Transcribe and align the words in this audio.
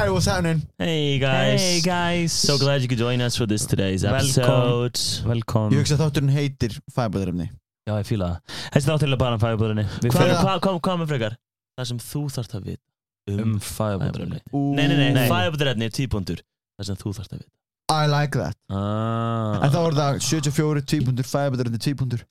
Hi, 0.00 0.08
what's 0.08 0.24
happening? 0.26 0.62
Hey 0.78 1.18
guys. 1.18 1.60
Hey 1.60 1.80
guys 1.84 2.32
So 2.32 2.56
glad 2.56 2.80
you 2.80 2.88
could 2.88 2.96
join 2.98 3.20
us 3.20 3.36
for 3.36 3.44
this 3.46 3.66
today's 3.66 4.02
episode. 4.04 4.96
Velkom 5.28 5.74
Ég 5.74 5.82
hugsa 5.82 5.96
að 5.98 6.04
þátturinn 6.06 6.32
heitir 6.32 6.76
fæbæðarefni 6.94 7.46
Já, 7.84 7.92
ég 7.98 8.06
fíla 8.08 8.30
það 8.30 8.54
Þessi 8.76 8.88
þáttilega 8.88 9.20
bara 9.20 9.36
um 9.36 9.42
fæðubóðurinn 9.42 9.90
Við 10.00 10.14
Hvað 10.14 10.24
er 10.24 10.32
það? 10.32 10.40
Hvað 10.46 10.62
kom, 10.66 10.78
kom 10.88 11.02
með 11.02 11.12
frekar? 11.12 11.36
Það 11.76 11.88
sem 11.90 12.00
þú 12.06 12.22
þarft 12.38 12.56
að 12.56 12.70
vita 12.70 13.34
um, 13.34 13.42
um 13.44 13.54
fæðubóðurinn 13.66 14.34
Nei, 14.40 14.84
nei, 14.86 14.96
nei, 14.96 15.10
Nei. 15.18 15.26
fæðabóðurinn 15.34 15.86
er 15.90 15.94
típuntur. 16.00 16.42
Það 16.80 16.88
sem 16.90 17.00
þú 17.04 17.14
þarft 17.20 17.36
að 17.36 17.42
vita. 17.42 17.52
I 17.90 18.08
like 18.08 18.40
that 18.40 18.56
ah. 18.72 19.60
En 19.66 19.72
þá 19.74 19.78
var 19.84 19.98
það 20.00 20.20
74, 20.30 20.84
2 20.94 21.04
punktur, 21.10 21.28
fæbæðarefni 21.34 21.82
10 21.90 22.00
punktur 22.00 22.24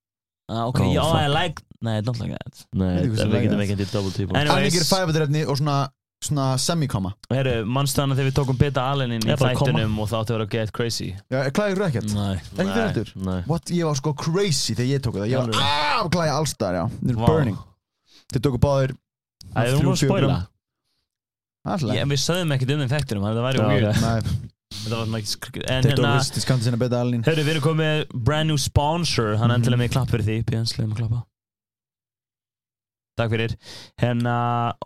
ah, 0.49 0.65
Ok, 0.71 0.81
Oh, 0.87 0.89
já, 0.95 1.03
fuck. 1.05 1.21
I 1.21 1.29
like 1.37 1.61
Nei, 1.85 1.97
I 1.99 2.03
don't 2.03 2.17
like 2.19 2.33
that 2.33 2.65
Nei, 2.73 2.95
Veit 2.97 3.05
ekki 3.05 3.13
hvað 3.13 3.19
það 3.19 3.23
sem 3.27 3.33
við 3.37 3.45
getum 3.45 3.59
er. 3.59 3.63
ekki 3.67 3.75
endið 3.77 3.91
double 3.93 4.11
típuntur. 4.15 4.39
Anyways. 4.41 4.73
Þannig 4.73 4.79
er 4.81 4.87
fæbæðarefni 4.89 5.43
og 5.51 5.59
svona, 5.61 5.75
svona 6.23 6.45
semikoma. 6.59 7.13
Herru, 7.31 7.53
mannstæðan 7.65 8.11
þegar 8.17 8.27
við 8.29 8.35
tókum 8.39 8.57
Beta 8.59 8.83
Allen 8.91 9.13
inn 9.15 9.23
í 9.23 9.29
Ég 9.31 9.39
bara 9.39 9.53
þættunum 9.55 9.93
og 10.03 10.09
það 10.11 10.19
átti 10.19 10.33
að 10.33 10.37
vera 10.37 10.47
get 10.55 10.73
crazy? 10.75 11.07
Já, 11.31 11.39
klæði 11.55 11.77
þú 11.79 11.85
ekkert? 11.87 12.13
Nei. 12.13 12.35
Ekki 12.35 12.65
fyrir 12.73 12.83
eftir? 12.89 13.11
Nei. 13.29 13.37
What? 13.47 13.71
Ég 13.71 13.87
var 13.87 13.95
sko 14.01 14.13
crazy 14.19 14.75
þegar 14.75 14.89
ég 14.91 15.03
tók 15.05 15.15
það 15.15 15.31
Ég 15.31 15.39
var 15.39 15.63
aaaah, 15.63 16.09
klæði 16.11 16.33
allstar, 16.35 16.75
já. 16.75 16.83
Þeir 16.99 17.19
Vá. 17.21 17.25
burning. 17.29 17.57
Þeir 18.33 18.43
tóku 18.49 18.59
báðir 18.67 18.95
Æ, 19.55 19.61
þú 19.71 19.79
múið 19.79 19.93
að 19.95 20.01
spoila. 20.03 20.39
Alltaf 21.69 21.95
Ég- 21.95 22.07
Við 22.11 22.21
sögðum 22.27 22.53
ekkert 22.55 22.71
um 22.75 22.83
þeim 22.83 22.93
þættunum 22.93 23.23
þannig 23.23 23.31
að 23.31 23.39
það 23.39 23.47
væri 23.47 23.67
weird. 23.69 24.01
Nei, 24.03 24.47
Þetta 24.69 24.95
var 24.99 25.05
svona 25.09 25.19
ekki 25.19 25.31
skr- 25.33 25.63
En 25.69 25.83
þeir 25.83 25.95
tóku 25.95 26.03
hérna 26.03 26.17
vist 26.19 26.35
skandi 26.43 26.63
sinna 26.67 26.77
beta 26.77 26.99
alin 27.01 27.23
Hörru, 27.25 27.43
við 27.43 27.49
erum 27.55 27.63
komið 27.65 27.79
með 27.79 28.23
brand 28.27 28.47
new 28.47 28.57
sponsor. 28.57 29.35
Hann 29.37 29.49
Mhm. 29.49 29.55
endilega 29.63 29.81
með 29.81 29.91
klapp 29.95 30.09
fyrir 30.13 30.25
því. 30.27 30.37
Björns, 30.45 30.75
leiðum 30.77 30.93
að 30.93 30.99
klappa 30.99 31.23
Takk 33.19 33.33
fyrir. 33.35 33.55
Hérna, 33.99 34.35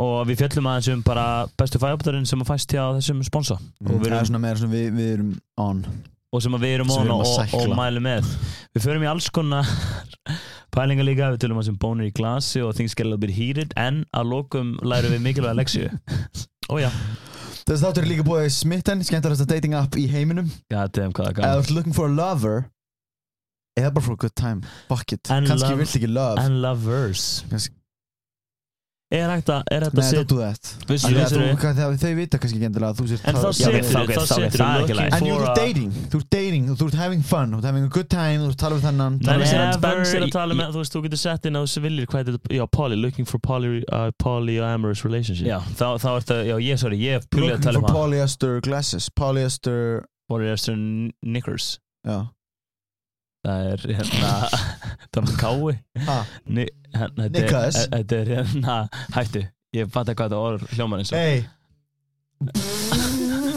og 0.02 0.24
við 0.30 0.42
fjöllum 0.42 0.70
aðeins 0.72 0.90
um 0.96 1.04
bara 1.06 1.26
bestu 1.60 1.82
fæðabóðurinn 1.82 2.26
sem 2.30 2.42
að 2.42 2.50
fæst 2.50 2.74
hjá 2.74 2.84
þessum 2.98 3.22
og, 3.22 3.62
við 3.84 4.10
Það 4.10 4.18
er 4.20 4.30
svona 4.32 4.42
meira 4.42 4.62
svona 4.62 4.74
við, 4.74 4.88
við 4.98 5.12
erum 5.18 5.32
on. 5.62 5.84
Og 6.34 6.42
sem 6.42 6.56
að 6.58 6.64
við 6.66 6.72
erum 6.80 6.90
Sem 6.90 7.04
on 7.04 7.12
og, 7.14 7.28
að 7.44 7.54
og, 7.60 7.76
mælum 7.78 8.08
með. 8.08 8.30
Við 8.74 8.86
förum 8.88 9.06
í 9.06 9.10
alls 9.12 9.28
konar 9.30 9.70
pælingar 10.74 11.06
líka. 11.06 11.30
Við 11.36 11.44
tölum 11.44 11.62
að 11.62 11.68
sem 11.70 11.78
bónir 11.84 12.10
í 12.10 12.16
glasi 12.18 12.64
og 12.66 12.74
things 12.74 12.98
get 12.98 13.06
a 13.06 13.12
little 13.12 13.22
bit 13.22 13.36
heated. 13.38 13.76
En 13.78 14.02
að 14.18 14.32
lokum 14.34 14.74
lærum 14.82 15.14
við 15.14 15.22
mikilvæga 15.28 15.60
leksju 15.62 15.92
Ójá, 16.74 16.90
Þessi 17.68 17.84
þáttur 17.84 18.04
er 18.04 18.10
líka 18.10 18.26
búið 18.28 18.50
Smitten, 18.56 19.04
skemmtilegasta 19.06 19.46
dating 19.48 19.76
app 19.78 19.96
í 20.00 20.08
heiminum. 20.12 20.50
Gætiðum 20.74 21.14
hvað 21.16 21.30
það 21.30 21.30
Ef 21.30 21.38
þú 21.38 21.44
gaf 21.44 21.62
ert 21.68 21.76
looking 21.78 21.96
for 21.96 22.10
a 22.10 22.16
lover 22.18 22.64
Eða 23.78 23.94
bara 23.94 24.06
for 24.06 24.18
a 24.18 24.22
good 24.24 24.36
time 24.38 24.66
Fuck 24.90 25.14
it, 25.16 25.30
love- 25.62 25.80
vilt 25.84 25.96
ekki 26.00 26.10
love. 26.10 26.42
And 26.42 26.62
lovers. 26.64 27.44
Kannski- 27.52 27.78
Er 29.14 29.30
er 29.30 29.86
þú- 31.30 31.50
þegar 31.78 31.98
Þau 32.04 32.14
vita 32.18 32.40
kannski 32.42 32.58
ekki 32.58 32.68
endilega 32.70 32.96
þú 32.98 33.04
En 33.30 33.36
þá 33.38 33.50
setur 33.54 33.84
þú, 33.84 34.24
það 34.24 34.80
looking 34.80 34.98
lægt. 34.98 35.14
En 35.14 35.20
for 35.20 35.28
you're 35.28 35.46
a- 35.52 35.56
dating, 35.56 35.92
þú 36.10 36.22
ert 36.24 36.30
dating 36.34 36.70
og 36.74 36.78
þú 36.80 36.88
ert 36.90 36.98
having 37.04 37.22
fun, 37.24 37.52
þú 37.54 37.58
ert 37.62 37.68
having 37.70 37.84
a 37.84 37.92
good 37.98 38.10
time 38.10 38.40
þú 38.42 38.50
ert 38.50 38.58
tala 38.64 38.76
við 38.80 38.86
þennan 38.90 39.14
Nei, 39.20 39.26
tala 39.28 39.38
nei, 39.38 39.46
við 39.46 39.54
nei, 39.54 39.60
þennan. 39.62 39.82
Benz 39.86 40.10
er 40.10 40.20
Never- 40.20 40.28
að 40.28 40.32
tala 40.38 40.54
með, 40.60 40.68
þú 40.74 40.82
veist, 40.84 40.94
þú 40.98 41.04
getur 41.06 41.22
sett 41.24 41.46
inn 41.46 41.54
á 41.54 41.62
þessu 41.64 41.82
viljir 41.86 42.06
hvað 42.10 42.20
er 42.20 42.32
þetta, 42.34 42.56
já, 42.58 42.66
poly, 42.72 42.96
looking 42.96 43.26
for 43.26 43.38
poly, 43.40 43.84
uh, 43.92 44.10
polyamorous 44.20 45.04
relationship. 45.06 45.46
Já, 45.48 45.60
þá, 45.78 45.86
þá 46.02 46.10
er 46.16 46.22
þetta, 46.26 46.40
já, 46.50 46.56
ég, 46.72 46.80
sorry, 46.80 46.98
ég 46.98 47.14
er 47.16 47.20
púlið 47.30 47.44
að 47.44 47.50
Looking 47.54 47.64
tala 47.64 47.80
for 47.80 47.86
um 47.86 47.94
það 47.94 48.00
polyester 48.02 48.62
glasses 48.62 49.10
Polyester, 49.10 50.06
Polyester 50.30 50.76
Knickers 51.22 51.78
já 52.08 52.28
Það 53.46 53.74
er 53.74 53.78
hérna, 53.92 54.50
það 55.14 55.28
var 55.28 55.36
kái 55.44 56.06
Ha, 56.08 56.18
Ni, 56.46 56.66
hérna, 56.96 57.28
þetta 57.30 58.20
er- 58.22 58.32
hérna, 58.38 58.78
hættu. 59.18 59.44
Ég 59.74 59.90
fatt 59.92 60.08
ekki 60.12 60.20
hvað 60.22 60.30
þetta 60.30 60.42
orð 60.48 60.68
hljómar 60.78 61.00
eins 61.02 61.12
og. 61.14 61.18
Hey. 61.18 61.46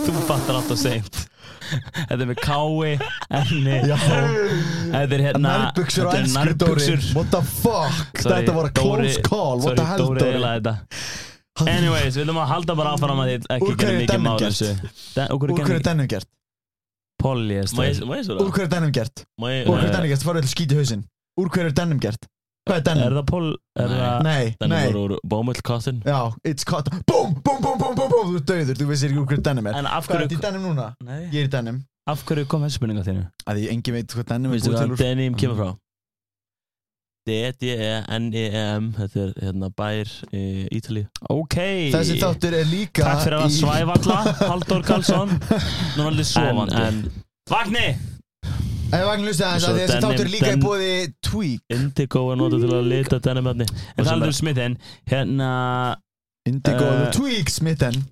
Þú 0.06 0.20
fattar 0.28 0.56
alltaf 0.60 0.78
seint. 0.80 1.18
Þetta 1.66 2.16
er 2.22 2.28
með 2.30 2.38
kái, 2.46 2.92
enni. 3.34 3.78
Þetta 3.90 5.16
er 5.16 5.24
hérna 5.24 5.42
Nærbuxur 5.46 6.06
og 6.06 6.28
nærbuxur. 6.36 7.06
What 7.16 7.32
the 7.34 7.40
fuck, 7.42 8.20
Sorry, 8.22 8.36
þetta 8.44 8.54
var 8.54 8.68
a 8.68 8.70
Dóri- 8.70 9.10
close 9.10 9.22
call. 9.26 9.56
What 9.58 9.64
Sorry, 9.66 9.76
the 9.80 9.86
hell 9.90 9.98
Dóri 10.04 10.20
Dóri? 10.20 10.28
eiginlega 10.30 10.60
þetta. 10.60 10.76
Anyways, 11.72 12.16
við 12.16 12.26
ætlum 12.26 12.38
að 12.42 12.48
halda 12.52 12.74
bara 12.78 12.94
áfram 12.94 13.20
að 13.24 13.28
þið 13.32 13.46
ekki 13.56 13.76
gera 13.80 13.92
er 13.92 14.00
mikið 14.02 14.24
Den- 15.16 15.28
Úr 15.32 15.38
hverju 15.56 15.70
er 15.70 15.76
er 15.76 15.86
dennum 15.88 16.08
gert? 16.12 16.28
Svo 18.28 18.36
Úr 18.36 18.46
það? 18.46 18.52
hverju 18.52 18.66
er 18.66 18.72
dennum 18.76 18.92
gert? 18.92 19.24
Úr 19.40 19.48
hverju 19.66 19.92
dennum 19.92 20.10
gert? 20.12 20.22
Farðu 20.26 20.42
til 20.44 20.52
skíti 20.54 20.76
hausinn 20.76 21.04
Úr 21.40 21.50
hverju 21.52 21.68
er 21.70 21.76
dennum 21.76 21.98
gert? 22.00 22.24
Hvað 22.66 22.76
er 22.76 22.80
Er 22.80 22.86
dennum? 22.88 23.26
það. 23.28 23.48
Er 23.78 23.90
Nei. 24.26 24.44
það... 24.58 24.68
Nei, 24.72 24.84
voru 24.90 25.02
úr 25.06 25.12
bómull 25.30 25.60
cotton. 25.62 26.00
Já, 26.06 26.18
it's 26.48 26.64
caught 26.66 26.88
Búm, 27.06 27.36
búm, 27.44 27.60
búm, 27.62 27.76
búm, 27.78 27.92
búm, 27.94 28.08
búm 28.10 28.32
Þú 28.34 28.40
döður, 28.48 28.80
þú 28.80 28.86
veist 28.90 29.06
ekki 29.06 29.20
úr 29.22 29.28
hverju 29.30 29.44
dennum 29.46 29.68
er 29.70 29.76
En 29.78 29.86
af 29.86 30.08
Hvað 30.08 30.16
er 30.16 30.24
hverju... 30.24 30.30
þetta 30.32 30.40
í 30.40 30.46
dennum 30.48 30.64
núna? 30.72 30.86
Nei. 31.06 31.20
Ég 31.30 31.44
er 31.44 31.46
í 31.46 31.52
dennum 31.52 31.78
Af 32.10 32.24
hverju 32.26 32.46
kom 32.50 32.64
þessi 32.66 32.78
spurninga 32.80 33.04
þínu? 33.06 33.22
að 33.46 33.60
því 33.60 33.68
engin 33.76 33.94
veit 34.00 34.16
hvað 34.16 34.26
dennum 34.32 34.52
er 34.56 34.58
búið 34.64 34.74
hvað 34.74 34.82
til 34.82 34.96
úr 34.96 35.02
denim 35.04 35.36
kemur 35.38 35.60
frá? 35.60 35.70
D-D-E-N-E-M 37.26 38.90
Þetta 38.96 39.22
er 39.24 39.32
hérna 39.42 39.70
bær 39.74 40.10
í 40.34 40.42
Ítalíu. 40.78 41.06
Ok 41.34 41.56
Þessi 41.94 42.18
þáttur 42.22 42.54
er 42.60 42.68
líka 42.70 43.06
Takk 43.06 43.24
fyrir 43.24 43.38
að 43.40 43.48
í- 43.50 43.56
svæfa 43.60 43.96
alla, 44.00 44.18
Halldór 44.52 44.84
Karlsson 44.86 45.34
Nú 45.98 46.06
er 46.06 46.18
En, 46.18 46.22
sofandi 46.30 46.82
en 46.82 47.00
Vagni! 47.50 47.86
En 48.86 49.00
ég 49.00 49.06
vagn 49.08 49.24
hlusta 49.26 49.48
aðeins 49.48 49.64
Svo 49.64 49.72
að 49.72 49.78
þessi 49.80 49.92
denim- 49.92 50.04
þáttur 50.06 50.26
er 50.26 50.32
líka 50.32 50.50
í 50.52 50.58
bóði 50.62 50.90
Tweak. 51.26 51.62
Indigo 51.74 52.24
er 52.32 52.38
notað 52.40 52.64
til 52.64 52.74
að 52.76 52.90
lita 52.92 53.18
denimöfni. 53.24 53.66
En 53.96 54.04
það 54.06 54.26
er 54.28 54.36
smittin 54.36 54.76
Hérna 55.10 55.50
Indigo 56.46 56.90
uh, 56.92 57.06
Tweak 57.16 57.50
smitten 57.50 58.04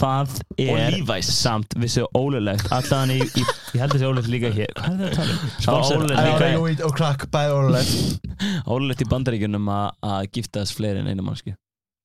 Það 0.00 0.36
er 0.62 1.24
samt 1.26 1.74
vissu 1.82 2.06
ólulegt 2.16 2.70
Allan 2.72 3.12
í, 3.12 3.18
í 3.20 3.42
Ég 3.74 3.82
held 3.82 3.92
þessi 3.96 4.06
ólulegt 4.08 4.30
líka 4.32 4.52
hér. 4.54 4.70
Hvað 4.78 4.94
er 4.94 5.00
það 5.00 5.10
að 5.10 5.16
tala 5.18 5.32
um? 5.34 5.40
Það 5.50 5.66
Það 5.66 5.96
ólulegt 5.96 6.80
er 6.80 6.86
og 6.86 6.94
Crack 6.96 7.26
bæði 7.34 7.56
orðulegt 7.58 8.30
Ólulegt 8.70 9.04
í 9.04 9.08
bandaríkjunum 9.10 9.68
að 9.74 9.90
að 10.14 10.30
giftast 10.38 10.78
fleiri 10.78 11.02
en 11.02 11.10
einu 11.10 11.26
mannski 11.26 11.52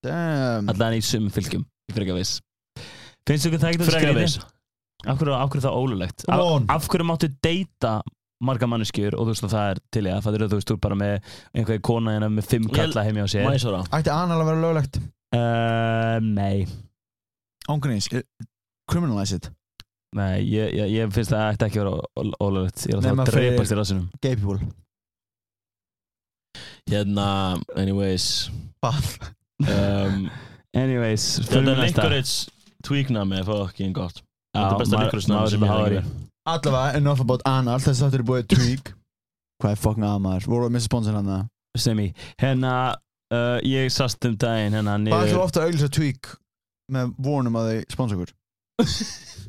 Damn. 0.05 0.67
Allan 0.69 0.97
í 0.99 1.01
sumum 1.01 1.31
fylgjum. 1.33 1.63
Ég 1.89 1.95
fyrir 1.95 2.05
ekki 2.05 2.13
að 2.13 2.19
viss. 2.19 2.33
Finnst 3.25 3.47
ykkur 3.49 3.61
það 3.63 3.71
ekki 3.71 3.87
Frekar 3.87 4.03
skrítið? 4.03 4.19
viss. 4.21 4.54
Af 5.05 5.17
hverju, 5.19 5.33
af 5.35 5.49
hverju 5.51 5.61
er 5.61 5.65
það 5.65 5.79
ólulegt? 5.81 6.25
Af, 6.31 6.43
af 6.75 6.87
hverju 6.89 7.07
máttu 7.07 7.29
deyta 7.43 7.95
marga 8.45 8.67
manneskjur 8.69 9.15
og 9.15 9.27
þú 9.27 9.33
veist 9.33 9.45
að 9.47 9.53
það 9.55 9.69
er 9.73 9.81
til 9.95 10.05
ég 10.07 10.15
að 10.15 10.25
það? 10.25 10.37
Er 10.37 10.47
þú 10.47 10.59
veist 10.59 10.71
þú 10.71 10.77
ert 10.77 10.83
bara 10.85 10.97
með 10.99 11.13
einhverja 11.55 11.83
kona 11.89 12.15
hérna 12.15 12.31
með 12.33 12.49
fimm 12.53 12.71
kalla 12.73 13.05
heimi 13.05 13.23
á 13.23 13.27
sér? 13.31 13.49
Ætti 13.49 14.13
anal 14.13 14.39
að 14.41 14.49
vera 14.51 14.63
löglegt? 14.63 14.99
Uh, 15.35 16.17
Nei. 16.23 16.65
Ángrins 17.71 18.09
Criminalize 18.91 19.39
it. 19.39 19.51
Nei, 20.15 20.43
ég, 20.47 20.71
ég, 20.77 20.91
ég 20.95 21.13
finnst 21.15 21.33
það 21.33 21.47
ætti 21.55 21.67
ekki 21.67 21.81
að 21.81 21.87
vera 21.89 22.35
ólulegt 22.39 22.85
Ég 22.85 22.93
er 22.93 22.99
að 23.01 23.07
það 23.07 23.23
að 23.25 23.31
dreipast 23.33 23.73
í 23.73 23.79
rassinum. 23.79 24.09
Gay 24.23 24.37
people. 24.39 24.59
Hérna, 26.85 27.25
anyways. 27.75 28.29
Bath 28.83 29.33
Um, 29.63 30.27
Anyways, 30.75 31.23
þetta 31.39 31.53
fyrir 31.53 31.69
er 31.71 31.77
næsta. 31.79 32.03
Licorice 32.03 32.51
tweaknami 32.83 33.37
er 33.39 33.45
fucking 33.47 33.95
gott. 33.95 34.17
Þetta 34.55 34.75
er 34.75 34.81
besta 34.81 35.01
maður 35.01 35.25
sem 35.25 35.65
ég 35.65 35.71
hef 35.71 35.81
með 35.81 35.97
ekki. 35.99 36.13
Allavega, 36.45 36.99
enough 36.99 37.23
about 37.23 37.43
anal 37.49 37.79
Þessi 37.81 38.03
þáttur 38.03 38.21
er 38.21 38.27
búið 38.29 38.47
Tweak 38.53 38.91
Hvað 39.61 39.71
er 39.71 39.81
fucking 39.81 40.05
að 40.05 40.19
maður? 40.25 40.47
Voru 40.51 40.67
að 40.67 40.75
missa 40.75 40.89
sponsor 40.89 41.17
hann 41.17 41.31
það? 41.31 41.45
Semi 41.81 42.07
Hérna, 42.41 42.73
uh, 43.33 43.57
ég 43.65 43.89
sast 43.93 44.27
um 44.29 44.37
daginn 44.39 44.77
hérna 44.77 44.97
niður 45.01 45.25
ætlum 45.25 45.45
ofta 45.45 45.63
að 45.63 45.71
auglýsa 45.71 45.89
Tweak 45.95 46.35
með 46.95 47.15
vonum 47.25 47.57
að 47.59 47.71
þau 47.71 47.95
sponsa 47.95 48.19
okkur? 48.19 48.35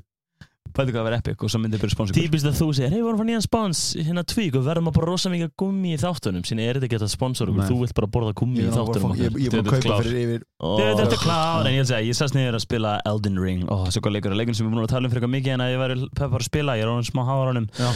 Pæðu 0.76 0.92
hvað 0.92 1.00
að 1.00 1.06
vera 1.08 1.18
epic 1.22 1.42
og 1.46 1.48
svo 1.52 1.58
myndi 1.62 1.78
byrja 1.80 1.94
sponsor 1.96 2.16
Típist 2.18 2.44
að 2.50 2.56
þú 2.58 2.66
segir, 2.76 2.90
hei, 2.92 2.98
við 3.00 3.06
vorum 3.06 3.20
fann 3.22 3.30
nýjan 3.30 3.44
spons, 3.46 3.80
hérna 3.96 4.24
tweak 4.28 4.58
og 4.60 4.64
verðum 4.66 4.90
að 4.90 4.96
bara 4.98 5.06
rosa 5.08 5.30
mikið 5.32 5.52
gummi 5.62 5.94
í 5.94 6.00
þáttunum. 6.02 6.44
Sinni 6.44 6.66
er 6.68 6.76
þetta 6.76 6.88
ekki 6.90 6.98
að 7.00 7.12
sponsor 7.14 7.48
okkur, 7.52 7.68
þú 7.70 7.78
vilt 7.80 7.94
bara 7.96 8.10
borða 8.16 8.34
gummi 8.36 8.60
í 8.60 8.68
þáttunum 8.74 9.14
ég- 9.16 9.38
ég 9.40 9.46
er 9.48 9.62
búin 9.62 9.72
að 9.72 9.80
kaupa 9.86 9.98
fyrir 10.04 10.18
yfir 10.26 10.44
Þetta 10.60 11.06
er 11.16 11.22
klár, 11.24 11.66
en 11.66 11.72
ég 11.72 11.80
vil 11.80 11.88
segja, 11.90 12.06
ég 12.10 12.16
sast 12.20 12.34
niður 12.36 12.58
að 12.60 12.64
spila 12.66 13.00
Elden 13.06 13.38
Ring. 13.40 13.64
Ó, 13.72 13.86
svo 13.88 14.00
góð 14.04 14.12
leikur, 14.18 14.36
leikur 14.36 14.54
sem 14.54 14.66
við 14.68 14.74
búin 14.76 14.84
að 14.84 14.92
tala 14.92 15.06
um 15.08 15.10
fyrir 15.14 15.22
eitthvað 15.24 15.36
mikið 15.36 15.54
en 15.56 15.64
að 15.64 15.72
ég 15.72 15.80
væri 15.84 15.96
peppar 16.20 16.40
að 16.44 16.48
spila, 16.50 16.76
ég 16.76 16.84
er 16.84 16.92
ánum 16.92 17.08
smá 17.08 17.22
háaranum 17.24 17.66
Já. 17.80 17.90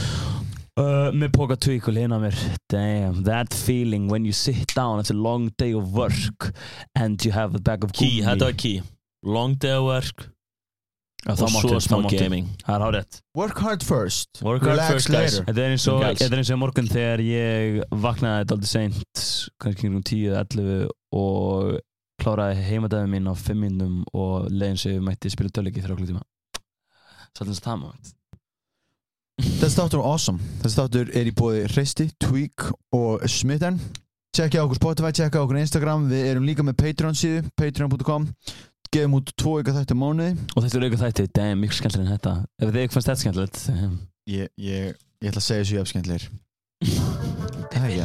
uh, 0.81 1.11
Með 1.13 1.33
póka 1.37 1.57
tvík 1.61 1.89
og 1.89 1.95
lina 1.95 2.19
mér. 2.19 2.35
Damn, 2.73 3.23
that 3.25 3.53
feeling 3.53 4.09
when 4.09 4.25
you 4.25 4.33
sit 4.33 4.73
down 4.75 4.99
after 5.01 5.13
a 5.15 5.17
long 5.21 5.51
day 5.59 5.73
of 5.75 5.93
work 5.93 6.55
and 6.95 7.23
you 7.25 7.33
have 7.33 7.55
a 7.55 7.59
bag 7.61 7.85
of 7.85 7.93
Key, 7.93 8.21
gummi 8.21 8.27
þetta 8.33 8.49
var 8.49 8.53
key. 8.53 8.81
Long 9.23 9.55
day 9.61 9.73
of 9.77 9.85
work 9.85 10.31
og 11.29 11.53
svo 11.53 11.81
smá 11.85 11.99
gaming. 12.09 12.49
Það 12.65 12.75
er 12.77 12.85
hárið 12.87 13.19
Work 13.37 13.61
hard 13.61 13.85
first. 13.85 14.41
Work 14.43 14.65
hard 14.65 14.79
Relax 14.79 14.93
first, 14.95 15.13
later. 15.13 15.45
Þetta 15.49 15.65
er 15.65 15.75
eins 15.75 15.87
og, 15.91 16.01
Guys. 16.05 16.19
þetta 16.23 16.37
er 16.37 16.43
eins 16.43 16.53
og 16.55 16.61
morgun 16.63 16.91
þegar 16.91 17.23
ég 17.25 17.81
vaknaði 18.07 18.45
þetta 18.45 18.57
aldrei 18.57 18.71
seint 18.73 19.27
kannski 19.61 19.83
kringum 19.83 20.05
10-11 20.07 20.89
og 21.21 21.77
kláraði 22.21 22.65
heimadæðum 22.69 23.15
mín 23.17 23.29
á 23.29 23.35
5 23.37 23.61
minnum 23.61 24.01
og 24.13 24.49
leiðin 24.53 24.81
sem 24.81 24.97
ég 24.97 25.05
mætti 25.05 25.33
spila 25.33 25.53
tölviki 25.53 25.85
þrjá 25.85 25.97
klukkutíma 25.97 26.25
Svolítið 27.31 27.53
eins 27.53 27.61
og 27.61 27.69
það 27.69 27.85
maður 27.85 28.17
Þessi 29.41 29.77
þáttur 29.79 30.03
er 30.03 30.07
awesome. 30.11 30.49
Þessi 30.61 30.77
þáttur 30.77 31.11
er 31.17 31.29
í 31.31 31.33
bóði 31.33 31.61
Hreisti, 31.71 32.07
Tweak 32.21 32.67
og 32.97 33.23
Smitten. 33.31 33.79
Tjekkja 34.37 34.67
okkur 34.67 34.77
Spotify, 34.77 35.13
tjekkja 35.17 35.41
okkur 35.41 35.59
Instagram. 35.63 36.05
Við 36.11 36.27
erum 36.29 36.45
líka 36.45 36.65
með 36.67 36.77
Patreon 36.83 37.17
síðu 37.17 37.47
Patreon.com 37.59 38.29
gefum 38.95 39.15
út 39.21 39.31
tvo 39.39 39.53
ykkar 39.61 39.77
þætti 39.79 39.95
á 39.95 40.03
mánuði. 40.03 40.33
Og 40.55 40.65
þetta 40.65 40.79
er 40.79 40.87
auka 40.87 40.99
þætti, 41.05 41.27
damn, 41.37 41.61
miklu 41.63 41.77
skemmtilega 41.79 42.07
en 42.07 42.15
þetta. 42.17 42.33
Ef 42.59 42.67
þið 42.71 42.83
ekki 42.83 42.97
fannst 42.97 43.11
þetta 43.11 43.23
skemmtilegt 43.25 43.59
Ég, 44.31 44.51
ég, 44.61 44.97
ég 45.23 45.31
ætla 45.31 45.41
að 45.41 45.47
segja 45.47 45.63
þessu 45.65 45.79
jafnskendlir 45.79 46.23
Það 47.73 47.85
er 47.85 47.91
ekki 47.91 48.05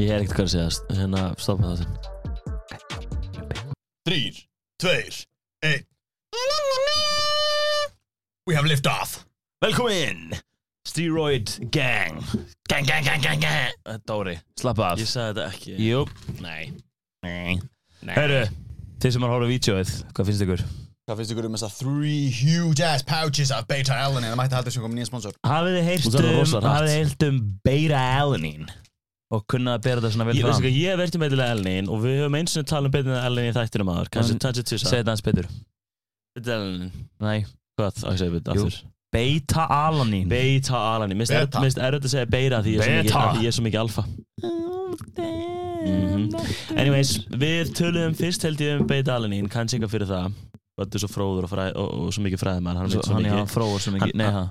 Ég 0.00 0.06
er 0.14 0.22
ekkert 0.22 0.36
hvað 0.38 0.46
að 0.46 0.52
segja 0.54 0.68
Hérna, 1.00 1.22
stoppa 1.40 1.72
það 1.72 1.78
þinn 1.82 1.94
Þrýr, 4.08 4.38
tveir, 4.80 5.18
einn. 5.62 5.84
We 8.48 8.56
have 8.56 8.66
lift 8.66 8.86
off. 8.90 9.26
Velkomin 9.62 10.32
Steroid 10.88 11.50
Gang. 11.70 12.20
Gang, 12.70 12.86
gang, 12.86 13.04
gang, 13.04 13.20
gang, 13.22 13.40
gang. 13.42 13.72
Þetta 13.84 13.94
er 13.96 14.04
Dóri 14.08 14.36
Slappa 14.58 14.92
af. 14.94 15.00
Ég 15.02 15.08
sagði 15.10 15.34
þetta 15.36 15.48
ekki. 15.52 15.74
Jú, 15.84 16.04
Nei. 16.40 16.72
Nei. 17.26 17.58
Nei. 18.06 18.14
Herru 18.16 18.42
Þið 19.00 19.14
sem 19.14 19.24
har 19.24 19.30
horfað 19.32 19.48
á 19.48 19.52
vídeoið, 19.54 19.90
hvað 20.16 20.28
finnst 20.28 20.44
ykkur? 20.44 20.62
Hvað 21.08 21.18
finnst 21.20 21.32
ykkur 21.34 21.46
um 21.48 21.54
þess 21.56 21.66
að 21.66 21.76
three 21.80 22.26
huge 22.36 22.84
ass 22.84 23.04
pouches 23.08 23.50
af 23.56 23.64
beta 23.70 23.96
alanine 23.96 24.28
Það 24.32 24.38
mætti 24.42 24.56
halda 24.58 24.72
sem 24.74 24.84
kom 24.84 24.92
nýja 24.96 25.08
sponsor. 25.08 25.36
Hafið 25.48 25.76
þið 25.78 25.88
heyrt 25.88 26.08
um, 26.20 26.66
hafið 26.68 26.90
þið 26.90 26.96
heyrt 26.98 27.26
um 27.28 27.40
beta-alanine 27.64 28.76
Og 29.30 29.44
kunnað 29.46 29.76
að 29.78 29.84
bera 29.86 30.02
þetta 30.02 30.12
svona 30.16 30.26
vel 30.28 30.36
Ég, 30.36 30.42
fram. 30.44 30.50
veistu 30.52 30.66
hvað, 30.66 30.76
ég 30.80 30.90
hef 30.90 31.00
verið 31.00 31.20
með 31.22 31.28
eitthvað 31.30 31.52
Elnin 31.54 31.90
og 31.94 32.00
við 32.04 32.16
höfum 32.20 32.36
eins 32.40 32.56
og 32.60 32.64
tala 32.72 32.88
um 32.90 32.94
betur 32.96 33.12
með 33.14 33.26
Elnin 33.30 33.48
í 33.50 33.52
þættinum 33.56 33.92
aður 33.94 34.08
kannski 34.16 34.34
En- 34.36 34.40
tætsi 34.44 34.64
tvisar 34.66 34.90
Segð 34.90 35.00
þetta 35.04 35.14
hans 35.14 35.24
betur. 35.28 35.50
Betur 36.36 36.54
Elnin 36.56 36.90
Nei, 37.22 37.36
Hvað, 37.78 38.00
að 38.10 38.18
segja 38.20 38.34
betur 38.36 38.58
Jú. 38.58 38.64
aftur 38.66 38.80
beta-alanine 39.12 40.28
Beita 40.30 40.76
Alanin. 40.94 41.16
Mér 41.18 41.26
Beta. 41.28 41.60
finnst 41.64 41.78
erfitt 41.78 42.04
að 42.06 42.12
segja 42.14 42.26
beira 42.30 42.60
því 42.62 42.74
ég 42.76 42.78
er 42.78 42.84
svo 42.84 42.92
mikið- 42.92 43.08
Beta. 43.10 43.22
því 43.34 43.40
ég 43.42 43.46
er 43.46 43.56
svo 43.56 43.64
mikið 43.66 43.80
alfa. 43.80 44.04
Mhm. 45.80 46.78
Anyways, 46.78 47.10
við 47.32 47.72
töluðum 47.76 48.14
fyrst 48.16 48.42
held 48.46 48.60
ég 48.60 48.80
um 48.80 48.86
Beita 48.86 49.14
Alanin. 49.16 49.48
Kannski 49.48 49.78
eitthvað 49.78 49.94
fyrir 49.96 50.08
það. 50.10 50.32
Þetta 50.80 50.94
er 50.96 51.02
svo 51.04 51.10
fróður 51.12 51.44
og, 51.44 51.50
fræ, 51.50 51.64
og, 51.76 51.88
og 52.06 52.12
svo 52.14 52.22
mikið 52.24 52.40
fræðum 52.40 52.66
hann, 52.70 52.88
mikið, 52.88 53.50
fróður 53.52 53.80
svo 53.84 53.92
mikið. 53.96 54.14
Nei, 54.14 54.26
það 54.30 54.50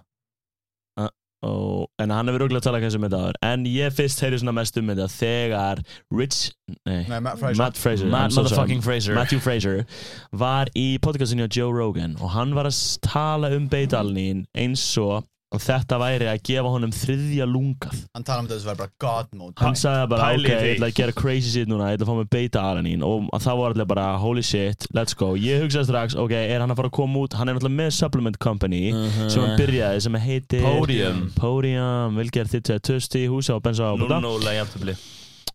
og, 1.46 1.90
En 2.00 2.12
hann 2.12 2.28
hefur 2.28 2.46
rúglega 2.46 2.66
talað 2.66 2.86
kannski 2.86 3.00
um 3.00 3.08
þetta 3.08 3.32
En 3.50 3.66
ég 3.70 3.94
fyrst 3.96 4.22
heyri 4.24 4.40
svona 4.42 4.56
mest 4.58 4.78
um 4.80 4.92
þetta 4.92 5.08
Þegar 5.14 5.82
Rich 6.12 6.52
Nei, 6.86 7.06
Nei, 7.08 7.20
Matt 7.20 7.40
Fraser. 7.40 7.62
Matt 7.64 7.78
Fraser 7.80 8.12
Matt 8.12 8.36
so 8.36 8.44
Fraser. 8.82 9.16
Matthew 9.16 9.40
Fraser 9.44 9.86
var 10.32 10.70
í 10.78 11.00
podcastinu 11.02 11.48
á 11.48 11.50
Joe 11.50 11.72
Rogan 11.74 12.18
og 12.20 12.34
hann 12.36 12.54
var 12.58 12.70
að 12.70 12.80
tala 13.06 13.52
um 13.56 13.70
beidalnín 13.72 14.46
eins 14.54 14.84
og 15.02 15.24
og 15.50 15.62
þetta 15.64 15.98
væri 15.98 16.28
að 16.30 16.42
gefa 16.46 16.72
honum 16.76 16.92
þriðja 16.94 17.46
lungað. 17.50 18.02
Hann 18.14 18.26
tala 18.28 18.44
um 18.44 18.50
þetta 18.50 18.62
sem 18.62 18.70
var 18.70 18.80
bara 18.84 18.94
god 19.02 19.32
mode. 19.40 19.56
Hann 19.64 19.78
sagði 19.80 20.10
bara 20.12 20.28
pæli 20.30 20.46
ok, 20.46 20.52
ég 20.54 20.74
ætla 20.76 20.90
að 20.92 20.98
gera 21.00 21.16
crazy 21.18 21.54
shit 21.54 21.72
núna 21.72 21.90
ég 21.90 21.98
ætla 21.98 22.06
að 22.06 22.12
fá 22.12 22.20
mig 22.20 22.30
beidalanín 22.36 23.06
og 23.08 23.30
það 23.42 23.62
var 23.62 23.76
allir 23.76 23.90
bara 23.90 24.08
holy 24.22 24.46
shit, 24.46 24.90
let's 24.94 25.18
go. 25.18 25.32
Ég 25.40 25.64
hugsaði 25.66 25.90
strax, 25.90 26.18
ok, 26.20 26.36
er 26.38 26.62
hann 26.62 26.74
að 26.74 26.82
fara 26.84 26.92
að 26.92 26.98
koma 27.00 27.24
út? 27.26 27.38
Hann 27.40 27.50
er 27.50 27.58
náttúrulega 27.58 27.82
með 27.82 27.96
supplement 27.98 28.42
company 28.44 28.84
sem 29.26 29.42
hann 29.42 29.56
byrjaði, 29.58 30.04
sem 30.06 30.20
heitir 30.28 30.68
Podium. 30.68 31.24
Podium, 31.40 32.20
vilgerð 32.22 32.58
þitt 32.58 32.76
að 32.78 32.84
töst 32.92 33.18
í 33.18 33.26
húsa 33.32 33.58
og 33.58 33.66
bensa 33.66 33.90
á 33.90 33.98
búta 33.98 34.22
0-0 34.22 34.60
jafntöfli 34.60 34.98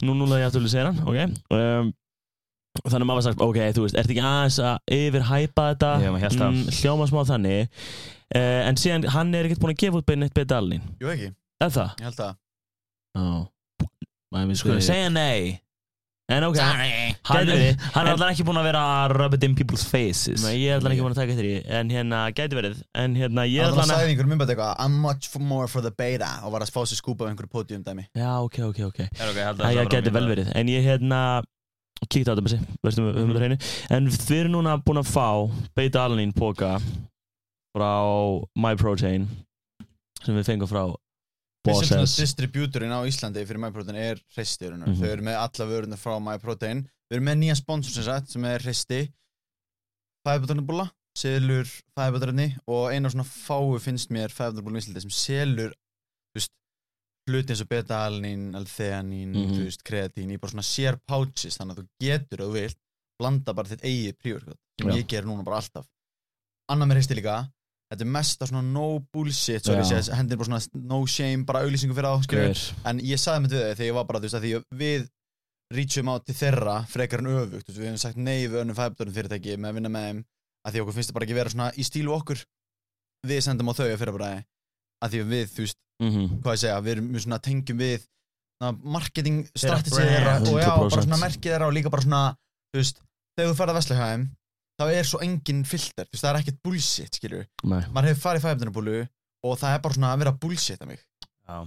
nú 0.02 0.16
núna 0.18 0.40
ég 0.40 0.48
afturlega 0.48 0.72
segir 0.72 0.88
hann, 0.88 0.98
ok. 1.06 1.18
Um, 1.54 1.92
þannig 2.82 3.04
að 3.04 3.06
maður 3.06 3.20
var 3.20 3.26
sagt, 3.28 3.44
ok, 3.44 3.60
þú 3.76 3.84
veist, 3.84 3.98
ertu 4.00 4.14
ekki 4.14 4.24
aðeins 4.26 4.58
að 4.64 4.96
yfirhæpa 4.96 5.66
þetta? 5.70 5.92
Það. 6.34 6.58
hljóma 6.80 7.08
smá 7.10 7.20
þannig. 7.30 7.60
uh, 7.62 8.23
en 8.40 8.78
síðan, 8.80 9.08
hann 9.14 9.34
er 9.34 9.48
ekkert 9.48 9.62
búin 9.62 9.74
að 9.74 9.82
gefa 9.84 10.00
út 10.00 10.06
bein 10.08 10.26
eitt 10.26 10.34
beidalín, 10.36 10.86
Jú 11.02 11.12
ekki, 11.12 11.28
er 11.62 11.74
það? 11.74 11.92
ég 12.00 12.08
held 12.10 12.24
að 12.28 12.34
Já 13.14 13.50
Sko, 14.58 14.74
segja 14.82 15.10
nei. 15.14 15.60
En 16.32 16.42
ok, 16.46 16.56
Hann, 16.56 17.50
er 17.52 17.76
alltaf 18.08 18.30
ekki 18.32 18.46
búin 18.48 18.56
að 18.56 18.64
vera 18.70 18.80
að 19.04 19.12
rub 19.12 19.34
it 19.36 19.42
in 19.44 19.52
people's 19.58 19.84
faces. 19.84 20.40
Nei, 20.42 20.54
ég 20.62 20.72
er 20.72 20.78
allan 20.80 20.94
ekki 20.94 21.04
búin 21.04 21.12
að 21.12 21.18
taka 21.20 21.34
eftir 21.34 21.46
því. 21.46 21.58
En 21.78 21.90
hérna, 21.92 22.22
gæti 22.32 22.56
verið. 22.56 22.78
En 22.96 23.14
hérna, 23.18 23.44
ég 23.44 23.60
er 23.60 23.68
Hann 23.68 23.74
allan 23.76 23.90
sagði 23.92 24.06
að 24.08 24.12
einhver 24.14 24.30
myndbætt 24.30 24.52
eitthvað. 24.54 24.72
I'm 24.80 24.96
much 25.04 25.28
more 25.38 25.68
for 25.68 25.84
the 25.84 25.92
beta 25.92 26.30
og 26.42 26.54
var 26.56 26.64
að 26.64 26.72
fá 26.72 26.80
sér 26.88 26.98
skúpa 27.02 27.28
á 27.28 27.30
einhverju 27.30 27.52
podium 27.52 27.84
dæmi. 27.84 28.06
Já, 28.16 28.30
ok, 28.40 28.58
ok, 28.70 28.80
ok. 28.88 29.02
Er 29.04 29.30
ok, 29.34 29.42
held 29.44 29.60
að 29.60 29.66
Það 29.68 29.78
það 29.82 29.92
gæti 29.98 30.14
vel 30.16 30.26
verið. 30.32 30.52
En 30.56 30.72
ég 30.72 30.88
hérna 30.88 31.20
Kíkti 32.08 32.26
á 32.26 32.32
þetta 32.34 32.44
með 32.44 32.54
sig. 32.56 32.64
Um 32.88 33.30
þetta 33.30 33.44
hreinu. 33.44 33.58
En 33.96 34.08
við 34.16 34.38
erum 34.40 34.56
núna 34.56 34.78
búin 34.80 35.00
að 35.04 35.12
fá 35.12 35.28
Beita 35.76 36.08
Alanin 36.08 36.32
póka 36.36 36.78
Frá 37.74 37.92
MyProtein 38.54 39.26
Sem 40.22 40.36
við 40.38 40.48
fengum 40.48 40.70
frá 40.70 40.84
Bosses 41.64 42.16
distributorinn 42.20 42.92
á 42.92 43.00
Íslandi 43.08 43.44
fyrir 43.48 43.62
MyProtein 43.62 43.96
er 43.98 44.20
Hristi 44.36 44.68
mm 44.70 44.84
Mhm. 44.84 44.98
Þau 45.00 45.08
eru 45.12 45.22
með 45.22 45.40
alla 45.44 45.68
vöruna 45.70 46.00
frá 46.00 46.18
MyProtein 46.20 46.84
Við 47.10 47.18
erum 47.18 47.28
með 47.30 47.40
nýja 47.42 47.56
sponsor 47.56 48.22
sem 48.26 48.44
er 48.44 48.60
Hristi 48.60 49.00
Fæðbátarnabúla 50.24 50.90
selur 51.14 51.68
fæðbátarni 51.94 52.56
og 52.66 52.90
einu 52.90 53.10
svona 53.12 53.26
fáu 53.28 53.78
finnst 53.78 54.10
mér 54.10 54.32
fæðbátarnabúla 54.34 54.80
í 54.80 54.82
Íslandi 54.82 55.02
sem 55.04 55.10
selur 55.14 55.74
hluti 57.24 57.54
eins 57.54 57.62
og 57.64 57.68
beta-alanín, 57.70 58.50
alþeanín, 58.58 59.30
þú 59.32 59.62
veist, 59.64 59.84
kreatín 59.86 60.32
í 60.34 60.36
bara 60.40 60.52
svona 60.52 60.66
sér 60.66 60.98
pouches 61.08 61.56
þannig 61.56 61.78
að 61.78 61.80
þú 61.80 61.84
getur 62.04 62.42
og 62.44 62.50
þú 62.50 62.56
vilt 62.58 62.78
blanda 63.20 63.54
bara 63.56 63.70
þitt 63.70 63.84
eigið 63.88 64.18
príorkot. 64.20 64.58
Sem 64.80 64.90
Já. 64.90 64.96
ég 64.98 65.06
ger 65.08 65.24
núna 65.28 65.46
bara 65.46 65.60
alltaf. 65.62 65.86
Annað 66.68 66.90
með 66.90 66.98
Hristi 66.98 67.16
líka 67.16 67.36
Þetta 67.92 68.02
er 68.06 68.10
mest 68.10 68.42
af 68.42 68.48
svona 68.50 68.62
no 68.64 68.86
bullshit 69.12 69.66
hendir 69.68 70.38
bara 70.40 70.48
svona 70.48 70.84
no 70.88 71.02
shame 71.06 71.44
bara 71.44 71.60
auglýsingu 71.66 71.94
fyrir 71.94 72.08
á 72.10 72.16
skilur. 72.24 72.62
en 72.90 72.98
ég 73.04 73.20
sagði 73.20 73.44
með 73.44 73.52
þau 73.54 73.74
þegar 73.74 73.86
ég 73.90 73.94
var 73.98 74.04
bara 74.08 74.18
þú 74.18 74.28
veist 74.28 74.38
að 74.38 74.46
því 74.46 74.52
að 74.56 74.64
við 74.80 75.04
reachum 75.74 76.08
á 76.10 76.14
til 76.24 76.34
þeirra 76.34 76.76
frekar 76.88 77.20
en 77.22 77.26
öfugt 77.34 77.68
við 77.70 77.84
hefum 77.84 77.98
sagt 78.00 78.16
nei 78.16 78.46
við 78.48 78.56
önnum 78.62 78.76
fæbdörnum 78.78 79.14
fyrirtæki 79.14 79.56
með 79.58 79.68
að 79.70 79.74
vinna 79.78 79.92
með 79.94 80.08
þeim 80.08 80.24
að 80.64 80.72
því 80.74 80.80
okkur 80.84 80.96
finnst 80.96 81.10
það 81.10 81.14
bara 81.18 81.24
ekki 81.28 81.38
vera 81.38 81.50
svona 81.54 81.68
í 81.76 81.84
stílu 81.84 82.14
okkur 82.16 82.42
við 83.28 83.40
sendum 83.46 83.68
á 83.70 83.74
þau 83.76 83.86
að 83.86 83.98
fyrir 84.02 84.16
bara 84.18 84.30
að 85.04 85.10
því 85.14 85.22
að 85.24 85.32
við 85.34 85.46
þú 85.54 85.64
veist 85.66 85.78
Mhm. 86.02 86.40
hvað 86.42 86.54
ég 86.56 86.58
segja 86.64 86.80
við 86.82 86.92
erum 86.96 87.20
svona 87.22 87.38
tengjum 87.38 87.78
við 87.78 88.00
marketing 88.82 89.44
brand. 89.62 89.86
þeirra 89.86 90.32
og 90.40 90.56
já 90.58 90.70
100%. 90.74 90.90
bara 90.90 91.02
svona 91.04 91.18
merkið 91.20 91.50
þeirra 91.52 91.66
og 91.68 91.74
líka 91.76 91.90
bara 91.92 92.02
svona 92.02 92.22
þú 92.74 92.80
veist 92.80 92.98
þegar 93.38 93.50
þú 93.52 93.56
ferð 93.60 93.70
að 93.70 93.78
vesla 93.78 93.96
hjá 93.98 94.06
þeim 94.10 94.24
þá 94.80 94.84
er 94.90 95.08
svo 95.08 95.20
engin 95.24 95.62
filter 95.68 96.08
þú 96.08 96.16
veist 96.16 96.24
það 96.24 96.30
er 96.32 96.40
ekkert 96.42 96.62
bullshit 96.66 97.20
Nei. 97.64 97.82
Maður 97.94 98.10
hefur 98.10 98.24
farið 98.24 98.40
í 98.40 98.44
fæbdörnabúlu 98.48 98.96
og 99.44 99.58
það 99.60 99.76
er 99.76 99.84
bara 99.84 99.98
svona 99.98 100.12
að 100.14 100.24
vera 100.24 100.34
bullshit 100.44 100.82
að 100.82 100.90
mig. 100.94 101.04
Já. 101.44 101.58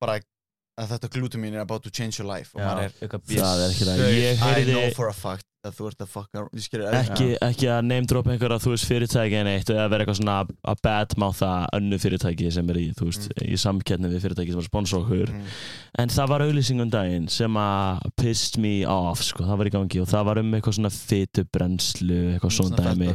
bara 0.00 0.18
að 0.78 0.92
þetta 0.94 1.08
glútum 1.10 1.42
mín 1.42 1.56
er 1.58 1.64
about 1.64 1.82
to 1.82 1.90
change 1.90 2.20
your 2.20 2.28
life 2.28 2.54
og 2.54 2.62
maður 2.62 2.84
er 2.86 2.92
Það 3.42 3.62
er 3.64 3.72
ekki 3.74 3.88
það. 3.88 4.02
Ég 4.14 4.28
I 4.30 4.36
know 4.38 4.46
heyrði 4.78 4.94
for 4.94 5.10
a 5.10 5.16
fact 5.16 5.47
að 5.66 5.74
þú 5.74 5.86
ert 5.88 6.02
að 6.04 6.10
fucka 6.12 6.42
ekki, 7.00 7.26
ekki 7.42 7.68
að 7.72 7.80
name 7.88 8.06
drop 8.06 8.28
einhverja 8.30 8.60
þú 8.62 8.72
veist 8.74 8.86
fyrirtæki 8.86 9.38
en 9.40 9.50
eitt 9.50 9.70
eða 9.72 9.86
vera 9.90 10.04
eitthvað 10.04 10.18
svona 10.20 10.36
að 10.46 10.82
badmouta 10.86 11.50
önnu 11.74 11.98
fyrirtæki 11.98 12.50
sem 12.54 12.68
er 12.70 12.78
í, 12.78 12.84
veist, 13.00 13.26
í 13.42 13.58
samkettni 13.58 14.10
við 14.12 14.22
fyrirtæki 14.22 14.54
sem 14.54 14.62
er 14.62 14.68
sponsor 14.68 15.02
okkur. 15.02 15.32
Mm. 15.34 15.56
en 16.04 16.12
það 16.14 16.32
var 16.32 16.44
auðlýsingum 16.46 16.92
daginn 16.94 17.26
sem 17.32 17.58
að 17.58 18.04
pissed 18.20 18.60
me 18.62 18.74
off 18.88 19.24
sko, 19.26 19.46
það 19.48 19.62
var 19.62 19.70
í 19.70 19.72
gangi 19.74 20.02
og 20.02 20.10
það 20.12 20.28
var 20.30 20.42
um 20.42 20.52
eitthvað 20.58 20.76
svona 20.78 20.92
fytubrenslu 20.94 22.20
eitthvað 22.34 22.54
svona 22.58 22.84
dæmi. 22.84 23.14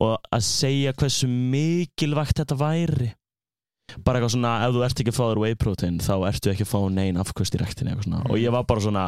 og 0.00 0.30
að 0.30 0.44
segja 0.46 0.94
hversu 0.94 1.30
mikilvægt 1.30 2.44
þetta 2.44 2.58
væri. 2.60 3.10
Bara 4.06 4.20
eitthvað 4.20 4.36
svona, 4.36 4.52
ef 4.62 4.76
þú 4.76 4.84
ert 4.86 5.00
ekki 5.02 5.10
að 5.10 5.16
fá 5.18 5.24
þér 5.24 5.42
whey 5.42 5.58
protein 5.58 5.98
þá 5.98 6.14
ertu 6.28 6.52
ekki 6.52 6.62
að 6.62 6.70
fá 6.70 6.78
neinn 6.94 7.18
afkvöst 7.18 7.58
í 7.58 7.58
svona, 7.58 8.22
og 8.30 8.38
ég 8.38 8.54
var 8.54 8.62
bara 8.68 8.84
svona 8.84 9.06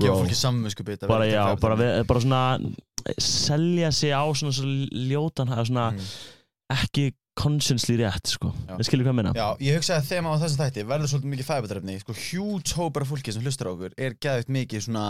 gefa 0.00 0.18
fólki 0.22 0.38
samvinsku 0.38 0.84
bita 0.86 1.08
bara 1.10 1.26
já, 1.28 1.42
bara, 1.60 1.76
við, 1.76 2.06
bara 2.08 2.20
svona 2.24 2.42
selja 3.18 3.90
sig 3.92 4.14
á 4.14 4.22
svona, 4.32 4.54
svona 4.54 4.86
ljótan 5.10 5.52
svona 5.66 5.90
Mm. 5.92 6.06
ekki 6.72 7.12
consciously 7.36 7.96
rétt 7.96 8.28
sko, 8.28 8.52
við 8.76 8.84
skiljum 8.86 9.06
hvað 9.06 9.12
ég 9.12 9.16
meina. 9.18 9.32
Já, 9.36 9.46
ég 9.64 9.76
hugsaði 9.78 10.00
að 10.00 10.08
þema 10.10 10.32
á 10.32 10.40
þessu 10.42 10.58
þætti 10.60 10.84
verður 10.88 11.10
svolítið 11.12 11.32
mikið 11.32 11.48
fæðbætarefni 11.48 11.94
sko 12.02 12.16
huge 12.28 12.74
hópar 12.76 13.02
af 13.04 13.08
fólki 13.12 13.32
sem 13.32 13.42
hlustar 13.42 13.68
á 13.68 13.72
okkur 13.72 13.94
er 13.96 14.16
geðvitt 14.20 14.52
mikið 14.52 14.84
svona 14.86 15.04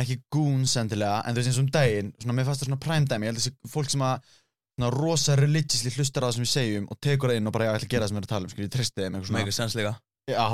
ekki 0.00 0.18
goons 0.30 0.76
endilega, 0.76 1.22
en 1.24 1.34
þú 1.34 1.40
veist 1.40 1.50
eins 1.50 1.58
og 1.58 1.64
um 1.64 1.72
daginn 1.74 2.12
svona 2.20 2.36
mér 2.36 2.46
það 2.48 2.60
svona 2.64 2.80
prime 2.84 3.08
dæmi, 3.08 3.26
ég 3.26 3.32
held 3.32 3.40
að 3.40 3.44
þessi 3.46 3.72
fólk 3.72 3.90
sem 3.90 4.04
að 4.06 4.28
svona 4.76 4.90
rosa 4.94 5.36
religiously 5.40 5.90
hlustar 5.96 6.24
á 6.24 6.28
það 6.28 6.36
sem 6.36 6.44
við 6.44 6.52
segjum 6.54 6.86
og 6.92 7.00
tekur 7.00 7.32
það 7.32 7.40
inn 7.40 7.50
og 7.50 7.56
bara 7.56 7.64
já, 7.66 7.70
ég 7.72 7.80
ætla 7.80 7.88
að 7.88 7.94
gera 7.96 8.04
það 8.04 8.10
sem 8.12 8.16
við 8.16 8.20
erum 8.20 8.28
að 8.28 8.34
tala 8.36 8.44
um, 8.44 8.52
skilur, 8.52 8.68
ég 8.68 8.74
treysti 8.76 9.00
þeim 9.00 9.16
eitthvað 9.16 9.30
svona. 9.32 9.40
Já, 10.30 10.44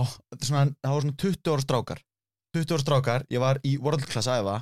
svona, 0.47 0.63
það 0.87 0.95
var 0.97 1.05
svona 1.05 1.19
20 1.27 1.53
ára 1.53 1.67
strákar 1.67 2.01
20 2.57 2.75
ára 2.77 2.85
strákar, 2.85 3.27
ég 3.33 3.43
var 3.43 3.61
í 3.67 3.77
world 3.83 4.07
class 4.09 4.31
að 4.31 4.43
æfa 4.43 4.57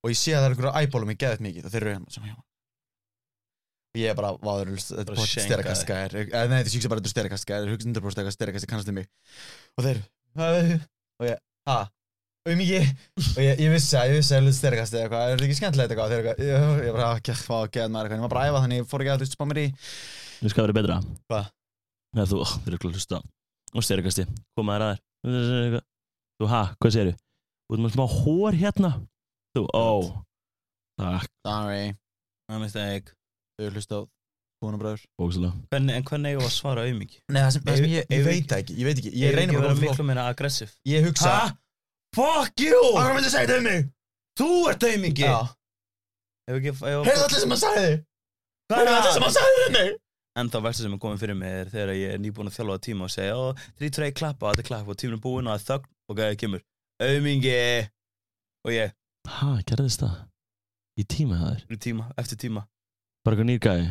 og 0.00 0.12
ég 0.12 0.18
sé 0.18 0.32
að 0.34 0.40
það 0.40 0.46
er 0.46 0.54
einhverju 0.54 0.72
æbólum 0.80 1.12
ég 1.12 1.20
geðið 1.20 1.44
mikið 1.46 1.66
og 1.66 1.70
þeir 1.74 1.82
eru 1.82 1.92
hérna 1.94 2.14
sem, 2.14 2.24
já. 2.30 2.36
og 3.90 3.96
ég 4.00 4.06
er 4.10 4.16
bara, 4.18 4.30
váður, 4.40 4.66
þetta 4.80 5.12
er 5.12 5.16
styrakastgæðir 5.44 6.12
eða 6.22 6.44
nei, 6.48 6.60
þetta 6.64 6.76
er 6.80 6.92
bara 6.92 7.00
þetta 7.00 7.10
er 7.10 7.14
styrakastgæðir 7.16 7.72
hugsa 7.74 7.86
100% 7.90 8.20
eitthvað 8.22 8.36
styrakasti 8.36 8.70
kannast 8.70 8.90
um 8.92 8.96
mig. 9.00 9.06
Og 9.76 9.82
þeir, 9.86 9.98
og 10.40 11.24
ég, 11.28 11.36
ha? 11.68 11.78
Um 12.48 12.60
ekki, 12.64 12.80
og 13.20 13.40
ég, 13.44 13.54
ég 13.60 13.68
vissi 13.74 13.96
að 14.00 14.06
ég 14.08 14.16
vissi 14.16 14.32
að 14.32 14.40
þetta 14.40 14.48
er 14.48 14.56
styrakasti 14.56 14.96
eitthvað, 15.02 15.22
er 15.26 15.34
þetta 15.34 15.46
ekki 15.50 15.58
skemmtilegt 15.58 15.90
eitthvað? 15.92 16.06
Og 16.06 16.10
þeir 16.14 16.20
eitthvað, 16.30 16.46
ég, 16.86 16.92
bara, 16.96 17.08
ekki, 17.18 17.32
hvað, 17.44 17.64
geð 17.74 17.92
maður 17.92 18.04
eitthvað. 18.06 18.16
Ég 18.16 18.24
var 18.24 18.32
bara 18.32 18.40
að 18.40 18.48
æfa 18.48 18.62
þannig, 18.64 18.78
ég 18.80 18.88
fór 18.88 19.00
ekki 19.04 19.12
að 19.12 19.20
veist, 19.26 19.34
spá 19.36 19.44
mér 19.50 19.60
í 19.60 19.66
Þú 20.40 20.48
skal 20.54 20.64
vera 20.64 20.76
betra. 20.78 20.96
Hvað? 21.28 21.44
Þú, 22.30 22.38
að 27.70 27.76
að 27.76 27.78
ert 27.78 27.84
með 27.86 27.94
smá 27.96 28.06
hór 28.20 28.58
hérna. 28.60 28.90
Þú, 29.56 29.62
ó 29.74 29.88
takk, 31.00 31.30
Sorry. 31.46 31.84
Það 32.50 32.58
minnst 32.64 32.76
ekki 32.80 33.14
Þau 33.60 33.70
hlusta 33.74 33.98
á 33.98 34.02
konubræður 34.60 35.04
bókslega 35.20 35.52
Hvernig, 35.72 35.94
en 35.96 36.04
hvernig 36.10 36.34
eigum 36.34 36.42
við 36.44 36.50
að 36.50 36.54
svara 36.56 36.82
auðmiki? 36.84 37.18
Nei, 37.30 37.40
það 37.40 37.50
sem, 37.54 37.62
það 37.64 37.78
sem 37.80 37.86
ég, 37.90 38.10
ég 38.10 38.24
veit 38.26 38.34
ekki- 38.36 38.50
það 38.50 38.60
ekki. 38.64 38.74
Ég 38.80 38.88
veit 38.90 39.00
ekki, 39.00 39.12
ég 39.20 39.34
reyna 39.38 39.54
bara 39.56 39.70
að 39.70 39.76
að 39.78 39.82
miklu 39.86 40.06
meira 40.10 40.26
aggressiv 40.30 40.74
Ég 40.90 41.06
hugsa 41.08 41.32
Fuck 42.16 42.60
you! 42.60 42.82
Hvað 42.96 43.14
myndi 43.14 43.30
að 43.30 43.34
segja 43.36 43.46
þetta 43.46 43.58
um 43.60 43.66
mig? 43.70 43.88
Þú 44.40 44.48
ert 44.70 44.86
auðmiki 44.90 45.24
Já. 45.24 45.38
Heyrðu 46.50 47.24
allir 47.24 47.38
sem 47.40 47.52
hann 47.54 47.60
sagði. 47.62 47.90
Hvað 48.70 48.80
Heyrðu 48.80 48.94
allir 48.98 49.14
sem 49.14 49.26
hann 49.26 49.36
sagði 49.36 49.66
um 49.68 49.74
mig. 49.78 49.90
En 50.40 50.50
þá 50.50 50.56
versta 50.64 50.82
sem 50.86 50.94
er 50.96 51.00
komið 51.02 51.22
fyrir 51.22 51.38
mig 51.38 51.54
er 51.60 51.70
þegar 51.70 51.92
ég 51.98 52.14
er 52.16 52.20
nýbúin 52.22 52.50
að 52.50 52.56
þjálfa 52.58 52.76
tíma 52.86 53.06
og 53.06 53.12
segja 53.14 53.34
Ó, 53.38 53.46
3-2 53.78 54.10
klappa, 54.18 54.50
þetta 54.50 54.62
er 54.64 54.68
klapp 54.70 54.90
og 54.90 54.98
tíminn 54.98 55.18
er 55.18 55.22
búinn 55.24 55.46
og 55.50 55.54
það 55.54 55.60
er 55.60 55.66
þögn. 55.70 55.88
Og 56.10 56.18
gæðið 56.20 56.38
kemur 56.42 56.62
Auðmingi 57.00 57.56
Og 58.66 58.74
ég, 58.74 58.92
ha, 59.38 59.52
gerðist 59.68 60.02
það? 60.04 60.16
í 61.00 61.04
tíma 61.08 61.38
það 61.40 61.52
er, 61.54 61.62
í 61.72 61.78
tíma, 61.80 62.08
eftir 62.20 62.40
tíma. 62.42 62.66
Bara 63.24 63.36
eitthvað 63.36 63.48
nýr 63.48 63.62
gæði 63.64 63.86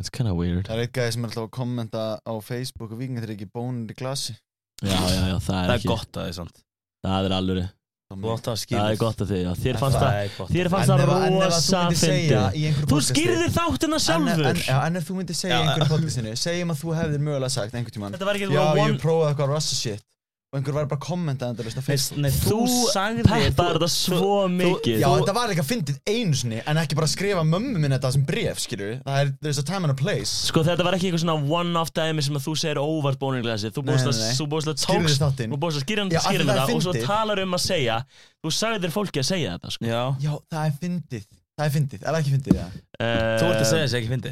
it's 0.00 0.08
kinda 0.08 0.32
weird. 0.32 0.64
Það 0.64 0.78
er 0.78 0.86
eitt 0.86 0.94
gæði 0.96 1.12
sem 1.16 1.26
er 1.26 1.28
alltaf 1.28 1.44
að 1.44 1.52
kommenta 1.58 2.04
á 2.24 2.32
Facebook 2.40 2.94
og 2.94 3.02
vikingar 3.02 3.26
þeir 3.26 3.34
ekki 3.34 3.50
bónir 3.52 3.92
í 3.92 3.98
glasi. 3.98 4.38
Já, 4.80 4.96
já, 4.96 5.20
já, 5.28 5.36
það 5.36 5.36
er 5.36 5.44
Það 5.44 5.60
er 5.60 5.74
ekki 5.76 5.92
gott 5.92 6.08
að 6.08 6.22
það 6.22 6.30
er 6.30 6.38
sant 6.38 6.62
það 7.04 7.26
er 7.28 7.34
alveg, 7.36 7.68
það 8.10 8.86
er 8.90 8.98
gott 9.00 9.20
að 9.20 9.30
þið 9.30 9.42
já. 9.44 9.50
þér 9.60 9.78
fannst 9.80 10.00
það, 10.00 10.38
þér 10.50 10.70
fannst 10.72 10.90
það 10.90 11.02
rosa 11.36 11.82
fyndið. 12.00 12.80
Þú 12.90 13.00
skýrðir 13.06 13.52
þáttina 13.54 14.00
sjálfur. 14.04 14.48
En, 14.50 14.62
já, 14.64 14.76
en 14.86 15.00
ef 15.00 15.06
þú 15.08 15.16
myndir 15.20 15.38
segja 15.38 15.58
í 15.58 15.62
einhverjum 15.62 15.92
podcastinu 15.92 16.34
Segjum 16.40 16.72
að 16.74 16.80
þú 16.80 16.96
hefðir 16.98 17.24
mögulega 17.28 17.52
sagt 17.54 17.76
einhvern 17.76 18.16
ekki 18.18 18.50
Já, 18.56 18.64
ég 18.80 18.98
prófaði 19.04 19.30
eitthvað 19.30 19.52
rasta 19.54 19.78
shit 19.78 20.04
Og 20.50 20.58
einhver 20.58 20.74
var 20.74 20.86
bara 20.90 20.98
að 20.98 21.04
kommenta 21.06 21.46
endalist 21.52 21.78
á 21.78 21.82
Facebook. 21.86 22.18
Nei, 22.24 22.30
þú 22.34 22.56
Þú 22.66 22.78
sagði 22.90 23.22
peppar 23.22 23.76
þetta 23.78 23.88
svo 23.94 24.48
mikið. 24.50 24.96
Já, 24.98 25.06
þetta 25.20 25.34
var 25.36 25.52
líka 25.52 25.62
fyndið 25.62 26.00
einu 26.10 26.34
sinni 26.40 26.58
En 26.66 26.80
ekki 26.82 26.96
bara 26.98 27.06
að 27.06 27.12
skrifa 27.12 27.44
mömmu 27.46 27.78
minn 27.78 27.94
þetta 27.94 28.10
sem 28.16 28.24
bref, 28.26 28.58
skilur 28.64 28.96
Það 29.04 29.20
er, 29.20 29.30
there's 29.46 29.60
a 29.62 29.66
time 29.68 29.86
and 29.86 29.94
a 29.94 29.98
place. 30.00 30.32
Sko 30.50 30.64
þetta 30.66 30.82
var 30.88 30.96
ekki 30.98 31.06
eitthvað 31.12 31.22
svona 31.22 31.36
one-off 31.60 31.92
dæmi 31.94 32.24
sem 32.26 32.34
að 32.40 32.48
þú 32.48 32.56
segir 32.64 32.82
óvart 32.82 33.20
bóninglasi 33.22 33.70
Þú 33.70 33.84
Nei, 33.86 33.92
búist 33.92 34.10
að, 34.10 34.18
þú 34.40 34.48
búist 34.56 34.72
að 34.72 34.82
Skýrðu 34.82 35.06
tókst 35.06 35.22
þáttinn. 35.22 35.54
Þú 35.54 35.60
búist 35.62 35.78
að 35.78 35.86
skýra 35.86 36.08
Já, 36.10 36.18
það 36.18 36.34
er 36.34 36.44
þetta 36.50 36.66
og 36.66 36.82
svo 36.82 36.96
fyndið. 36.96 37.06
talar 37.06 37.44
um 37.46 37.54
að 37.54 37.62
segja. 37.68 38.00
Þú 38.42 38.54
sagðir 38.58 38.94
fólki 38.98 39.22
að 39.22 39.28
segja 39.30 39.54
þetta 39.54 39.74
sko. 39.76 39.86
Já. 39.86 40.02
Já, 40.26 40.32
það 40.50 40.66
er 40.66 40.76
fyndið. 40.82 41.30
Það 41.60 41.66
er 41.68 41.74
fyndið, 41.76 42.00
er 42.02 42.14
það 42.14 42.20
ekki 42.24 42.32
fyndið, 42.34 42.56
já 42.56 42.66
uh, 42.66 43.38
Þú 43.38 43.48
ert 43.50 43.58
að 43.60 43.66
segja 43.68 43.84
þess 43.84 43.96
ekki 43.98 44.10
fyndi 44.14 44.30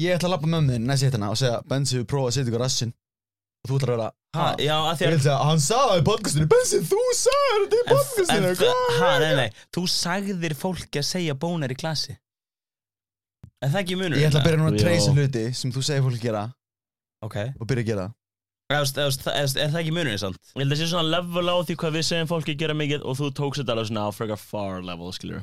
Ég 0.00 0.14
ætla 0.14 0.28
að 0.28 0.34
lappa 0.36 0.50
mömmu 0.52 0.76
þinn 0.76 0.86
næst 0.88 1.02
í 1.02 1.08
hittana 1.08 1.30
og 1.32 1.38
segja 1.40 1.56
Bensi, 1.68 1.96
við 1.98 2.06
prófaði 2.12 2.30
að 2.30 2.36
setja 2.36 2.52
ykkur 2.52 2.62
rassin 2.62 2.92
Og 3.60 3.70
þú 3.70 3.76
ætlar 3.80 3.92
að 3.92 3.98
vera 3.98 4.10
Ha, 4.30 4.44
já, 4.62 4.76
að 4.78 5.00
því 5.00 5.06
að 5.26 5.40
hann 5.42 5.58
sagði 5.58 6.02
podcastinu. 6.06 6.46
Bensi, 6.52 6.78
þú 6.86 7.00
sagði 7.18 7.64
þetta 7.64 7.74
í 7.74 7.80
En, 7.80 7.88
podcastinu 7.90 8.50
en, 8.52 8.92
ha, 9.00 9.08
nei, 9.18 9.32
nei, 9.40 9.62
þú 9.74 9.82
sagðir 9.90 10.54
fólki 10.54 11.00
að 11.00 11.08
segja 11.08 11.34
bónir 11.34 11.74
í 11.74 11.78
klasi 11.80 12.14
Er 13.60 13.72
það 13.74 13.82
ekki 13.82 13.98
munur? 14.00 14.16
Ég 14.16 14.30
ætla 14.30 14.40
að 14.40 14.46
byrja 14.46 14.60
núna 14.60 14.70
að 14.72 14.80
treysa 14.80 15.12
hluti 15.12 15.42
sem 15.56 15.72
þú 15.74 15.82
segir 15.84 16.04
fólk 16.06 16.22
gera. 16.22 16.46
Ok. 17.26 17.36
Og 17.60 17.68
byrja 17.68 17.82
að 17.82 17.90
gera. 17.90 18.06
Eðast, 18.70 19.00
eðast, 19.02 19.26
eðast, 19.28 19.58
Er 19.60 19.72
það 19.74 19.80
ekki 19.82 19.94
munur, 19.98 20.16
sant? 20.22 20.38
Ég 20.54 20.62
held 20.62 20.70
að 20.70 20.76
það 20.76 20.80
sé 20.80 20.90
svona 20.94 21.10
level 21.18 21.50
á 21.50 21.56
því 21.68 21.76
hvað 21.82 21.96
við 21.98 22.06
segjum 22.08 22.30
fólki 22.30 22.54
gera 22.62 22.76
mikið 22.78 23.04
og 23.04 23.18
þú 23.18 23.28
tókst 23.36 23.60
þetta 23.60 23.74
alveg 23.74 23.90
svona 23.90 24.04
á 24.06 24.10
frekar 24.16 24.40
far 24.40 24.86
level, 24.86 25.10
skilur 25.16 25.42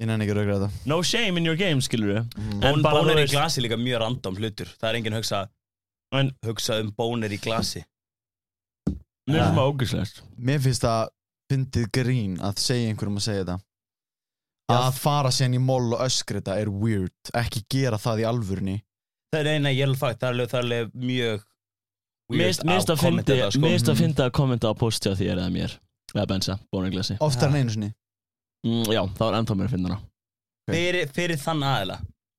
Ég 0.00 0.08
nenni 0.08 0.24
ekki 0.24 0.36
að 0.36 0.38
raugra 0.38 0.58
þetta. 0.60 0.84
No 0.92 1.00
shame 1.04 1.40
in 1.40 1.48
your 1.48 1.58
game, 1.58 1.82
skilur 1.84 2.22
mm. 2.22 2.60
En 2.68 2.84
bónir 2.84 3.24
í 3.24 3.26
glasi 3.32 3.60
er 3.60 3.66
líka 3.66 3.80
mjög 3.80 4.04
random 4.04 4.38
hlutur. 4.38 4.70
Það 4.78 4.90
er 4.92 5.00
enginn 5.00 5.16
að 5.16 5.24
hugsa, 5.24 5.40
En- 6.12 6.32
hugsa 6.46 6.80
um 6.82 6.90
bónir 6.96 7.32
í 7.32 7.38
glasi. 7.40 7.84
Mér 9.30 9.44
finnst 9.44 9.56
það 9.56 9.66
ógæslegt 9.70 10.22
Mér 10.36 10.62
finnst 10.64 10.82
það 10.84 11.10
fyndið 11.50 11.90
grín 11.94 12.38
að 12.42 12.62
segja 12.62 12.88
einhverjum 12.90 13.20
að 13.20 13.26
segja 13.26 13.44
þetta 13.44 13.58
Já. 14.70 14.76
Að 14.78 14.98
fara 15.02 15.30
síðan 15.34 15.54
í 15.58 15.60
moll 15.62 15.94
og 15.96 16.02
öskrita 16.04 16.54
er 16.62 16.68
weird. 16.70 17.30
Ekki 17.34 17.64
gera 17.74 17.98
það 17.98 18.22
í 18.22 18.26
alvörni 18.30 18.76
Það 19.30 19.40
er 19.40 19.48
eina, 19.54 19.70
ég 19.74 19.82
er 19.84 19.88
alveg 19.90 20.00
fakt, 20.02 20.20
það 20.20 20.28
er 20.28 20.34
alveg, 20.34 20.50
það 20.50 20.58
er 20.60 20.66
alveg 20.66 20.92
mjög 21.10 21.46
Mér 22.30 22.44
finnst 22.46 22.92
að. 22.94 23.06
Mér 23.58 23.72
finnst 23.74 23.90
að 23.90 23.98
fyndi 24.04 24.22
að 24.22 24.34
kommenta 24.38 24.70
á 24.70 24.74
posti 24.78 25.10
á 25.10 25.14
þér 25.18 25.32
eða 25.40 25.50
mér. 25.54 25.72
Eða 26.14 26.26
bensa, 26.30 26.54
bóninglasi 26.74 27.16
Oftar 27.22 27.50
en 27.50 27.58
einu 27.60 27.74
sinni. 27.74 27.90
Mm, 28.66 28.86
Já, 28.90 29.02
það 29.14 29.24
var 29.24 29.38
ennþá 29.40 29.56
mér 29.58 29.66
að 29.70 29.74
finna 29.74 29.90
hana. 29.90 30.00
Fyrir, 30.70 31.10
fyrir 31.14 31.40
þann 31.42 31.66
aðila. 31.66 31.96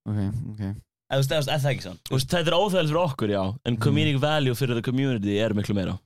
Ok, 0.07 0.19
ok 0.53 0.63
Eða, 1.12 1.20
þú 1.20 1.24
veist, 1.24 1.32
eða, 1.36 1.53
er 1.56 1.63
það 1.65 1.72
ekki 1.74 1.86
sann? 1.88 1.98
Þú 2.08 2.15
veist, 2.15 2.30
Þetta 2.32 2.51
er 2.51 2.56
óþægilegt 2.58 2.91
fyrir 2.91 3.01
okkur, 3.01 3.32
já 3.34 3.41
En 3.68 3.77
comedic 3.84 4.20
value 4.24 4.56
fyrir 4.56 4.77
the 4.80 4.86
community 4.86 5.34
er 5.44 5.56
miklu 5.58 5.75
meira. 5.75 5.98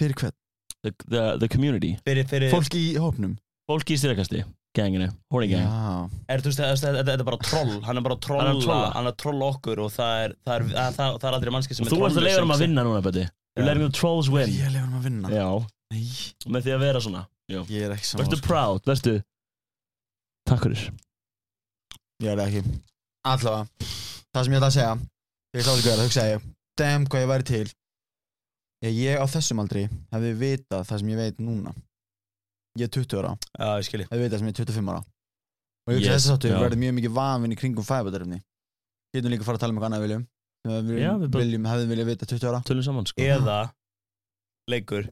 Fyrir 0.00 0.18
hvern? 0.20 0.34
The, 0.84 0.92
the, 1.08 1.22
the 1.40 1.48
community. 1.48 1.94
Fyrir, 2.04 2.26
fyrir, 2.28 2.52
Fólk 2.52 2.74
í 2.76 2.82
hópnum? 3.00 3.38
Fólki 3.70 3.94
í 3.96 4.00
styrkasti, 4.00 4.42
genginu, 4.76 5.06
gang. 5.32 5.52
Já. 5.54 5.62
Er, 6.28 6.42
þú 6.44 6.50
veist, 6.52 6.84
þetta 6.84 7.14
er 7.14 7.22
bara 7.24 7.38
troll. 7.40 7.78
Hann 7.86 7.96
er 7.96 8.04
bara 8.04 8.18
trolla, 8.20 8.44
Hann 8.50 8.58
er 8.58 8.66
trolla. 8.66 8.90
hann 8.92 9.08
er 9.08 9.16
trolla 9.22 9.48
okkur 9.54 9.80
og 9.86 9.94
það 9.94 10.24
er, 10.26 10.34
það 10.44 10.56
er, 10.58 10.66
það, 10.74 10.98
það, 10.98 11.16
það 11.22 11.28
er 11.30 11.36
aldrei 11.38 11.54
mannski 11.56 11.78
sem 11.78 11.86
Og 11.88 11.94
þú 11.94 12.00
ert 12.10 12.18
að 12.20 12.26
leiða 12.28 12.42
um 12.44 12.52
að 12.52 12.64
vinna 12.66 12.84
núna, 12.84 13.00
Bötti 13.06 13.24
Já. 13.24 13.62
leiðum 13.64 13.86
um 13.86 13.94
trolls 13.96 14.28
win. 14.34 14.52
Ég 14.52 14.74
lefum 14.74 14.98
að 14.98 15.08
vinna. 15.08 15.32
Já, 15.32 15.48
Nei, 15.94 16.04
með 16.50 16.66
því 16.66 16.74
að 16.74 16.84
vera 16.84 17.00
svona. 17.06 17.24
Já. 17.48 17.60
ég 17.70 17.86
er 17.86 17.92
ekki 17.96 18.08
saman 18.10 18.24
Vertu 18.26 18.40
proud, 18.44 18.84
vertu 18.88 19.16
Takk 20.48 20.66
fyrir. 20.68 20.84
Ég 22.20 22.32
er 22.34 22.40
það 22.40 22.46
ekki 22.50 22.80
Allavega. 23.24 23.88
Það 24.34 24.44
sem 24.44 24.52
ég 24.54 24.58
ætla 24.58 24.68
að 24.68 24.76
segja 24.76 24.94
ég 25.54 25.64
sá 25.64 25.70
þetta 25.70 25.86
gera, 25.86 26.04
hugsaði 26.08 26.32
ég. 26.34 26.46
Damn, 26.80 27.04
hvað 27.06 27.22
ég 27.24 27.30
væri 27.30 27.46
til. 27.48 27.66
Ég, 28.84 28.96
ég 28.98 29.22
á 29.22 29.24
þessum 29.30 29.62
aldri 29.62 29.84
hefði 30.12 30.32
vitað 30.40 30.86
það 30.90 31.00
sem 31.02 31.12
ég 31.14 31.20
veit 31.22 31.38
núna. 31.40 31.72
Ég 32.80 32.88
er 32.88 32.92
20 32.96 33.20
ára. 33.22 33.30
Já, 33.54 33.68
ég 33.78 33.86
skilji 33.88 34.08
hefði 34.10 34.24
vitað 34.26 34.42
sem 34.42 34.48
ég 34.50 34.56
er 34.56 34.64
25 34.64 34.90
ára. 34.94 35.04
Og 35.84 35.92
ég 35.94 36.00
hugsa 36.00 36.04
Yes, 36.04 36.10
yes, 36.10 36.24
þessi 36.24 36.32
þáttu 36.34 36.50
já. 36.50 36.58
verði 36.64 36.80
mjög 36.80 36.94
mikið 36.98 37.14
vanvinn 37.18 37.52
í 37.54 37.58
kringum 37.60 37.84
fæbæðarefni 37.84 38.38
Getum 39.14 39.30
líka 39.34 39.44
að 39.44 39.48
fara 39.50 39.58
að 39.58 39.62
tala 39.62 39.70
um 39.74 39.76
eitthvað 39.78 39.90
annað 39.92 40.04
viljum 40.04 40.22
sem 40.64 40.86
við 40.88 41.00
Já, 41.04 41.10
við 41.20 41.28
bara- 41.34 41.44
viljum 41.44 41.66
hefðum 41.68 41.90
viljað 41.92 42.08
vita 42.10 42.26
20 42.30 42.48
ára. 42.50 42.60
Tölum 42.64 42.82
saman, 42.86 43.06
sko. 43.06 43.20
Eða 43.22 43.58
leikur. 44.72 45.08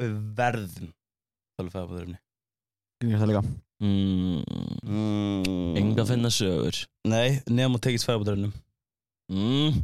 Við 0.00 0.14
verðum 0.40 0.88
Tala 1.54 1.70
fæða 1.70 1.86
på 1.90 1.98
þeirri 2.00 2.16
Gríðir 3.04 3.20
það 3.20 3.30
líka 3.30 3.42
mm. 3.84 5.76
Enga 5.80 6.06
finna 6.08 6.30
sögur. 6.32 6.78
Nei, 7.08 7.40
nefnum 7.48 7.78
að 7.78 7.84
på 8.06 8.28
þeirri 8.28 8.50
mm, 9.32 9.82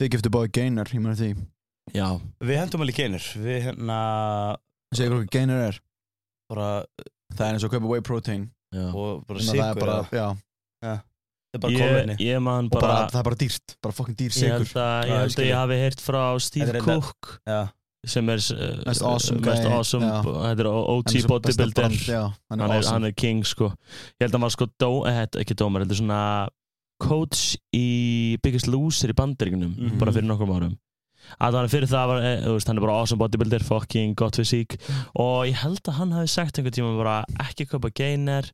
Þið 0.00 0.12
giftu 0.16 0.32
báði 0.34 0.52
geinar, 0.58 0.90
ég 0.92 1.02
meina 1.02 1.16
því. 1.18 1.32
Já, 1.92 2.06
Við 2.42 2.58
hendum 2.60 2.84
alveg 2.84 2.98
keinir 3.00 3.24
Við 3.42 3.58
hérna 3.66 3.96
Segir 4.94 5.16
hvað 5.16 5.30
geinar 5.34 5.64
er. 5.70 5.80
Bara 6.52 6.68
Það 7.32 7.46
er 7.46 7.56
eins 7.56 7.64
og 7.64 7.70
að 7.70 7.74
kaupa 7.78 7.90
whey 7.90 8.04
protein. 8.04 8.44
Já. 8.72 8.86
Og 8.92 9.22
bara 9.28 9.42
sigur 9.44 9.62
já, 9.62 9.72
bara 9.80 10.98
Ég, 11.68 12.16
ég 12.24 12.38
man 12.40 12.70
bara, 12.72 12.80
bara 12.80 13.08
það 13.12 13.18
er 13.18 13.26
bara 13.26 13.38
dýrt. 13.42 13.74
Bara 13.84 13.96
fokkin 13.96 14.16
dýr 14.16 14.30
Ég 14.30 14.36
sigur 14.38 14.64
Já, 14.64 14.86
ég, 15.04 15.10
ég 15.10 15.18
held 15.18 15.26
að 15.26 15.34
skil. 15.34 15.44
ég 15.50 15.58
hafi 15.58 15.78
heyrt 15.82 16.00
frá 16.04 16.22
Steve 16.40 16.80
Cook. 16.84 17.32
Já, 17.44 17.58
sem 18.04 18.28
er 18.32 18.40
uh, 18.50 18.82
Mest 18.86 19.02
awesome 19.06 19.40
mest 19.46 19.66
awesome 19.70 20.02
þetta 20.02 20.58
er 20.58 20.68
besta 21.06 21.28
bodybuilder. 21.30 21.92
hann 22.10 22.32
hann 22.50 22.60
er 22.60 22.76
awesome. 22.78 22.92
hann 22.96 23.04
er 23.04 23.12
king 23.14 23.44
sko. 23.46 23.68
Ég 24.18 24.24
held 24.26 24.32
að 24.32 24.38
hann 24.38 24.46
var 24.48 24.54
sko 24.56 24.66
dó, 24.82 24.90
eh, 25.06 25.20
ekki 25.42 25.54
dómar 25.54 25.84
heldur 25.84 26.00
svona 26.00 26.48
coach 27.02 27.56
í 27.74 28.38
Biggest 28.42 28.66
Loser 28.70 29.10
í 29.10 29.14
bandaríkunum 29.18 29.76
Mhm. 29.76 29.98
bara 29.98 30.12
fyrir 30.12 30.26
nokkrum 30.26 30.50
árum. 30.56 30.74
Að 31.40 31.54
hann 31.60 31.68
fyrir 31.70 31.86
það 31.86 32.06
var, 32.10 32.22
eh, 32.22 32.40
veist, 32.50 32.66
hann 32.66 32.76
er 32.78 32.80
bara 32.80 32.98
awesome 32.98 33.18
bodybuilder 33.22 33.62
fucking 33.62 34.14
gott 34.16 34.34
fysík 34.34 34.74
og 35.14 35.46
ég 35.46 35.54
held 35.62 35.82
að 35.86 35.94
hann 35.94 36.10
hafi 36.10 36.28
sagt 36.28 36.58
einhvern 36.58 36.74
tíma 36.74 36.96
bara 36.98 37.24
ekki 37.38 37.68
kaupa 37.70 37.90
gainer 37.94 38.50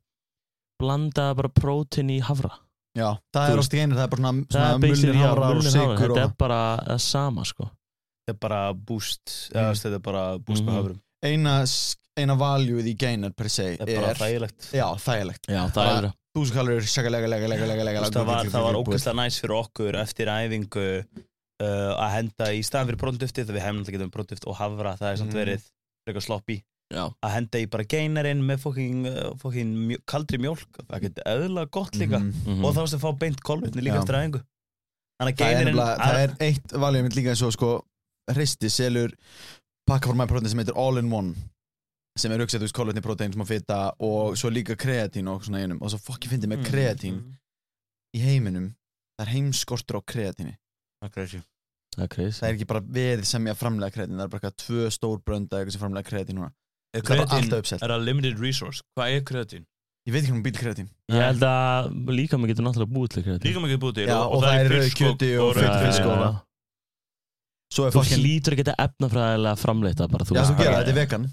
blanda 0.79 1.33
bara 1.35 1.49
prótin 1.49 2.09
í 2.13 2.21
havra. 2.21 2.51
Já, 2.95 3.17
það 3.33 3.49
Þú 3.49 3.53
er 3.53 3.59
ást 3.63 3.73
í 3.73 3.79
einu, 3.81 3.95
það 3.95 4.03
er 4.03 4.07
bara 4.13 4.21
svona, 4.21 4.45
svona 4.49 4.79
mulnir 4.79 5.13
já, 5.13 5.25
hafrar 5.25 5.55
og 5.57 5.63
sigur 5.63 5.97
þetta 5.97 6.23
er 6.23 6.33
bara 6.37 6.61
það 6.87 6.99
sama 7.01 7.43
sko 7.45 7.69
er 8.33 8.37
bara 8.39 8.61
boost 8.73 9.35
Mm. 9.49 9.59
eða, 9.61 9.71
Þetta 9.79 9.95
er 9.99 10.05
bara 10.09 10.23
boost 10.39 10.63
Mhm. 10.63 10.69
með 10.69 10.79
höfrum 10.79 10.99
eina, 11.23 11.55
eina 12.17 12.35
valjúið 12.39 12.87
í 12.93 12.95
geinar 12.97 13.33
per 13.35 13.49
se 13.49 13.75
Þetta 13.77 13.89
er 13.89 13.99
bara 14.01 14.11
er, 14.11 14.21
þægilegt 14.23 14.71
já, 14.71 14.87
þægilegt 14.95 15.49
já, 15.49 15.61
það 15.69 15.75
Bara- 15.75 15.97
er 16.07 16.13
Þú 16.37 16.45
sem 16.45 16.55
kallar 16.55 16.81
sjaka 16.85 17.09
lega 17.09 17.27
lega 17.27 17.47
lega 17.49 18.01
Það 18.05 18.25
var, 18.25 18.45
var 18.53 18.75
ógeðslega 18.77 19.15
næs 19.17 19.39
fyrir 19.41 19.55
okkur 19.57 19.95
eftir 19.97 20.27
æfingu 20.29 20.85
uh, 21.59 21.93
að 21.99 22.11
henda 22.15 22.49
í 22.55 22.61
staðan 22.63 22.91
fyrir 22.91 23.01
brónduftið 23.01 23.47
þegar 23.47 23.57
við 23.57 23.65
hefum 23.65 23.79
náttúrulega 23.81 23.97
getum 23.97 24.11
brónduft 24.13 24.47
og 24.47 24.55
havra 24.59 24.93
það 24.99 25.11
er 25.11 25.17
samt 25.17 25.33
Mhm. 25.33 25.39
verið 25.41 25.63
frekar 26.07 26.23
sloppy 26.23 26.57
já, 26.93 27.03
að 27.25 27.33
henda 27.35 27.59
í 27.59 27.65
bara 27.69 27.83
geinarinn 27.83 28.45
með 28.45 28.61
fokking, 28.63 29.01
uh, 29.09 29.33
fokking 29.41 29.73
mjó, 29.89 29.97
kaldri 30.05 30.37
mjólk 30.41 30.79
það 30.87 31.01
getur 31.07 31.27
eðla 31.33 31.65
gott 31.71 31.93
líka 31.99 32.19
mhm. 32.21 32.63
og 32.65 32.75
þá 32.75 32.81
að 32.85 33.03
fá 33.03 33.11
beint 33.19 33.41
kolvetni 33.43 33.81
líka 33.83 33.97
Já. 33.99 34.01
eftir 34.05 34.19
æfingu 34.21 34.41
Þannig 35.19 35.35
að 35.35 35.49
það 35.49 35.59
er, 35.59 35.73
það 35.99 36.19
er 36.23 36.35
eitt 36.39 37.03
mitt 37.03 37.15
líka 37.17 37.33
eins 37.33 37.41
og 37.43 37.51
sko 37.51 37.71
hristi 38.35 38.69
selur 38.71 39.13
pakkaformæði 39.89 40.31
protein 40.33 40.53
sem 40.53 40.61
heitir 40.63 40.77
All 40.79 41.01
in 41.01 41.11
One 41.13 41.35
sem 42.19 42.33
er 42.35 42.43
kolvetni 42.75 43.01
protein 43.01 43.31
sem 43.31 43.43
að 43.45 43.51
fita 43.53 43.77
og 44.03 44.35
svo 44.39 44.49
líka 44.51 44.75
kreatín 44.75 45.29
og 45.31 45.45
svona 45.45 45.61
einum. 45.63 45.79
Og 45.79 45.93
svo 45.93 45.99
fokki 46.03 46.27
fyndi 46.27 46.49
með 46.51 46.65
kreatín 46.67 47.21
í 48.15 48.19
heiminum. 48.19 48.73
Það 49.15 49.25
er 49.25 49.33
heimskortur 49.35 49.99
á 49.99 50.01
kreatíni. 50.03 50.57
Það 50.99 51.07
er 51.07 51.13
crazy. 51.15 51.41
Það 51.95 52.03
er 52.03 52.11
crazy. 52.15 52.39
Það 52.41 52.49
er 52.49 52.57
ekki 52.57 52.69
bara 52.73 52.83
verið 52.99 53.25
sem 53.29 53.47
ég 53.47 53.55
að 53.55 53.61
framlega 53.61 53.95
kreatín 53.95 54.19
það 54.19 54.25
er 54.25 54.33
bara 54.33 54.41
eitthvað 54.41 54.59
tvö 54.65 54.91
stór 54.97 55.21
brönda 55.23 55.59
eitthvað 55.61 55.77
sem 55.77 55.83
framlega 55.85 56.09
kreatín 56.11 56.39
núna. 56.41 56.51
Er 56.91 57.05
það 57.05 57.23
er 57.23 57.27
kreatín, 57.29 57.79
er 57.79 57.93
það 57.95 58.07
limited 58.09 58.43
resource? 58.43 58.83
Hvað 58.97 59.15
er 59.15 59.23
kreatín? 59.31 59.67
ég 60.07 60.13
veit 60.15 60.23
ekki 60.23 60.33
hún 60.33 60.43
býl 60.45 60.55
kreatín 60.57 60.87
Ég 61.11 61.21
held 61.21 61.43
að 61.45 61.89
líka 62.15 62.37
mig 62.39 62.51
getur 62.53 62.65
náttúrulega 62.65 62.93
búið 62.95 63.09
til 63.15 63.23
kreatín. 63.25 63.47
Líka 63.49 63.63
mikið 63.63 63.81
búið 63.83 63.97
til 63.99 64.05
og 64.15 64.43
það 64.43 64.59
er 64.59 64.93
kjöti 64.95 65.29
og 65.37 65.49
rauð 65.57 65.59
fullt 65.59 65.81
fisk 65.83 65.85
fisk 65.85 66.05
og- 66.05 66.13
og- 66.13 66.23
er 66.23 66.48
Þú 67.69 67.91
fokkin 67.93 68.19
hlýtur 68.23 68.55
að 68.55 68.59
geta 68.63 68.73
efnafræðilega 68.81 69.57
framleita 69.61 70.07
bara 70.09 70.25
þú 70.25 70.33
já 70.35 70.43
þú 70.49 70.55
gera 70.57 70.77
þetta 70.79 70.89
er 70.89 70.97
vegan. 70.97 71.25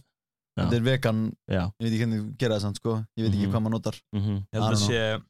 Já. 0.56 0.62
þetta 0.64 0.76
er 0.76 0.84
vegan. 0.88 1.20
Já. 1.48 1.62
Ég 1.64 1.84
veit 1.86 1.92
ekki 1.92 2.02
hvernig 2.04 2.20
þú 2.20 2.26
gera 2.42 2.54
það 2.56 2.62
samt 2.66 2.76
sko. 2.80 2.92
Ég 3.16 3.22
veit 3.24 3.32
ekki 3.34 3.46
Mhm. 3.46 3.52
hvað 3.54 3.62
maður 3.64 3.74
notar. 3.76 3.96
Mhm. 4.12 4.34
Ég 4.36 4.52
held 4.52 4.64
að 4.64 4.70
don't 4.70 4.86
sé 4.86 5.22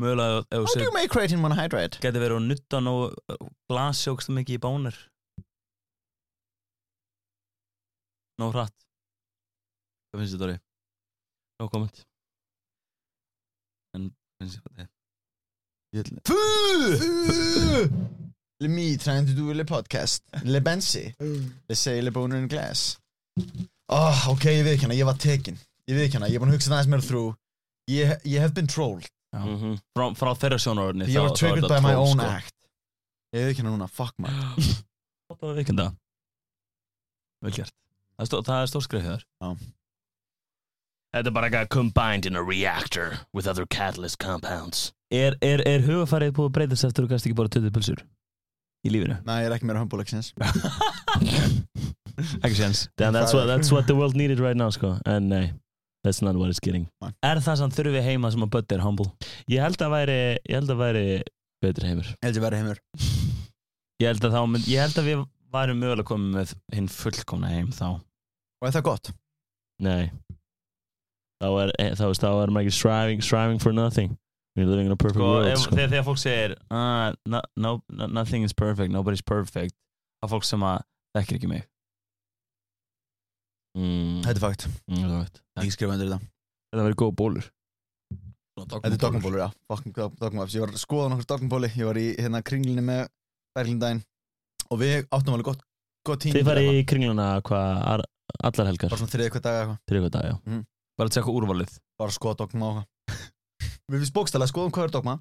Mögulega 0.00 0.42
how 0.50 0.64
do 0.64 0.66
set 0.66 0.82
you 0.82 0.90
make 0.92 1.08
creatine 1.10 1.40
monohydrate? 1.40 2.00
Gæti 2.02 2.18
verið 2.18 2.36
að 2.40 2.46
nutta 2.48 2.80
nóg 2.82 3.14
glasi 3.70 4.10
ógstu 4.10 4.32
mikið 4.34 4.56
í 4.56 4.58
bánir. 4.58 4.96
Nó 8.40 8.50
hratt. 8.50 8.74
Hvað 10.10 10.20
finnst 10.24 10.34
þið 10.34 10.40
Dóri? 10.42 10.56
No 11.60 11.68
comment 11.68 12.04
En 13.94 14.10
finnst 14.40 14.58
þið 14.58 14.88
þetta? 15.94 16.20
Fu! 16.26 16.34
Me 18.68 18.96
trying 18.96 19.26
to 19.26 19.32
do 19.32 19.50
a 19.50 19.64
podcast. 19.64 20.20
Le 20.44 20.60
Bensi 20.60 21.14
They 21.66 21.74
say 21.74 22.00
Le 22.00 22.10
Boner 22.10 22.36
in 22.36 22.48
glass. 22.48 22.98
Oh, 23.88 24.26
Ok, 24.30 24.44
ég 24.44 24.64
veit 24.64 24.76
ekki 24.78 24.86
hana, 24.86 24.94
ég 24.94 25.04
var 25.04 25.16
tekin. 25.18 25.58
Ég 25.88 25.96
veit 25.96 26.08
ekki 26.08 26.18
hana, 26.18 26.28
ég 26.28 26.38
er 26.38 26.44
búin 26.44 26.52
að 26.52 26.58
hugsa 26.58 26.70
það 26.70 26.78
aðeins 26.78 26.92
meira 26.94 27.08
þrú 27.08 27.24
Ég, 27.90 28.14
ég 28.24 28.40
hef 28.40 28.54
been 28.56 28.66
trolled. 28.66 29.10
Mhm. 29.34 29.76
Frá, 29.96 30.06
frá 30.16 30.30
þeirra 30.38 30.58
sjónarörni 30.62 31.08
Ég 31.10 31.20
var 31.20 31.34
triggered 31.36 31.68
by 31.68 31.80
my 31.82 31.94
own 31.98 32.20
act. 32.20 32.54
Ég 33.34 33.42
veit 33.44 33.52
ekki 33.54 33.64
hana 33.64 33.74
núna, 33.76 33.88
fuck 33.90 34.14
man. 34.18 34.32
Það 35.28 35.40
var 35.40 35.56
vikenda 35.58 35.88
Vel 37.42 37.52
gert. 37.52 37.74
Það 38.18 38.38
er, 38.38 38.52
er 38.62 38.70
stór 38.70 38.84
skrif 38.86 39.02
hér 39.04 39.24
Þetta 41.14 41.30
er 41.30 41.34
bara 41.34 41.46
eitthvað 41.50 41.68
combined 41.70 42.26
in 42.26 42.34
a 42.36 42.42
reactor 42.42 43.20
with 43.32 43.46
other 43.46 43.66
catalyst 43.66 44.18
compounds. 44.18 44.92
Er, 45.14 45.36
er, 45.46 45.62
er 45.62 45.84
hugafarið 45.86 46.32
búið 46.34 46.48
að 46.48 46.54
breytast 46.56 46.86
eftir 46.88 47.04
að 47.04 47.06
þú 47.06 47.12
gæst 47.14 47.28
ekki 47.28 47.36
bara 47.38 47.52
tötið 47.54 47.74
pulsur 47.76 48.00
í 48.84 48.92
lífinu? 48.92 49.16
Nei, 49.26 49.38
ég 49.42 49.48
er 49.50 49.56
ekki 49.56 49.68
meira 49.68 49.82
humbuleiksins 49.82 50.32
Ekki 52.44 52.54
séns. 52.56 52.84
Damn, 52.96 53.12
that's, 53.12 53.34
what, 53.34 53.46
that's 53.50 53.72
what 53.72 53.86
the 53.88 53.94
world 53.96 54.14
needed 54.16 54.38
right 54.40 54.56
now 54.56 54.70
sko. 54.70 54.94
En 55.06 55.28
nei, 55.28 55.52
that's 56.04 56.22
not 56.22 56.36
what 56.38 56.48
it's 56.52 56.60
getting. 56.62 56.86
Er 57.26 57.40
það 57.42 57.58
sem 57.62 57.72
þurfi 57.74 58.02
heima 58.06 58.30
sem 58.30 58.44
að 58.46 58.52
Bötti 58.54 58.76
er 58.76 58.84
humble? 58.84 59.08
Ég 59.50 59.64
held 59.64 59.82
að 59.82 59.94
væri, 59.96 60.18
ég 60.46 60.54
held 60.60 60.70
að 60.70 60.82
væri 60.84 61.04
betri 61.64 61.90
heimur. 61.90 62.12
Ég 62.14 62.28
held 62.28 62.38
ég 62.38 62.44
verið 62.46 62.62
heimur. 62.62 62.82
Ég 64.02 64.08
held 64.10 64.28
að, 64.28 64.36
þá, 64.36 64.40
mynd- 64.52 64.70
ég 64.70 64.84
held 64.84 65.00
að 65.02 65.08
við 65.10 65.24
værum 65.54 65.80
mögulega 65.82 66.08
komið 66.12 66.38
með 66.38 66.54
hinn 66.78 66.88
fullkomna 66.92 67.50
heim 67.50 67.70
þá. 67.74 67.86
Og 68.62 68.68
er 68.68 68.76
það 68.78 68.86
gott? 68.90 69.10
Nei. 69.82 70.10
Þá 71.42 71.48
er, 71.64 71.74
eh, 71.82 71.92
þá, 71.98 72.04
veist, 72.12 72.22
þá 72.22 72.30
er 72.30 72.54
maður 72.54 72.68
ekki 72.68 72.78
striving, 72.78 73.24
striving 73.26 73.60
for 73.62 73.74
nothing 73.74 74.14
We're 74.54 74.66
living 74.70 74.86
in 74.86 74.92
a 74.92 74.96
perfect 74.96 75.18
sko, 75.18 75.26
world 75.26 75.48
ef, 75.50 75.58
sko. 75.64 75.74
þegar, 75.74 75.88
þegar 75.90 76.04
fólk 76.06 76.20
segir 76.22 76.52
ah, 76.70 77.12
no, 77.26 77.40
no, 77.58 77.72
no- 77.90 78.06
nothing 78.06 78.44
is 78.46 78.52
perfect, 78.54 78.92
nobody's 78.94 79.24
perfect 79.26 79.74
það 79.74 80.28
er 80.28 80.32
fólk 80.36 80.46
sem 80.46 80.62
að 80.62 80.84
þekkir 81.18 81.38
ekki 81.40 81.50
mig. 81.50 81.64
Mm, 83.74 84.22
Þetta 84.22 84.38
er 84.38 84.42
fakt. 84.44 84.66
Mm, 84.86 85.10
er. 85.18 85.42
Ég 85.66 85.74
skrifa 85.74 85.96
undir 85.96 86.06
þetta. 86.12 86.20
Þetta 86.70 86.84
verður 86.86 86.98
góð 87.02 87.12
bólur. 87.18 87.48
Þetta 88.54 88.80
er 88.86 88.96
dogmabólur, 89.02 89.40
já. 89.42 89.48
Fucking 89.70 89.94
dogmabólur. 89.98 90.52
Ég 90.54 90.62
var 90.62 90.72
að 90.74 90.82
skoða 90.84 91.08
nokkur 91.10 91.28
dogmabóli. 91.32 91.70
Ég 91.74 91.88
var 91.90 91.98
í 91.98 92.04
hérna 92.14 92.42
kringlinni 92.46 92.84
með 92.86 93.08
Berglindæn 93.54 94.02
Og 94.72 94.78
við 94.80 94.94
áttum 95.14 95.34
alveg 95.36 95.48
gott, 95.50 95.60
gott 96.06 96.22
tími 96.22 96.38
Þið 96.38 96.46
farið 96.48 96.68
í 96.78 96.84
kringluna 96.88 97.26
hvað 97.46 97.82
ar- 97.92 98.04
allar 98.48 98.70
helgar? 98.70 98.90
Bara 98.94 99.00
svona 99.02 99.12
þriðið 99.12 99.28
eitthvað 99.28 99.44
dag 99.44 99.58
eitthvað. 99.58 99.80
Þriðið 99.90 100.12
dag, 100.14 100.24
já. 100.30 100.62
Bara 100.94 101.10
að 101.10 101.14
tjekka 101.16 101.34
úrvalið. 101.34 101.74
Bara 101.98 102.10
að 102.14 102.16
skoða 102.16 102.38
dogma 102.44 102.70
og 102.70 102.78
Við 103.90 104.00
finnst 104.00 104.16
bókstælega 104.16 104.48
skoðum 104.48 104.72
hvað 104.74 104.88
er 104.88 104.94
dogma 104.94 105.18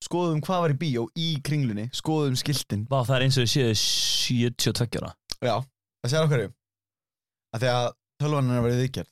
Skoðum 0.00 0.40
hvað 0.42 0.64
var 0.64 0.72
í 0.72 0.78
bíó 0.80 1.06
í 1.14 1.28
kringlunni 1.44 1.86
Skoðum 1.94 2.38
skiltin 2.40 2.86
Vá, 2.90 3.02
það 3.04 3.16
er 3.16 3.24
eins 3.26 3.38
og 3.38 3.46
þið 3.46 3.70
séu 3.78 4.50
72 4.56 4.98
ára. 5.02 5.12
Já, 5.38 5.54
það 6.02 6.12
sér 6.14 6.26
okkur 6.26 6.44
að 6.46 7.60
Því 7.60 7.70
að 7.74 7.88
tölvanin 8.20 8.54
er 8.54 8.60
að 8.60 8.66
vera 8.66 8.78
í 8.78 8.82
viðgerð 8.84 9.10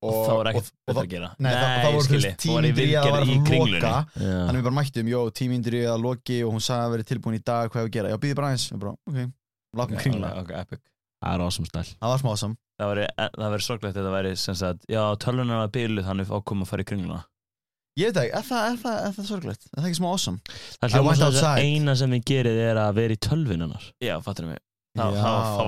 og 0.00 0.14
þá 0.24 0.30
er 0.32 0.48
ekkert 0.50 0.68
og, 0.70 0.76
betra 0.88 0.94
og, 0.94 1.02
að 1.02 1.10
gera. 1.12 1.26
Nei, 1.36 1.50
það, 1.50 1.74
það 1.84 1.94
voru 1.94 2.04
skilji. 2.06 2.30
var 2.54 2.66
í 2.66 2.70
að 2.70 2.78
það 3.04 3.10
var 3.12 3.26
viðgerð 3.28 3.50
í 3.50 3.58
að 3.60 3.74
loka. 3.74 3.90
Þannig 4.16 4.56
við 4.56 4.66
bara 4.66 4.76
mættum, 4.78 5.10
jó, 5.12 5.18
tímyndir 5.40 5.76
í 5.76 5.82
að 5.90 6.06
loki 6.06 6.38
og 6.46 6.54
hún 6.54 6.64
sagði 6.64 6.86
að 6.86 6.94
vera 6.94 7.06
tilbúin 7.10 7.36
í 7.36 7.42
dag, 7.50 7.68
hvað 7.74 7.84
að 7.84 7.90
gera. 7.98 8.12
Já, 8.14 8.16
býði 8.22 8.38
bara 8.38 8.48
aðeins, 8.48 8.64
ég 8.70 8.80
bara, 8.80 8.94
ok 9.10 9.20
Látum 9.76 10.00
kringla, 10.00 10.30
Ok, 10.40 10.54
epic. 10.56 10.80
Það 11.20 11.36
er 11.36 11.44
awesome 11.44 11.68
stæl. 11.68 11.84
Það 12.00 12.14
var 12.14 12.22
smá 12.24 12.30
sam 12.40 12.56
Það 12.80 13.02
það 13.20 13.52
væri 13.52 13.66
sorglegt 13.66 13.98
að 14.00 14.06
það 14.08 14.14
væri 14.16 14.32
sem 14.40 14.56
sagt, 14.56 14.88
já, 14.88 15.02
tölvunar 15.20 15.60
var 15.66 15.74
bíluð 15.74 16.08
þannig 16.08 16.32
ákomum 16.32 16.64
að 16.64 16.70
fara 16.72 16.86
í 16.86 16.88
kringluna 16.88 17.20
Ég 17.98 18.12
veit 18.12 18.18
ekki, 18.22 18.32
er 18.38 18.44
það, 18.46 18.64
er 18.70 18.76
það, 18.80 18.96
er 19.08 19.14
það 19.16 19.26
sorglegt? 19.28 19.64
Er 19.74 19.80
það 19.82 19.88
ekki 19.90 19.98
smá 19.98 20.08
awesome? 20.10 20.38
Það 20.80 21.06
went 21.08 21.18
svo 21.20 21.30
að 21.50 21.62
eina 21.64 21.94
sem 21.98 22.12
þið 22.14 22.22
gerið 22.30 22.60
er 22.70 22.78
að 22.80 22.90
vera 23.00 23.16
í 23.16 23.20
tölvunar 23.26 23.88
Já, 24.04 24.14
fattur 24.24 24.46
mig. 24.46 24.60
Þá 24.96 25.06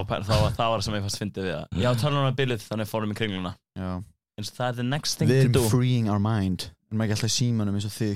var 0.07 0.23
það 0.57 0.85
sem 0.87 0.95
ég 0.99 1.05
fannst 1.07 1.21
fyndið 1.23 1.47
við 1.49 1.55
það. 1.57 1.83
Já, 1.83 1.89
tölvunar 2.03 2.27
var 2.29 2.37
bíluð 2.39 2.65
þannig 2.69 2.89
fórum 2.91 3.13
í 3.15 3.19
kringluna. 3.19 3.53
Og 3.83 4.47
það 4.49 4.69
er 4.69 4.79
the 4.79 4.87
next 4.87 5.19
thing 5.19 5.29
Við 5.31 5.43
to 5.43 5.53
do. 5.53 5.61
erum 5.61 5.71
freeing 5.75 6.09
our 6.11 6.23
mind. 6.23 6.69
Erum 6.91 7.05
ekki 7.05 7.17
alltaf 7.17 7.29
í 7.31 7.35
símanum 7.37 7.77
eins 7.79 7.87
og 7.91 7.95
þið, 7.95 8.15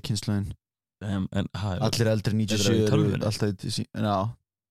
en, 1.36 1.48
ha, 1.60 1.74
Allir 1.86 2.08
eldri 2.08 2.32
Þetta 2.32 2.32
er 2.32 2.38
97 2.40 2.72
í 2.72 2.80
eru 2.80 2.90
tölvunni? 2.94 3.26
alltaf 3.28 3.66
í 3.68 3.74
sí- 3.74 3.86
Já, 3.92 4.16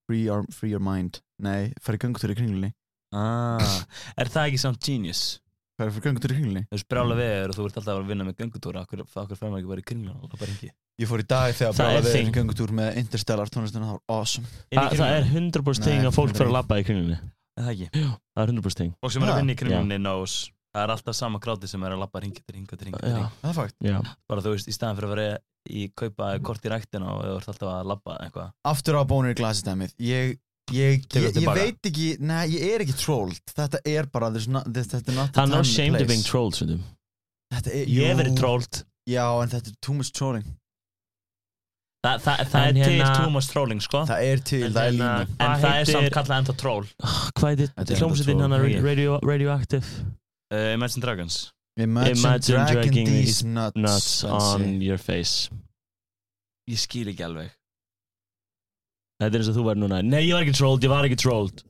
free 0.09 0.23
your, 0.25 0.45
mind. 0.81 1.19
Nei, 1.39 1.71
fara 1.81 1.99
í 1.99 2.01
göngutúr 2.01 2.33
í 2.33 2.37
kringlunni. 2.39 2.71
Ah, 3.13 3.61
Er 4.17 4.27
það 4.33 4.49
ekki 4.49 4.59
samt 4.59 4.81
genius? 4.83 5.39
Fara 5.75 5.91
fyrir 5.91 6.05
göngutúr 6.07 6.31
í 6.31 6.35
kringlunni? 6.37 6.61
Þú 6.71 6.77
brjála 6.91 7.15
við 7.19 7.49
og 7.49 7.55
þú 7.57 7.63
ert 7.67 7.77
alltaf 7.81 7.97
að 7.99 8.05
vinna 8.11 8.25
með 8.29 8.37
göngutúra 8.39 8.83
Akkur, 8.85 9.01
akkur 9.03 9.35
fyrir 9.39 9.51
maður 9.51 9.59
ekki 9.65 9.71
bara 9.73 9.81
í 9.81 9.87
kringluna? 9.89 10.15
Og 10.23 10.29
það 10.31 10.43
bara 10.45 10.53
ekki 10.55 10.69
Ég 11.03 11.09
fór 11.11 11.19
í 11.19 11.27
dag 11.27 11.55
þegar 11.57 11.73
Það 11.75 11.95
er 11.97 12.05
við 12.05 12.13
thing. 12.15 12.29
í 12.29 12.35
göngutúr 12.37 12.71
með 12.79 12.99
Interstellar 13.01 13.51
tónlistina 13.51 13.89
Það 13.89 13.97
var 13.97 14.15
awesome. 14.15 14.47
Þa, 14.71 14.85
Það 14.95 15.15
er 15.17 15.27
100% 15.33 15.83
ting 15.89 15.99
Nei, 15.99 16.07
að 16.07 16.15
fólk 16.15 16.31
það 16.31 16.35
er 16.35 16.39
fyrir 16.39 16.51
að 16.51 16.55
labba 16.55 16.77
í 16.79 16.85
kringlunni. 16.87 17.17
Er 17.59 17.65
það 17.67 17.73
ekki? 17.75 17.89
Það 18.35 18.43
er 18.45 18.53
100% 18.55 18.79
ting 18.81 18.93
Fólk 19.03 19.15
sem 19.17 19.25
er 19.27 19.33
að 19.33 19.39
vinna 19.41 19.55
í 19.55 19.59
kringlunni 19.59 19.99
knows 19.99 20.37
Það 20.75 20.83
er 20.85 20.91
alltaf 20.95 21.15
sama 21.15 21.39
gráti 21.43 21.67
sem 21.71 21.83
er 21.87 21.93
að 21.95 22.01
labba 22.05 22.19
ringa 22.23 22.39
til 22.43 22.55
ringa 22.55 22.75
til 22.79 22.87
ringa 22.87 22.99
til 23.03 23.11
Já, 23.11 23.15
ringa 23.19 23.29
Það 23.43 23.51
er 23.51 23.59
fakt? 23.59 23.75
Já. 23.83 23.99
Bara 24.31 24.43
þú 24.47 24.55
veist, 24.55 24.67
í 24.71 24.75
staðan 24.75 24.97
fyrir 24.99 25.07
að 25.11 25.13
vera 25.15 25.37
í 25.65 25.85
kaupa 25.97 26.31
kort 26.45 26.65
í 26.67 26.71
ræktina 26.71 27.07
og 27.13 27.21
þú 27.23 27.35
ert 27.39 27.47
alltaf 27.53 27.69
að 27.71 27.87
labba 27.89 28.17
eitthvað. 28.25 28.49
Aftur 28.69 28.97
á 28.99 29.03
bónir 29.07 29.31
í 29.33 29.37
glasistæmið 29.39 29.95
Ég, 30.03 30.35
ég, 30.73 31.05
ég, 31.13 31.35
ég 31.35 31.45
veit 31.53 31.85
ekki 31.91 32.17
Nei, 32.19 32.49
ég 32.55 32.61
er 32.73 32.81
ekki 32.85 32.95
trolled. 32.97 33.39
Þetta 33.53 33.79
er 33.85 34.07
bara 34.11 34.29
not, 34.47 34.65
this, 34.73 34.87
Þetta 34.87 35.11
er 35.11 35.15
not 35.15 35.33
the 35.33 35.41
er 35.41 35.45
time 35.45 35.55
and 35.59 35.65
to 35.99 36.05
place. 36.05 36.07
being 36.13 36.23
trolled 36.25 36.55
er, 37.81 37.85
Ég 37.87 38.07
hef 38.09 38.17
verið 38.23 38.37
trollt 38.39 38.83
Já, 39.05 39.25
en 39.43 39.49
þetta 39.49 39.69
er 39.69 39.75
too 39.85 39.93
much 39.93 40.11
trolling. 40.11 40.45
Þa, 42.05 42.11
það, 42.21 42.39
það 42.49 42.67
er 42.67 42.73
til 42.73 42.81
hérna- 42.99 43.15
too 43.17 43.29
much 43.33 43.47
trolling 43.49 43.81
sko. 43.81 44.01
Það 44.05 44.23
er 44.31 44.41
til, 44.45 44.61
það 44.69 44.75
er 44.81 44.91
hérna- 44.91 45.25
línu. 45.25 45.35
En 45.39 45.61
það 45.61 45.65
er 45.65 45.75
heitir- 45.75 45.91
samt 45.95 46.13
kallað 46.13 46.37
enda 46.41 46.53
troll. 46.57 46.87
Hvað 47.01 47.51
er 47.51 47.55
Þetta 47.55 47.73
þetta 47.75 47.91
er 47.95 48.01
hljómsveitin 48.01 48.33
enda 48.35 48.47
hann 48.47 48.55
troll. 48.59 48.83
radio, 48.85 49.19
Radioactive? 49.21 49.85
Uh, 50.53 50.73
Imagine 50.73 51.01
Dragons. 51.01 51.51
Imagine, 51.77 52.17
Imagine 52.19 52.65
dragging 52.73 53.05
these 53.05 53.25
these 53.25 53.43
nuts, 53.43 53.75
Nuts 53.75 54.23
on 54.23 54.81
your 54.81 54.97
face. 54.97 55.49
Ég 56.69 56.77
skil 56.79 57.07
ekki 57.11 57.23
alveg 57.25 57.51
Þetta 59.21 59.31
er 59.31 59.41
eins 59.41 59.49
og 59.51 59.55
þú 59.55 59.63
væri 59.69 59.79
núna. 59.83 60.01
Nei, 60.03 60.23
ég 60.27 60.33
var 60.35 60.43
ekki 60.43 60.55
trolled, 60.57 60.83
ég 60.83 60.91
var 60.91 61.05
ekki 61.07 61.17
trolled. 61.21 61.61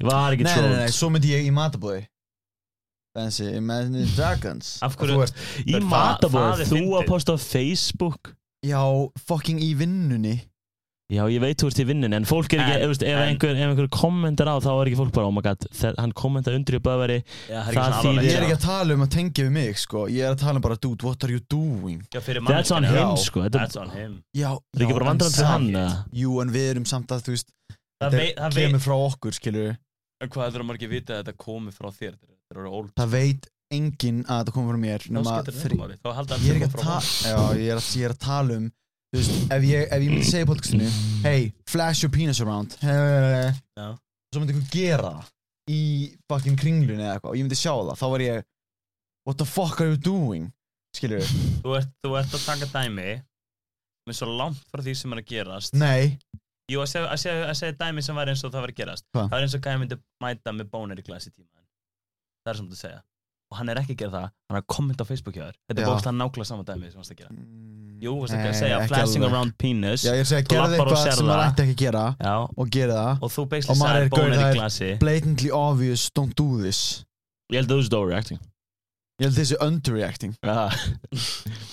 Ég 0.00 0.06
var 0.08 0.32
ekki 0.36 0.44
Nei, 0.46 0.52
nei, 0.52 0.60
trolled. 0.62 0.78
nei, 0.84 0.92
svo 0.94 1.08
myndi 1.12 1.32
ég 1.34 1.46
í 1.48 1.52
matabóði 1.54 2.04
Þessi, 3.16 3.46
Imagine 3.56 4.04
Dragons. 4.14 4.74
Af 4.84 4.96
hverju- 5.00 5.16
þú 5.16 5.22
ert, 5.24 5.38
Í 5.64 5.72
er 5.74 6.66
þú 6.68 6.82
að 6.98 7.06
posta 7.08 7.32
á 7.32 7.38
Facebook? 7.40 8.34
Já, 8.66 8.82
fucking 9.26 9.58
í 9.64 9.70
vinnunni 9.74 10.34
Já, 11.06 11.22
ég 11.30 11.38
veit 11.38 11.54
þú 11.62 11.68
ert 11.70 11.78
í 11.78 11.84
vinnun 11.86 12.14
En 12.16 12.24
fólk 12.26 12.50
er 12.56 12.60
ekki, 12.64 12.72
En- 12.82 12.88
veist, 12.90 13.02
ef, 13.06 13.14
en- 13.14 13.28
einhver, 13.30 13.52
ef 13.54 13.68
einhver 13.70 13.86
kommentar 13.94 14.48
á 14.50 14.58
Þá 14.58 14.70
er 14.74 14.88
ekki 14.90 14.96
fólk 14.98 15.12
bara, 15.14 15.28
oh 15.30 15.34
my 15.36 15.42
god 15.44 15.66
Hann 16.00 16.10
kommenta 16.18 16.50
undir 16.50 16.78
í 16.78 16.80
böðveri 16.82 17.18
Það 17.46 17.68
það 17.76 17.94
þýðir- 18.02 18.26
Ég 18.26 18.34
er 18.34 18.46
ekki 18.48 18.56
að 18.56 18.64
tala 18.66 18.96
um 18.96 19.04
að 19.06 19.10
tengja 19.14 19.44
við 19.46 19.52
mig, 19.54 19.78
sko. 19.78 20.02
Ég 20.10 20.26
er 20.26 20.34
að 20.34 20.40
tala 20.42 20.58
um 20.58 20.64
bara, 20.66 20.74
dude, 20.82 21.06
what 21.06 21.22
are 21.22 21.30
you 21.30 21.38
doing? 21.46 22.00
Já, 22.10 22.18
fyrir 22.26 22.42
That's 22.48 22.72
on 22.74 22.82
him, 22.82 22.96
Já. 22.98 23.06
sko. 23.22 23.44
Þetta 23.46 23.58
That's 23.62 23.76
on 23.78 23.90
him. 23.94 24.16
Já, 24.34 24.50
er 24.58 24.82
ekki 24.82 24.96
bara 24.98 25.06
en 25.06 25.10
vandræðan 25.12 25.36
fyrir 25.36 25.52
hann 25.52 25.68
eða? 25.70 26.04
Jú, 26.12 26.40
en 26.42 26.50
við 26.56 26.70
erum 26.74 26.86
samt 26.90 27.14
að, 27.14 27.22
þú 27.22 27.36
veist 27.36 27.52
Það 28.02 28.10
veit, 28.18 28.34
það 28.36 28.58
kemur 28.58 28.82
frá 28.82 28.96
okkur, 29.06 29.32
skilur 29.38 29.76
En 30.20 30.28
hvað 30.32 30.42
heldur 30.48 30.62
að 30.64 30.68
margir 30.72 30.90
vita 30.90 31.12
að 31.14 31.22
þetta 31.22 31.36
komi 31.38 31.70
frá 31.76 31.88
þér? 31.94 32.18
Það 32.96 33.08
veit 33.14 33.46
enginn 33.74 34.24
að 34.26 34.42
þetta 34.42 34.52
kommer 34.54 34.74
frá 34.74 34.80
mér 34.82 35.06
nema 35.10 35.38
ekki 35.38 35.50
að, 37.30 37.62
ég 37.62 38.04
er 38.06 38.12
að 38.14 38.18
tala 38.22 38.58
um 38.60 38.66
Þú 39.12 39.20
veist, 39.20 39.36
ef 39.54 39.66
ég, 39.68 39.86
ef 39.86 40.02
ég 40.02 40.10
myndi 40.12 40.26
segja 40.26 40.46
í 40.46 40.50
podcastinu 40.50 40.88
Hey, 41.22 41.46
flash 41.70 42.02
your 42.04 42.12
penis 42.14 42.40
around 42.42 42.74
hey, 42.82 43.52
Já. 43.78 43.88
Svo 44.34 44.42
myndi 44.42 44.56
einhver 44.56 44.72
gera 44.74 45.12
það 45.14 45.32
Í 45.66 45.80
fucking 46.30 46.58
kringlunni 46.60 47.02
eða 47.02 47.16
eitthvað 47.16 47.32
Og 47.32 47.38
ég 47.38 47.46
myndi 47.46 47.58
sjá 47.58 47.72
það, 47.74 47.94
þá 48.02 48.06
var 48.14 48.26
ég 48.26 48.44
What 49.26 49.40
the 49.40 49.46
fuck 49.48 49.80
are 49.82 49.94
you 49.94 49.98
doing? 49.98 50.50
Skilur 50.96 51.22
við 51.22 51.32
Þú 51.64 51.78
ert, 51.78 51.94
þú 52.04 52.18
ert 52.20 52.36
að 52.38 52.46
taka 52.46 52.70
dæmi 52.74 53.16
með 54.06 54.18
svo 54.20 54.28
langt 54.38 54.62
frá 54.70 54.82
því 54.86 54.94
sem 54.94 55.14
er 55.16 55.18
að 55.18 55.30
gerast. 55.32 55.74
Nei, 55.74 56.14
Jú, 56.70 56.80
að 56.82 56.88
segja, 56.90 57.08
að, 57.10 57.18
segja, 57.22 57.42
að 57.46 57.58
segja 57.60 57.74
dæmi 57.78 58.02
sem 58.02 58.16
var 58.18 58.30
eins 58.30 58.42
og 58.46 58.52
það 58.54 58.64
var 58.64 58.72
að 58.72 58.78
gerast. 58.80 59.04
Hvað? 59.14 59.28
Það 59.30 59.36
er 59.36 59.44
eins 59.46 59.56
og 59.58 59.62
gæði 59.66 59.80
myndi 59.82 59.98
mæta 60.22 60.54
með 60.54 60.70
bónir 60.72 61.02
í 61.02 61.04
glasi 61.06 61.30
tíma 61.30 61.62
Það 62.46 62.52
er 62.52 62.58
sem 62.60 62.70
þú 62.70 62.78
segja. 62.78 63.00
Og 63.50 63.58
hann 63.60 63.70
er 63.70 63.80
ekki 63.80 63.94
að 63.94 64.00
gera 64.02 64.12
það, 64.14 64.26
hann 64.46 64.56
er 64.56 64.62
að 64.62 64.68
kommenta 64.74 65.06
á 65.06 65.10
Facebook 65.10 65.36
hjá 65.38 65.44
þér. 65.44 65.58
Þetta 65.66 65.82
er 65.82 65.86
Já. 65.86 65.90
bókstað 65.90 66.16
nákvæmlega 66.18 66.48
sama 66.50 66.66
dæmi 66.66 66.90
sem 66.90 67.00
hann 67.02 67.10
að 67.14 67.20
gera. 67.20 67.34
Mm, 67.34 67.65
Jú, 67.96 68.12
þú 68.12 68.20
veist 68.26 68.34
ekki 68.36 68.48
að 68.50 68.56
segja 68.60 68.78
flashing 68.90 69.22
alveg. 69.24 69.32
around 69.32 69.52
penis 69.58 70.02
Já, 70.04 70.12
ég 70.12 70.20
er 70.20 70.26
að 70.26 70.42
Þú 70.46 70.50
gerði 70.52 70.76
lappar 70.76 70.86
og 70.86 70.92
eitthvað 70.92 71.06
sérð 71.06 71.16
sem 71.16 71.26
maður 71.26 71.40
það. 71.40 71.52
ætti 71.52 71.62
ekki 71.64 71.74
að 71.76 71.82
gera 71.86 72.02
Já, 72.20 72.34
og 72.56 72.70
gera 72.76 72.96
það 73.00 73.22
og 73.22 73.32
þú 73.36 73.44
basically 73.54 73.78
sagði 73.80 74.02
er 74.02 74.10
bónir 74.12 74.36
það 74.36 74.42
í 74.42 74.50
er- 74.50 74.58
glasi 74.60 74.90
Blatantly 75.00 75.50
obvious, 75.60 76.10
don't 76.18 76.34
do 76.36 76.48
this 76.62 76.80
Ég 77.52 77.56
held 77.62 77.70
að 77.70 77.80
þú 77.80 77.86
sér 77.88 77.98
overreacting 78.00 78.40
Ég 79.16 79.24
held 79.30 79.36
þessi 79.40 79.56
underreacting. 79.64 80.32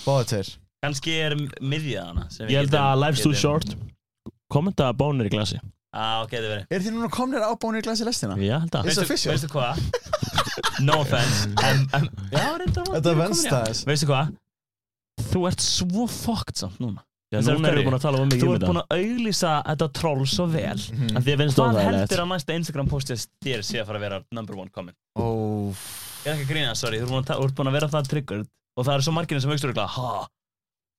Báða 0.05 0.23
tveir 0.31 0.51
Kannski 0.83 1.13
er 1.25 1.35
miðjað 1.59 2.05
hana 2.11 2.25
sem 2.31 2.47
við 2.47 2.53
Ég 2.53 2.61
held 2.63 2.71
getum- 2.71 2.87
að 2.87 3.01
life's 3.03 3.23
too 3.23 3.31
getum- 3.33 3.41
short 3.43 3.75
Kommenta 4.53 4.91
bónir 4.93 5.27
í 5.27 5.33
glasi 5.33 5.59
Á, 5.93 6.23
ok, 6.23 6.31
það 6.33 6.47
verið 6.49 6.71
Er 6.73 6.79
þið 6.87 6.95
núna 6.95 7.09
komnir 7.13 7.43
á 7.43 7.51
bónir 7.59 7.83
í 7.83 7.85
glasi 7.85 8.05
lestina? 8.07 8.35
Já, 8.39 8.59
held 8.63 8.71
að 8.79 8.85
It's 8.87 8.97
Veistu, 8.97 9.03
official. 9.03 9.33
veistu 9.35 9.49
hvað? 9.51 9.75
No 10.87 11.01
offense 11.03 11.45
en, 11.67 11.83
en, 11.99 12.07
Já, 12.31 12.47
reyndar 12.57 12.87
var- 12.87 12.95
Þetta 12.97 13.11
er 13.11 13.19
venstæðis. 13.21 13.83
Veistu 13.85 14.07
hvað? 14.09 14.31
Þú 15.33 15.41
ert 15.49 15.63
svo 15.65 16.05
fucked 16.11 16.59
samt 16.61 16.77
núna. 16.83 17.01
Já, 17.33 17.39
núna 17.41 17.55
erum 17.55 17.63
við 17.65 17.87
búin 17.87 17.95
að 17.97 18.03
tala 18.03 18.17
um 18.21 18.27
Þú 18.29 18.35
mikið 18.35 18.45
um 18.45 18.51
ert 18.53 18.63
búin 18.69 18.79
að 18.83 18.91
auglýsa 18.99 19.51
þetta 19.65 19.85
troll 19.97 20.25
svo 20.29 20.45
vel. 20.53 20.77
Ég 20.77 21.37
finnst 21.39 21.57
Hvað 21.57 21.79
heldur 21.81 22.21
að 22.21 22.27
næsta 22.29 22.53
Instagram 22.59 22.89
postið 22.91 23.23
þér 23.41 23.61
sé 23.65 23.77
að 23.81 23.87
fara 23.89 23.97
að 24.01 24.05
vera 24.05 24.19
number 24.37 24.53
one 24.61 24.69
comment? 24.75 24.97
Ó, 25.17 25.25
Ég 26.23 26.29
er 26.29 26.35
ekki 26.37 26.45
að 26.45 26.51
grína, 26.53 26.75
sorry, 26.77 26.97
þú 27.01 27.05
ert 27.07 27.13
búin 27.15 27.25
að, 27.25 27.41
þú 27.57 27.61
vera 27.79 27.89
það 27.95 28.03
triggered. 28.13 28.47
Og 28.77 28.81
það 28.85 28.93
eru 28.93 29.03
svo 29.07 29.15
margirinn 29.17 29.43
sem 29.43 29.53
ha, 29.95 30.11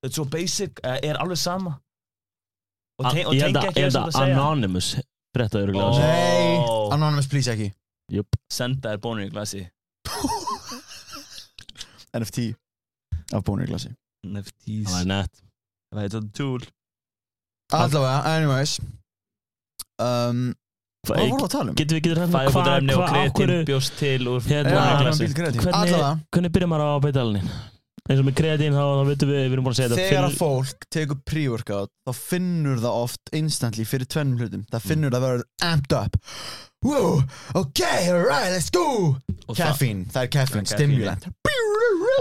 þetta 0.03 0.11
er 0.11 0.17
svo 0.19 0.27
basic, 0.35 0.73
eh, 0.83 0.99
er 1.09 1.17
alveg 1.23 1.39
sama? 1.41 1.73
Og, 2.99 3.03
te 3.09 3.21
og 3.25 3.33
tengja 3.39 3.69
ekki 3.71 3.87
að 3.87 3.89
að 3.89 3.93
það 4.03 4.13
segja. 4.19 4.35
Anonymous 4.35 4.89
öruglega 5.63 5.87
Ó. 5.87 5.89
oh. 5.95 5.99
Nei, 6.03 6.55
Anonymous 6.99 7.29
please 7.31 7.49
ekki. 7.55 7.69
Senda 8.53 8.87
þér 8.95 9.01
bónir 9.07 9.25
í 9.31 9.33
glasi. 9.35 9.63
NFT 12.19 12.39
af 13.35 13.43
bónir 13.47 13.67
í 13.67 13.69
glasi 13.73 13.91
NFTs 14.25 14.91
Það 14.91 15.01
er 15.01 15.09
nett. 15.13 15.43
Það 15.95 16.03
er 16.05 16.09
þetta 16.09 16.33
tool. 16.41 16.67
Allavega, 17.75 18.19
anyways 18.37 18.79
um, 20.01 20.43
Hvað 21.05 21.29
voru 21.35 21.45
að 21.45 21.53
tala 21.53 21.69
um? 21.73 21.77
Getum 21.77 21.99
við 21.99 22.03
getur 22.07 22.21
hérna 22.23 22.41
og 22.41 22.55
hvað- 22.55 22.73
af 22.73 23.13
kreatín 23.13 23.37
hverju- 23.37 23.65
bjóst 23.69 23.97
til 24.01 24.29
úr 24.31 24.41
Hérna- 24.49 24.73
kreatín. 25.37 25.61
Hvernig- 25.61 25.75
Allavega, 25.77 26.13
Hvernig 26.33 26.53
byrjar 26.55 26.71
maður 26.73 26.85
á 26.89 27.03
beitalinni? 27.05 27.43
eins 28.05 28.21
og 28.21 28.27
með 28.29 28.35
kreatín 28.37 28.75
þá, 28.77 28.85
þá 28.85 29.05
veitum 29.09 29.29
við, 29.33 29.39
við 29.49 29.53
erum 29.55 29.65
búin 29.65 29.73
að 29.75 29.79
segja 29.81 29.89
þetta. 29.95 30.09
Þegar 30.11 30.25
að 30.29 30.39
fólk 30.41 30.87
tekur 30.93 31.19
pre-workout 31.25 31.91
þá 32.07 32.13
finnur 32.15 32.79
það 32.85 32.99
oft 33.05 33.31
instantly 33.33 33.85
fyrir 33.89 34.07
tvennum 34.07 34.39
hlutum. 34.41 34.65
Það 34.73 34.83
finnur 34.91 35.11
það 35.15 35.25
verður 35.25 35.45
amped 35.63 35.93
up. 35.97 36.17
Whoa, 36.85 37.23
ok, 37.55 37.81
alright, 38.13 38.53
let's 38.53 38.69
go. 38.71 39.17
Það- 39.49 39.57
Caffeine, 39.57 40.05
það 40.05 40.23
er 40.23 40.29
caffeine, 40.29 40.65
Það 40.69 40.73
er 40.73 40.77
caffeine. 40.77 41.17
stimulant 41.17 41.25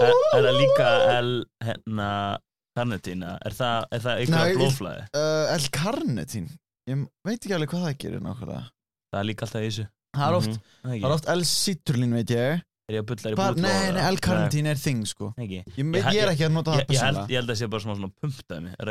Er, 0.02 0.12
það 0.44 0.56
líka 0.58 0.88
L, 1.20 1.30
hérna? 1.64 2.08
Er 3.46 3.54
það, 3.54 3.84
er 3.94 4.02
það 4.04 4.20
Nei, 4.34 4.44
ykkur 4.50 4.60
ég- 4.64 4.68
Ég 6.90 7.04
veit 7.24 7.38
ekki 7.40 7.54
alveg 7.56 7.70
hvað 7.72 7.84
það 7.86 7.98
gerir 8.02 8.20
nákvæmlega. 8.24 8.64
Það 9.14 9.20
er 9.20 9.28
líka 9.30 9.46
alltaf 9.46 9.62
í 9.62 9.68
þessu. 9.70 9.86
Það 10.14 10.28
er 10.28 10.34
oft, 10.38 10.48
Mhm. 10.54 11.04
L-citrulín 11.38 12.12
veit 12.18 12.30
ég. 12.34 12.62
Er 12.84 12.94
ég 12.98 13.00
að 13.00 13.06
bulla 13.08 13.30
í 13.30 13.34
Hvar, 13.38 13.54
búið 13.54 13.62
Nei, 13.64 13.92
nei, 13.96 14.02
L-carnitin 14.12 14.66
er 14.66 14.74
thing 14.76 15.04
sko. 15.08 15.32
Ég, 15.38 15.64
ég, 15.64 15.64
ég 15.78 16.20
er 16.20 16.28
ekki 16.34 16.44
að 16.44 16.52
nota 16.52 16.70
það 16.74 16.80
Ég, 16.80 16.84
ég, 16.84 16.88
persónulega. 16.90 17.28
ég 17.30 17.36
held 17.38 17.48
að 17.48 17.54
það 17.54 17.60
sé 17.62 17.70
bara 17.70 17.80
svona, 17.80 17.96
svona 17.96 18.10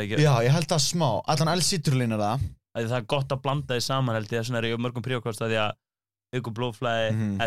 ekki? 0.01 0.17
Já, 0.23 0.33
ég 0.47 0.51
held 0.55 0.67
það 0.67 0.81
smá, 0.87 1.09
allan 1.27 1.51
L-citrulín 1.59 2.13
er 2.13 2.23
það. 2.23 2.39
Að 2.75 2.87
það 2.89 2.97
er 2.97 3.05
gott 3.13 3.27
að 3.29 3.41
blanda 3.43 3.75
því 3.75 3.81
saman 3.85 4.15
held 4.15 4.27
ég. 4.33 4.41
Vegna 4.41 4.57
er 4.57 4.63
ég 4.71 4.79
mörgum 4.81 5.03
príokost 5.05 5.41
að 5.45 5.51
því 5.53 5.59
að 5.61 5.71
auka 6.33 6.51
blóðflæði, 6.57 7.37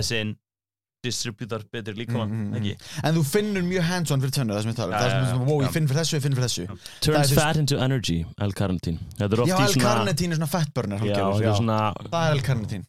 Mhm. 1.04 1.09
as 1.09 1.24
in 1.26 1.32
distributar 1.32 1.62
betur 1.70 1.94
líkamann, 1.94 2.28
Mhm, 2.30 2.50
mhm, 2.50 2.56
ekki? 2.56 2.76
En 3.04 3.14
þú 3.14 3.24
finnur 3.24 3.62
mjög 3.62 3.82
hands-on 3.82 4.20
fyrir 4.20 4.30
tönnu 4.32 4.52
það 4.54 4.62
sem 4.62 4.70
ég 4.72 4.76
tala 4.76 4.87
um. 4.87 4.92
Það 4.92 5.06
er 5.06 5.26
sem, 5.26 5.38
já, 5.40 5.46
wow, 5.46 5.61
ég 5.62 5.70
finn 5.72 5.87
fyrir 5.88 6.00
þessu, 6.00 6.16
ég 6.16 6.22
finn 6.22 6.35
fyrir 6.35 6.48
þessu. 6.48 6.78
Turns 7.00 7.32
fat 7.32 7.56
into 7.56 7.78
energy, 7.78 8.24
L-carnitín 8.38 8.98
Já, 9.18 9.26
í 9.26 9.28
svona 9.28 9.66
L-carnitin 9.68 10.32
er 10.32 10.37
svona 10.37 10.48
fettburner 10.48 10.98
Já, 11.00 11.54
svona 11.56 11.94
Það 12.11 12.30
er 12.30 12.35
L-carnitin 12.37 12.87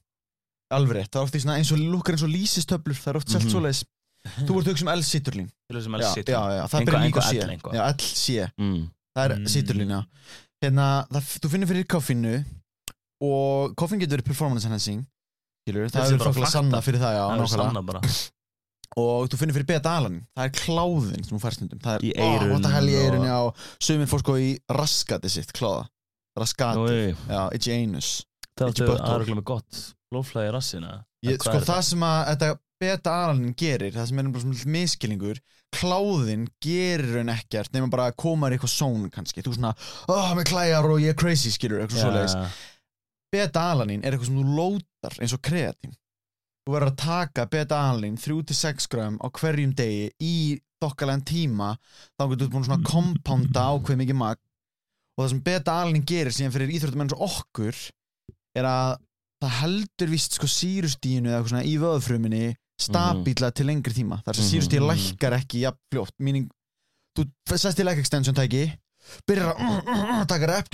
Alveg 0.72 0.96
rétt, 0.98 1.12
það 1.12 1.20
er 1.22 1.24
oft 1.24 1.36
í 1.36 1.39
svona 1.41 1.58
eins 1.58 1.72
og 1.72 1.78
lukkar 1.80 2.13
eins 2.17 2.24
og 2.24 2.30
lýsistöflur 2.30 2.96
Það 2.98 3.08
er 3.08 3.17
oft 3.17 3.30
selt 3.30 3.43
Mhm. 3.43 3.52
svoleiðis. 3.52 3.84
Þú 4.28 4.52
ert 4.58 4.65
að 4.67 4.72
hugsa 4.74 4.82
um 4.84 4.89
L-citrulín 4.98 5.50
Til 5.70 5.78
þessum 5.78 5.93
já, 5.96 6.13
já, 6.26 6.67
það 6.67 6.86
byrjar 6.86 7.04
líka 7.06 7.08
einhvað 7.08 7.24
að 7.24 7.32
sé 7.32 7.43
L 7.43 7.50
einhvað. 7.50 7.74
Já, 7.74 7.84
L-C, 7.93 8.52
mm, 8.60 8.89
það 9.15 9.24
er 9.32 9.36
Mm. 9.38 9.46
citrulín, 9.48 9.88
já. 9.88 10.06
Hérna, 10.63 11.08
þú 11.12 11.50
finnur 11.50 11.67
fyrir 11.67 11.86
koffinu 11.86 12.46
Og 13.22 13.76
koffin 13.76 14.00
getur 14.00 14.17
verið 14.17 14.26
performance 14.26 14.65
enhancing 14.65 15.06
Skilur, 15.67 15.91
það 15.91 16.15
er 16.15 16.23
bara 16.23 16.51
sanna 16.56 16.80
fyrir 16.86 17.03
það, 17.03 17.17
já, 17.19 17.23
nákvæmlega. 17.43 18.12
og 19.03 19.27
þú 19.30 19.39
finnir 19.41 19.58
fyrir 19.58 19.67
beta-alanin 19.73 20.21
það 20.38 20.47
er 20.47 20.53
kláðin 20.62 21.25
sem 21.27 21.34
þú 21.36 21.41
fær 21.43 21.58
stundum. 21.58 21.82
Það 21.84 21.97
er, 21.97 22.06
Í 22.08 22.13
ó, 22.15 22.23
eyrun 22.23 22.53
what 22.56 22.63
the 22.63 22.71
hell 22.71 22.88
í 22.88 22.95
eirun 23.01 23.27
já, 23.27 23.38
sumir 23.84 24.10
fór 24.10 24.23
sko 24.23 24.38
í 24.39 24.47
raskati 24.73 25.32
sitt 25.34 25.51
kláða, 25.58 25.84
raskati 26.39 26.86
Oi, 26.88 27.12
já, 27.27 27.41
itchy 27.58 27.75
anus 27.75 28.13
Það 28.58 28.71
Ekki 28.71 28.88
er 28.88 29.36
með 29.38 29.45
gott 29.51 29.84
blóðflæði 30.08 30.49
í 30.49 30.56
rassina. 30.56 30.95
ég, 31.27 31.38
sko 31.43 31.60
það 31.67 31.84
sem 31.89 32.08
að 32.08 32.21
þetta 32.32 32.49
beta-alanin 32.82 33.53
gerir 33.58 33.93
það 33.95 34.10
sem 34.10 34.19
er 34.21 34.32
bara 34.32 34.45
svona 34.45 34.71
miskilningur 34.77 35.41
kláðin 35.77 36.47
gerir 36.63 37.19
hann 37.19 37.34
ekkert 37.34 37.73
nema 37.75 37.89
bara 37.91 38.08
að 38.10 38.17
koma 38.23 38.47
í 38.47 38.56
eitthvað 38.56 38.71
són 38.71 39.10
kannski. 39.13 39.43
Þú 39.43 39.58
svona, 39.58 39.73
oh, 40.08 40.30
með 40.38 40.47
klæjar 40.53 40.88
og 40.88 41.01
ég 41.03 41.12
er 41.12 41.19
crazy 41.19 41.51
skilur, 41.53 41.84
eitthvað 41.84 42.06
svoleiðis 42.06 42.38
beta-alanin 43.34 44.04
er 44.06 44.13
eitthvað 44.16 44.30
sem 44.32 44.38
þú 44.40 44.56
lótar 44.58 45.18
eins 45.22 45.34
og 45.36 45.42
kreatín. 45.46 45.96
Þú 46.68 46.74
verður 46.76 46.92
að 46.92 46.98
taka 47.04 47.46
beta-alanin 47.52 48.18
3-6 48.20 48.88
gram 48.92 49.18
á 49.24 49.28
hverjum 49.32 49.74
degi 49.78 50.10
í 50.20 50.34
þokkalega 50.84 51.24
tíma 51.26 51.72
þá 52.20 52.24
getur 52.30 52.46
þú 52.48 52.52
búin 52.54 52.68
svona 52.68 52.80
að 52.82 52.90
kompounda 52.92 53.63
ákveð 53.74 54.00
mikið 54.04 54.20
mag 54.20 54.38
og 55.18 55.24
það 55.24 55.30
sem 55.32 55.44
beta-alanin 55.48 56.06
gerir 56.06 56.36
síðan 56.36 56.54
fyrir 56.54 56.74
íþróttum 56.78 57.02
eins 57.06 57.16
og 57.18 57.24
okkur 57.28 57.80
er 58.58 58.68
að 58.70 58.92
það 59.42 59.56
heldur 59.62 60.12
vist 60.12 60.38
sko 60.38 60.50
sírustíinu 60.50 61.30
eða 61.32 61.40
eitthvað 61.40 61.54
svona 61.54 61.66
í 61.70 61.76
vöðfruminni 61.82 62.44
stabíla 62.78 63.50
til 63.58 63.66
lengri 63.66 63.94
tíma. 63.98 64.20
Þar 64.26 64.36
sem 64.38 64.44
Mhm. 64.46 64.52
sírustíð 64.52 64.84
lækkar 64.86 65.34
ekki 65.40 65.63
jafn 65.63 65.80
fljótt. 65.92 66.13
Meaning, 66.20 66.50
þú 67.18 67.26
sest 67.58 67.80
í 67.80 67.84
leg 67.86 67.98
extension 67.98 68.36
tæki 68.38 68.68
byrjar 69.26 69.56
að 69.56 69.62
uh, 69.62 69.78
uh, 69.88 70.20
uh, 70.20 70.26
taka 70.30 70.46
rep 70.52 70.68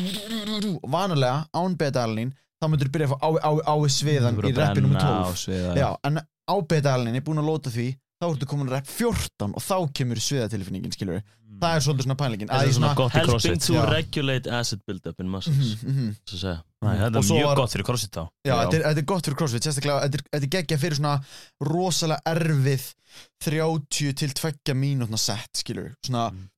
og 0.83 0.89
vanalega 0.91 1.45
án 1.55 1.77
beta-alanin 1.77 2.33
þá 2.63 2.69
myndur 2.71 2.89
þú 2.89 2.95
byrja 2.95 3.09
að 3.09 3.13
fá 3.13 3.19
á, 3.19 3.29
á, 3.43 3.51
á 3.67 3.75
sviðan 3.99 4.39
í 4.39 4.55
reppi 4.55 4.81
nr. 4.85 4.97
12 5.03 5.77
Já, 5.83 5.89
en 6.07 6.23
á 6.23 6.55
beta-alanin 6.71 7.19
er 7.19 7.25
búin 7.27 7.43
að 7.43 7.51
lóta 7.51 7.69
því 7.73 7.91
þá 8.23 8.27
ertu 8.31 8.47
komin 8.47 8.69
að 8.71 8.77
rep 8.79 8.87
14 8.87 9.51
og 9.57 9.63
þá 9.63 9.75
kemur 9.99 10.19
sviðatilfinningin, 10.23 10.93
skilur 10.95 11.17
við 11.19 11.31
það 11.63 11.75
er 11.77 11.83
svolítið 11.85 12.05
svona 12.07 12.15
pælingin 12.19 12.49
Það 12.49 12.63
er 12.67 12.73
svona 12.75 12.91
í 12.93 13.07
Helping 13.13 13.59
to 13.63 13.73
Já. 13.75 13.81
regulate 13.91 14.51
acid 14.57 14.81
build-up 14.87 15.19
in 15.21 15.29
muscles. 15.31 15.73
Mhm, 15.83 15.91
mhm. 15.91 16.15
Svo 16.27 16.37
að 16.37 16.41
segja 16.43 16.55
Nei, 16.83 16.95
þetta 16.99 17.19
Og 17.19 17.23
er 17.23 17.27
mjög 17.37 17.45
var- 17.47 17.59
gott 17.61 17.71
fyrir 17.73 17.85
crossfit 17.87 18.11
þá. 18.17 18.23
Já, 18.43 18.53
þetta 18.63 18.89
er, 18.97 19.05
gott 19.07 19.27
fyrir 19.27 19.37
CrossFit, 19.39 19.63
sérstaklega 19.67 19.99
þetta 20.03 20.39
er, 20.39 20.47
geggja 20.55 20.77
fyrir 20.81 20.97
svona 20.99 21.13
rosalega 21.63 22.21
erfið 22.33 22.87
30 23.45 24.13
til 24.19 24.33
2 24.41 24.75
mínútna 24.75 25.19
set, 25.19 25.51
skilur 25.55 25.93
svona 26.03 26.31
Mm. 26.33 26.49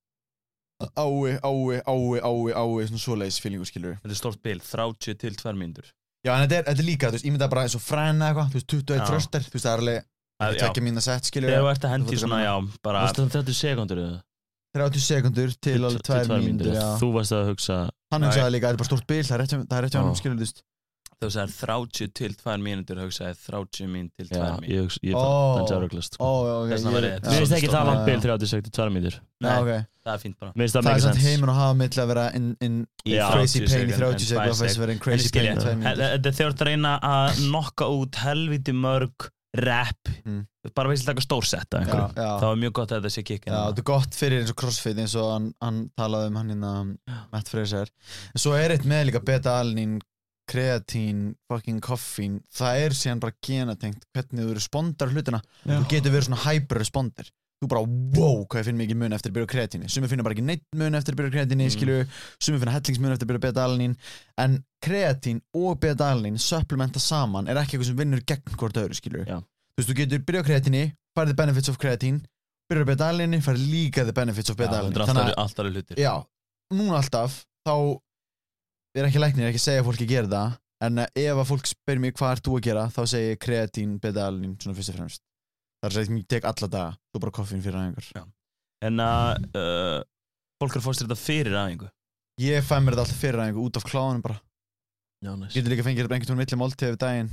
ái, 0.96 1.38
ái, 1.40 1.82
ái, 1.86 2.20
ái, 2.20 2.52
ái 2.52 2.88
svona 2.88 3.04
svoleiðis 3.04 3.40
feelingu, 3.40 3.64
skilur 3.68 3.94
Þetta 4.02 4.10
er 4.10 4.20
stort 4.22 4.42
bil, 4.42 4.58
30 4.60 5.14
til 5.14 5.34
2 5.36 5.54
mínútur. 5.56 5.86
Já, 6.26 6.32
en 6.34 6.42
þetta 6.44 6.56
er, 6.58 6.64
þetta 6.66 6.82
er 6.82 6.88
líka, 6.88 7.08
þú 7.10 7.16
veist, 7.16 7.26
ég 7.26 7.34
myndi 7.34 7.48
bara 7.54 7.64
eins 7.66 7.76
og 7.78 7.82
fræna 7.86 8.30
eitthvað, 8.30 8.48
þú 8.52 8.58
veist, 8.58 8.68
21 8.74 8.98
Já. 9.00 9.06
þröstar, 9.10 9.44
þú 9.46 9.56
veist, 9.56 9.66
það 9.66 9.74
er 9.76 9.82
alveg 9.84 10.60
Já. 10.60 10.68
2 10.76 10.82
mínútna 10.84 11.02
set, 11.06 11.28
skilur 11.30 11.48
Þegar 11.48 11.62
þú 11.64 11.68
ert 11.72 11.84
að 11.86 11.92
hendi 11.94 12.12
Þú 12.12 12.20
svona, 12.20 12.40
já, 12.44 12.54
bara... 12.84 13.04
Varstu 13.06 13.22
það 13.24 13.36
30 13.38 13.56
sekundur 13.56 14.00
eða? 14.02 14.16
30 14.76 15.04
sekundur 15.06 15.54
til 15.64 15.76
alveg 15.78 16.02
2 16.10 16.40
mínútur, 16.42 16.72
já 16.76 16.88
Þú 17.00 17.08
varst 17.14 17.32
að 17.36 17.46
hugsa 17.52 17.76
Hann 18.12 18.26
hugsaði 18.26 18.52
líka, 18.52 18.66
þetta 18.68 18.76
er 18.76 18.82
bara 18.82 18.90
stórt 18.90 19.06
bil, 19.08 19.22
það 19.24 19.36
er 19.36 19.40
rétt 19.42 19.54
hjá- 19.54 19.62
það 19.70 19.78
er 19.78 19.88
hann, 19.96 20.10
Já. 20.10 20.18
skilur, 20.20 20.36
þú 20.36 20.44
veist 20.44 20.60
Þú 21.16 21.28
sagðir 21.32 21.52
30 21.56 22.10
til 22.12 22.32
2 22.36 22.54
mínútur, 22.60 22.98
hugsaði 23.00 23.38
30 23.40 23.86
mín 23.88 24.10
til 24.12 24.26
2 24.28 24.36
Já, 24.36 24.48
mín. 24.60 24.66
ég 24.68 24.82
hugsa, 24.84 25.00
ég 25.00 25.14
Ó. 25.16 25.22
fann 25.56 25.68
það 25.70 25.84
ok 25.86 25.94
Þess 25.96 26.82
vegna 26.84 26.92
var 26.92 27.06
ég- 27.06 27.14
ég-. 27.16 27.22
Mér 27.24 27.38
finnst 27.40 27.54
ekki 27.56 27.70
það 27.72 27.86
langt 27.88 28.04
bil 28.06 28.20
30 28.26 28.50
sekund, 28.52 28.72
2 28.76 28.90
mínútur 28.92 29.16
ok 29.40 29.70
Það 30.06 30.12
er 30.14 30.20
fínt 30.22 30.36
bara. 30.38 30.52
Það 30.52 30.82
Það 30.86 30.90
er 30.92 31.00
samt 31.06 31.22
heiminn 31.24 31.50
að 31.50 31.56
hafa 31.62 31.74
milli 31.80 32.02
að 32.04 32.06
vera 32.12 32.26
in, 32.36 32.50
in 32.60 32.74
Í 33.06 33.14
Já. 33.16 33.24
crazy 33.32 33.60
30 33.64 33.72
pain 33.72 33.88
í 33.88 33.92
sekúnd, 33.92 33.98
30 33.98 34.12
en 34.12 34.26
sekund 34.26 34.36
tvær 34.36 34.50
og 34.52 34.60
fæst 34.60 34.76
að 34.76 34.82
vera 34.84 34.92
in 34.92 34.98
crazy 35.06 35.30
pain 35.32 35.46
í 35.46 35.56
2 35.56 35.74
mínútur 35.80 35.96
þegar 35.96 36.36
þú 36.36 36.46
ert 36.50 36.60
að 36.60 36.68
reyna 36.70 36.92
að 37.00 37.40
nokka 37.56 37.88
út 37.96 38.14
helviti 38.26 38.72
mörg 38.76 39.30
rep 39.56 40.08
Mm. 40.26 40.42
bara 40.74 40.88
veist 40.90 41.06
að 41.06 41.14
taka 41.14 41.22
stórsetta 41.24 41.80
þá 42.12 42.44
er 42.52 42.58
mjög 42.60 42.72
gott 42.76 42.90
að 42.92 43.00
þetta 43.00 43.12
sé 43.14 43.22
kikkin 43.24 43.52
þetta 43.54 43.78
er 43.78 43.86
gott 43.88 44.12
fyrir 44.18 44.40
eins 44.42 44.50
og 44.52 44.56
crossfit 44.60 44.98
eins 45.00 45.14
og 45.16 45.30
hann, 45.62 45.88
talaði 45.96 46.26
um 46.28 46.36
hann 46.36 46.50
hérna 46.50 46.72
Matt 47.32 47.48
Fraser 47.48 47.86
en 47.88 48.38
svo 48.42 48.52
er 48.58 48.74
eitt 48.76 48.84
með 48.84 49.06
líka 49.08 49.22
beta-alanin 49.24 49.96
kreatín, 50.50 51.24
fucking 51.50 51.80
koffín 51.84 52.38
það 52.54 52.84
er 52.84 52.94
síðan 52.96 53.20
bara 53.24 53.34
genatengt 53.44 54.04
hvernig 54.14 54.46
þú 54.46 54.54
respondar 54.58 55.10
hlutina. 55.12 55.40
Já. 55.64 55.80
þú 55.80 55.88
getur 55.90 56.14
verið 56.14 56.28
svona 56.28 56.44
hyper 56.46 56.80
responder 56.82 57.32
þú 57.56 57.68
bara, 57.72 57.80
wow, 58.16 58.42
hvað 58.44 58.60
ég 58.60 58.66
finn 58.68 58.76
mikið 58.76 58.98
mun 59.00 59.16
eftir 59.16 59.30
að 59.32 59.36
byrja 59.38 59.48
kreatíni. 59.48 59.86
Sumi 59.88 60.08
finna 60.10 60.22
bara 60.26 60.34
ekki 60.36 60.44
neitt 60.44 60.64
mun 60.76 60.94
eftir 60.98 61.14
að 61.14 61.20
byrja 61.22 61.32
kreatíni 61.38 61.66
Mm. 61.66 62.08
sumi 62.38 62.58
finna 62.60 62.74
hellingsmun 62.76 63.12
eftir 63.14 63.26
að 63.26 63.30
byrja 63.32 63.44
beta-alanín 63.46 63.96
en 64.38 64.58
kreatín 64.84 65.40
og 65.56 65.80
beta-alanín 65.80 66.36
supplementa 66.38 67.00
saman 67.00 67.48
er 67.48 67.56
ekki 67.56 67.78
eitthvað 67.78 67.86
sem 67.86 67.96
vinnur 67.96 68.20
gegn 68.28 68.56
hvort 68.60 68.76
öðru 68.76 68.94
skilju 68.94 69.24
þú 69.24 69.78
veist, 69.80 69.88
þú 69.90 69.96
getur 69.96 70.18
byrja 70.28 70.42
kreatíni 70.44 70.82
færið 71.16 71.32
the 71.32 71.34
benefits 71.34 71.68
of 71.72 71.78
kreatín 71.78 72.20
byrja 72.68 72.84
beta-alanín, 72.92 73.40
færið 73.40 73.64
líka 73.72 74.04
the 74.04 74.12
benefits 74.12 74.50
of 74.50 74.56
beta-alanín 74.60 74.92
núna 76.76 77.00
alltaf 77.00 77.44
þá 77.66 77.98
er 79.02 79.08
ekki 79.10 79.22
læknir, 79.22 79.50
ekki 79.50 79.60
að 79.60 79.66
segja 79.66 79.82
að 79.82 79.88
fólki 79.90 80.08
gera 80.10 80.30
það 80.32 80.56
en 80.86 81.02
eh, 81.02 81.22
ef 81.26 81.40
að 81.40 81.50
fólk 81.50 81.70
spyr 81.70 82.00
mér 82.02 82.14
hvað 82.16 82.34
ert 82.36 82.46
þú 82.46 82.56
að 82.58 82.66
gera 82.68 82.86
þá 82.92 83.00
segi 83.12 83.30
ég 83.30 83.42
kreatín, 83.42 83.98
beta-alanín 84.02 84.56
svona 84.60 84.76
fyrst 84.76 84.92
og 84.92 84.98
fremst. 85.00 85.22
Það 85.80 85.88
er 85.88 85.92
að 85.92 85.98
segja, 86.00 86.18
ég 86.20 86.30
tek 86.32 86.48
alla 86.48 86.70
daga 86.72 86.96
þú 87.12 87.22
bara 87.24 87.36
koffín 87.36 87.62
fyrir 87.64 87.80
aðeingar 87.80 88.26
En 88.84 89.00
að 89.00 89.46
uh, 89.56 90.00
fólk 90.60 90.74
er 90.76 90.82
að 90.82 90.86
fórst 90.86 91.04
þetta 91.04 91.16
fyrir 91.20 91.56
aðingu 91.56 91.88
Ég 92.36 92.64
fæ 92.68 92.76
mér 92.84 92.92
þetta 92.92 93.04
alltaf 93.06 93.20
fyrir 93.22 93.40
aðeins 93.40 93.60
út 93.62 93.78
af 93.80 93.84
kláðunum 93.88 94.24
bara. 94.26 94.34
Já, 95.24 95.30
næs 95.40 95.54
Getur 95.56 95.72
líka 95.72 95.84
fengið 95.86 96.04
þetta 96.04 96.16
einhvern 96.18 96.28
tónu 96.28 96.40
milli 96.42 96.58
máltíð 96.60 96.90
við 96.90 96.98
daginn. 97.00 97.30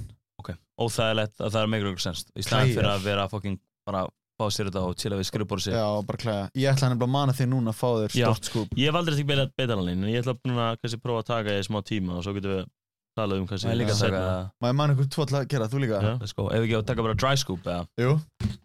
Óþægilegt 0.80 1.42
að 1.44 1.50
það 1.52 1.60
er 1.60 1.72
megur 1.74 1.90
okkur 1.92 2.04
senst. 2.06 2.32
Í 2.40 2.46
staðan 2.46 2.72
fyrir 2.72 2.88
að 2.90 3.04
vera 3.04 3.26
fokking 3.32 3.60
bara 3.84 4.06
fá 4.44 4.52
sér 4.54 4.70
þetta 4.70 4.84
og 4.86 4.96
chilla 5.00 5.18
við 5.20 5.28
skrifbóru 5.32 5.64
sig 5.64 5.74
Já, 5.74 5.88
bara 6.06 6.22
klæða 6.22 6.46
Ég 6.60 6.70
ætla 6.74 6.90
hann 6.92 7.00
að 7.00 7.12
mana 7.16 7.36
þig 7.38 7.50
núna 7.54 7.74
að 7.74 7.80
fá 7.80 7.90
þér 8.04 8.16
Já. 8.20 8.28
stort 8.30 8.50
skúp 8.52 8.78
Ég 8.78 8.92
hef 8.92 9.00
aldrei 9.00 9.16
ekki 9.18 9.28
beilað 9.32 9.52
betalanlín 9.58 10.04
en 10.04 10.12
ég 10.14 10.24
ætla 10.24 10.36
núna 10.46 10.70
kannski 10.82 11.02
prófa 11.04 11.24
að 11.24 11.30
taka 11.32 11.58
í 11.58 11.66
smá 11.68 11.80
tíma 11.88 12.18
og 12.20 12.26
svo 12.28 12.36
getum 12.38 12.58
við 12.58 12.66
talað 13.14 13.42
um 13.44 13.48
kannski 13.50 13.70
Það 13.70 13.74
er 13.76 13.80
líka 13.80 13.94
að 13.94 14.04
taka 14.04 14.22
seinna. 14.22 14.52
Má 14.60 14.70
ég 14.72 14.78
man 14.80 14.94
ykkur 14.96 15.10
tvo 15.14 15.26
til 15.30 15.38
að 15.38 15.48
gera, 15.54 15.70
þú 15.70 15.82
líka? 15.84 16.02
Já. 16.02 16.14
Let's 16.24 16.34
go 16.38 16.48
Ef 16.50 16.64
við 16.64 16.68
ekki 16.70 16.78
að 16.80 16.86
taka 16.90 17.08
bara 17.08 17.20
dry 17.24 17.34
scoop 17.38 17.68
eða 17.70 17.84
Jú 18.02 18.16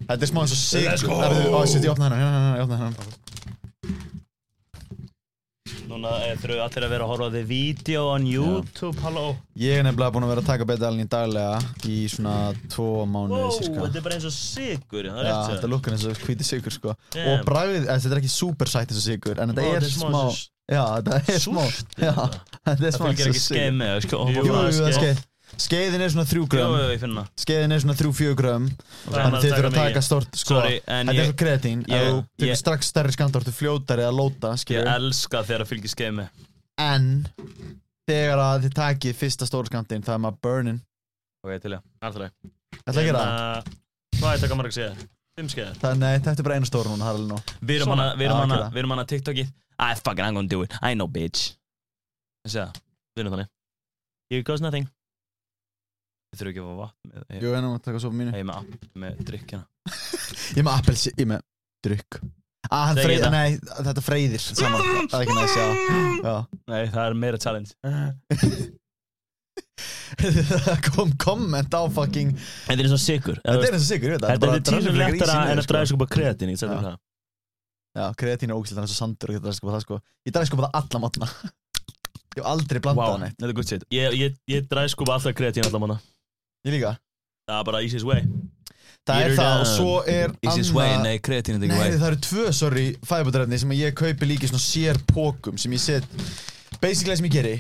Þetta 0.09 0.21
er 0.25 0.31
smá 0.33 0.41
eins 0.45 0.57
og 0.57 0.63
sig 0.63 0.89
Let's 0.89 1.05
go. 1.05 1.19
Ó, 1.19 1.61
sitt, 1.69 1.85
ég 1.85 1.93
opna 1.93 2.09
hennar, 2.09 2.23
hérna, 2.23 2.39
hérna, 2.39 2.57
ég 2.57 2.69
opna 2.69 2.81
hennar 2.83 3.58
Núna 5.89 6.11
eh, 6.27 6.35
þurfum 6.41 6.55
við 6.57 6.63
allir 6.67 6.85
að 6.87 6.93
vera 6.95 7.05
að 7.07 7.11
horfa 7.13 7.29
á 7.29 7.31
því 7.35 7.43
vídeo 7.49 8.03
on 8.13 8.27
YouTube 8.29 9.01
Halló. 9.05 9.25
Ég 9.59 9.79
er 9.81 9.87
nefnilega 9.87 10.15
búin 10.15 10.27
að 10.27 10.33
vera 10.35 10.43
að 10.45 10.51
taka 10.51 10.67
betalinn 10.69 11.05
í 11.05 11.09
daglega 11.09 11.61
í 11.89 11.97
svona 12.13 12.35
tvo 12.73 12.89
mánuði 13.09 13.49
cirka 13.59 13.87
þetta 13.87 13.99
er 14.03 14.07
bara 14.09 14.19
eins 14.19 14.29
og 14.29 14.37
sigur 14.37 15.09
Það 15.09 15.25
Já, 15.29 15.33
er 15.39 15.55
þetta 15.55 15.73
lukkar 15.73 15.97
eins 15.97 16.07
og 16.11 16.23
hvíti 16.27 16.47
sigur 16.49 16.77
sko. 16.77 16.95
Damn. 17.15 17.33
Og 17.33 17.47
bræðið, 17.49 17.81
eh, 17.89 17.99
þetta 18.05 18.15
er 18.17 18.23
ekki 18.23 18.35
super 18.37 18.71
sætt 18.75 18.93
eins 18.93 19.01
og 19.03 19.07
sigur 19.09 19.43
En 19.43 19.51
Ó, 19.51 19.59
þetta 19.59 19.81
er 19.81 19.91
smá 19.97 20.23
Já, 20.69 20.83
þetta 21.01 21.19
er 21.33 21.41
smá 21.41 21.63
Súrt 21.73 21.95
Já, 21.97 22.13
þetta. 22.13 22.69
er 22.69 22.83
Það 22.85 22.97
smá 22.99 23.07
fylgir 23.09 23.31
ekki 23.33 23.41
skeið 23.47 23.75
með 23.79 24.01
sko. 24.05 24.19
Jú, 24.29 24.43
Jú, 24.45 24.53
það 24.53 24.67
er 24.69 24.75
það 24.79 24.89
er 24.93 24.97
skeið. 24.99 25.23
Skeið 25.57 25.65
Skeiðin 25.65 26.03
er 26.05 26.11
svona 26.13 26.27
þrjú 26.29 26.43
Jú, 26.45 26.49
grömm 26.53 26.75
jú, 26.79 26.89
ég 26.93 27.01
finna 27.03 27.23
Skeiðin 27.39 27.73
er 27.75 27.81
svona 27.83 27.97
þrjú 27.99 28.11
fjögur 28.19 28.39
grömm 28.43 28.67
Þannig 29.09 29.37
að 29.39 29.43
þið 29.45 29.53
þurfa 29.57 29.71
að 29.71 29.79
taka 29.79 30.03
stort 30.05 30.33
sko. 30.39 30.57
Þetta 30.63 30.99
er 30.99 31.05
ég, 31.19 31.25
svo 31.31 31.37
kreatín 31.43 31.81
Ef 31.89 31.93
ég- 31.95 32.01
þú 32.39 32.45
ég- 32.49 32.59
strax 32.61 32.81
stærri 32.93 33.13
skammt 33.17 33.35
Þú 33.49 33.55
fljótari 33.59 34.05
að 34.07 34.15
lóta 34.19 34.49
ég 34.55 34.61
skilur 34.63 34.91
elska 34.95 35.39
þegar 35.49 35.61
það 35.65 35.71
fylgir 35.73 35.93
skeið 35.95 36.13
með. 36.19 36.29
En 36.79 37.05
Þegar 38.09 38.39
að 38.45 38.63
þið 38.69 38.75
takið 38.79 39.15
fyrsta 39.19 39.45
stóra 39.49 39.67
skamtinn 39.71 40.05
Það 40.07 40.15
er 40.15 40.19
maður 40.25 40.39
burnin 40.47 40.79
Ok, 41.45 41.51
til 41.63 41.73
ég 41.73 41.81
Alltaf 42.03 42.21
að 42.21 42.25
það? 42.29 42.33
Er 42.85 42.93
að 42.93 42.97
skeiðar 45.55 45.75
Það- 45.79 45.99
Nei, 45.99 46.19
þetta 46.19 46.39
er 46.39 46.43
bara 46.49 46.55
einu 46.59 46.67
stóra 46.67 46.91
núna 46.91 47.05
Við 47.63 47.77
erum 47.79 47.87
Svona. 47.93 48.03
hana, 48.09 48.17
við 48.19 48.25
erum 48.27 48.37
Já, 48.37 48.41
hana, 48.43 48.55
gera. 48.59 48.71
við 48.75 48.79
erum 48.83 48.91
hana 48.91 49.05
TikTokið. 49.05 49.49
I 49.79 49.95
fucking 49.95 50.25
I'm 50.25 50.35
gonna 50.35 50.49
do 50.49 50.63
it, 50.63 50.73
I 50.83 50.95
know 50.95 51.07
bitch. 51.07 51.55
Það, 52.49 52.73
Við 53.15 53.21
erum 53.23 53.33
þannig. 53.37 53.49
Here 54.31 54.43
goes 54.43 54.61
nothing 54.61 54.89
við 56.29 56.41
þurfum 56.41 56.51
ekki 56.53 56.63
að 56.63 56.69
fá 56.69 56.75
vatn 56.83 57.13
með, 57.13 57.43
Jú, 57.45 57.53
en 57.59 57.65
nú 57.65 57.71
taka 57.85 58.01
svo 58.03 58.11
mínu. 58.13 58.33
Ég 58.35 58.43
er 58.43 58.49
með 58.49 58.59
app 58.63 58.89
með 59.05 59.23
drikk 59.31 59.55
hérna 59.55 59.67
Ég 60.55 60.61
er 60.61 60.67
með 60.69 60.75
appelsi 60.75 61.13
Ég 61.15 61.23
er 61.25 61.31
með 61.33 61.41
drykk. 61.89 62.19
Ah, 62.69 62.83
hann 62.91 62.99
Segi 62.99 63.07
freyðir 63.07 63.23
þetta. 63.23 63.33
Nei, 63.33 63.85
þetta 63.89 64.03
freyðir 64.05 64.43
Saman. 64.45 64.83
Það 65.09 65.15
er 65.15 65.23
ekki 65.25 65.37
næst, 65.39 65.57
já. 65.57 65.67
Já. 66.27 66.35
Nei, 66.69 66.83
það 66.93 67.05
er 67.07 67.15
meira 67.23 67.39
challenge. 67.41 67.71
Það 70.19 70.83
kom 70.95 71.11
komment 71.21 71.75
á 71.77 71.83
fucking 71.93 72.33
Þetta 72.39 72.75
er 72.75 72.87
eins 72.89 72.95
og 72.97 73.01
sigur 73.03 73.37
Þetta 73.43 73.67
er 73.69 73.75
eins 73.77 73.85
og 73.85 73.89
sigur, 73.89 74.09
ég 74.09 74.17
veit 74.17 74.25
það. 74.25 74.31
Þetta 74.33 74.43
bara 74.47 74.59
er 74.59 74.65
tísum 74.67 74.97
drasleikar 74.97 74.99
í 74.99 75.19
lettara 75.19 75.33
sínu, 75.35 75.53
en 75.53 75.61
að 75.61 75.65
sko. 75.65 75.73
draga 75.73 75.91
sko 75.91 75.99
bara 76.03 76.13
kreatín 76.15 76.53
Ég 76.53 76.59
seti 76.61 76.73
Já. 76.75 76.81
það. 76.89 76.97
Já, 77.99 78.05
kreatín 78.23 78.53
er 78.53 78.59
ógæslega, 78.59 78.79
það 78.79 78.87
er 78.87 78.93
svo 78.93 78.99
sandur 78.99 79.31
og 79.33 79.37
ég 79.39 79.43
dræði 79.45 79.59
sko 79.61 79.73
það 79.75 79.83
sko. 79.85 79.99
Ég 80.29 80.35
dræði 80.37 80.51
sko 80.51 80.59
það 80.63 80.77
alla 80.81 81.03
mótna 81.05 81.29
Ég 82.39 82.41
hef 82.43 82.49
aldrei 82.53 82.83
blandað 82.85 83.03
Wow, 83.05 83.13
wow. 83.15 83.21
neitt. 83.23 83.37
þetta 83.39 83.49
er 83.53 83.57
good 83.59 83.71
shit. 83.73 83.87
Ég, 83.95 84.17
ég, 84.19 84.37
ég 84.53 84.67
draga 84.71 84.93
sko 84.93 85.07
bara 85.09 85.19
alltaf 85.21 85.37
kreatín 85.39 85.67
allar 85.69 85.83
manna 85.85 85.99
Ég 86.69 86.77
líka. 86.77 86.95
Það 87.49 87.61
er 87.63 87.67
bara 87.71 87.83
easiest 87.87 88.09
way. 88.09 88.25
Það 89.09 89.23
er 89.25 89.35
það 89.39 89.55
og 89.55 89.63
done. 89.63 89.73
svo 89.73 89.93
er 90.13 90.33
Easiest 90.45 90.75
way, 90.77 90.91
nei, 91.01 91.15
kreatín 91.25 91.57
er 91.57 91.71
Nei, 91.71 91.95
það 91.97 92.09
eru 92.11 92.19
tvö, 92.27 92.45
sorry, 92.53 92.87
fæðbútræfni 93.09 93.59
sem 93.63 93.73
ég 93.79 93.95
kaupi 93.97 94.29
líka 94.29 94.51
svona 94.51 94.61
sér 94.61 95.01
pókum 95.09 95.57
sem 95.61 95.73
ég 95.73 95.81
set 95.81 96.05
Basically 96.83 97.17
sem 97.17 97.29
ég 97.31 97.33
geri 97.39 97.55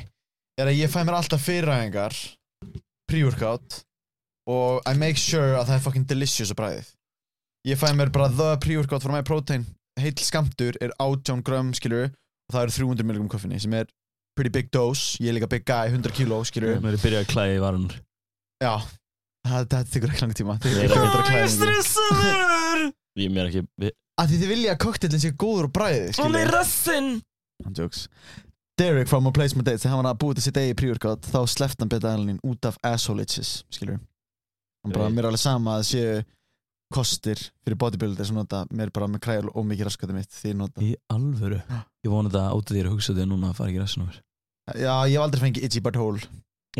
er 0.60 0.68
að 0.68 0.76
ég 0.82 0.92
fæ 0.92 0.98
mér 1.06 1.16
alltaf 1.16 1.46
fyriræðingar 1.46 2.16
pre-workout 3.08 3.78
og 4.50 4.84
I 4.84 4.92
make 5.00 5.16
sure 5.20 5.56
að 5.56 5.70
það 5.70 5.76
er 5.78 5.84
fucking 5.86 6.08
delicious 6.10 6.52
að 6.52 6.60
bræðið 6.60 6.92
Ég 7.68 7.80
fæ 7.80 7.88
mér 7.96 8.12
bara 8.12 8.28
the 8.28 8.52
pre-workout 8.62 9.02
for 9.02 9.12
my 9.12 9.24
protein. 9.26 9.64
Heill 9.98 10.20
skamtur 10.22 10.76
er 10.84 10.92
18 11.02 11.40
grömm 11.46 11.72
skilur 11.74 12.10
og 12.12 12.54
það 12.54 12.62
eru 12.66 12.76
300 12.76 13.08
mg 13.08 13.24
koffinni 13.32 13.58
sem 13.60 13.72
er 13.76 13.88
pretty 14.38 14.52
big 14.54 14.68
dose, 14.70 15.16
ég 15.18 15.32
er 15.32 15.38
líka 15.38 15.48
big 15.50 15.64
guy 15.66 15.88
100 15.90 16.14
kilo 16.14 16.38
skilur 16.46 16.78
Mér 16.84 16.94
er 16.94 17.02
byrjað 17.02 17.24
að 17.24 17.32
klæða 17.32 17.56
í 17.56 17.62
varunar 17.64 17.96
Já, 18.62 18.74
það, 19.48 19.66
það 19.72 19.92
tekur 19.94 20.12
ekki 20.12 20.22
langt 20.26 20.38
tíma. 20.40 20.58
Tekur 20.62 20.76
það- 20.78 20.84
ekki 20.84 20.98
að 20.98 21.26
klæða 21.28 21.40
mig. 21.40 21.54
stressaður 21.56 22.84
Ég 23.18 23.32
mér 23.34 23.48
ekki 23.50 23.62
við- 23.82 23.96
Af 24.18 24.28
því 24.30 24.36
þið 24.42 24.48
vilja 24.52 24.74
að 24.74 24.78
kokteilin 24.82 25.20
sé 25.22 25.30
góður 25.38 25.64
og 25.68 25.72
bræðið 25.78 26.12
skilur 26.18 26.52
rassinn 26.52 27.10
Hann 27.64 27.74
jokes. 27.74 28.08
Derek 28.78 29.08
from 29.10 29.26
A 29.26 29.32
Place 29.34 29.56
My 29.56 29.62
Dates 29.66 29.82
þegar 29.82 29.96
hann 29.96 30.04
var 30.04 30.14
að 30.14 30.18
búið 30.22 30.34
til 30.38 30.42
sitt 30.46 30.54
eigi 30.60 30.74
pre-workout 30.78 31.22
þá 31.26 31.40
sleft 31.50 31.80
hann 31.82 31.88
beta 31.90 32.12
alinin 32.14 32.38
út 32.46 32.64
af 32.68 32.76
asshole 32.86 33.22
itches 33.26 33.64
skilur 33.74 33.98
hann 33.98 34.92
bara, 34.92 35.04
Right. 35.08 35.14
mér 35.16 35.24
er 35.24 35.30
alveg 35.32 35.38
sama 35.42 35.70
að 35.78 35.82
það 35.82 35.88
séu 35.90 36.24
kostir 36.94 37.36
fyrir 37.66 37.76
bodybuilder 37.76 38.24
sem 38.24 38.36
nota 38.38 38.64
mér 38.72 38.86
er 38.88 38.90
bara 38.94 39.06
með 39.10 39.20
kræl 39.20 39.48
og 39.54 39.66
mikið 39.66 39.84
raskatið 39.90 40.14
mitt 40.14 40.30
því 40.30 40.50
ég 40.52 40.56
nota. 40.56 40.80
Í 40.80 40.94
alvöru? 41.12 41.58
Ég 42.06 42.10
vona 42.14 42.30
þetta 42.30 42.46
át 42.54 42.70
að 42.70 42.76
þér 42.78 42.86
að 42.88 42.94
hugsa 42.94 43.12
þetta 43.14 43.28
núna 43.28 43.50
að 43.50 43.56
fara 43.58 43.68
ekki 43.72 43.82
rassin 43.82 44.02
á 44.02 44.06
mér. 44.08 44.20
Já, 44.78 44.94
ég 45.08 45.16
hef 45.18 45.24
aldrei 45.26 45.42
fengið 45.42 45.64
itchy 45.68 45.80
butthole 45.84 46.20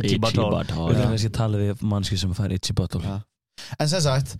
Itchy 0.03 0.21
butthole. 0.23 0.63
Við 0.65 0.69
butthole 0.69 1.01
erum 1.01 1.15
kannski 1.15 1.31
að 1.33 1.39
tala 1.39 1.63
við 1.63 1.83
mannski 1.95 2.21
sem 2.21 2.37
fær 2.37 2.55
itchy 2.55 2.77
bottle 2.77 3.03
Já. 3.05 3.17
En 3.79 3.91
sem 3.91 4.03
sagt 4.05 4.37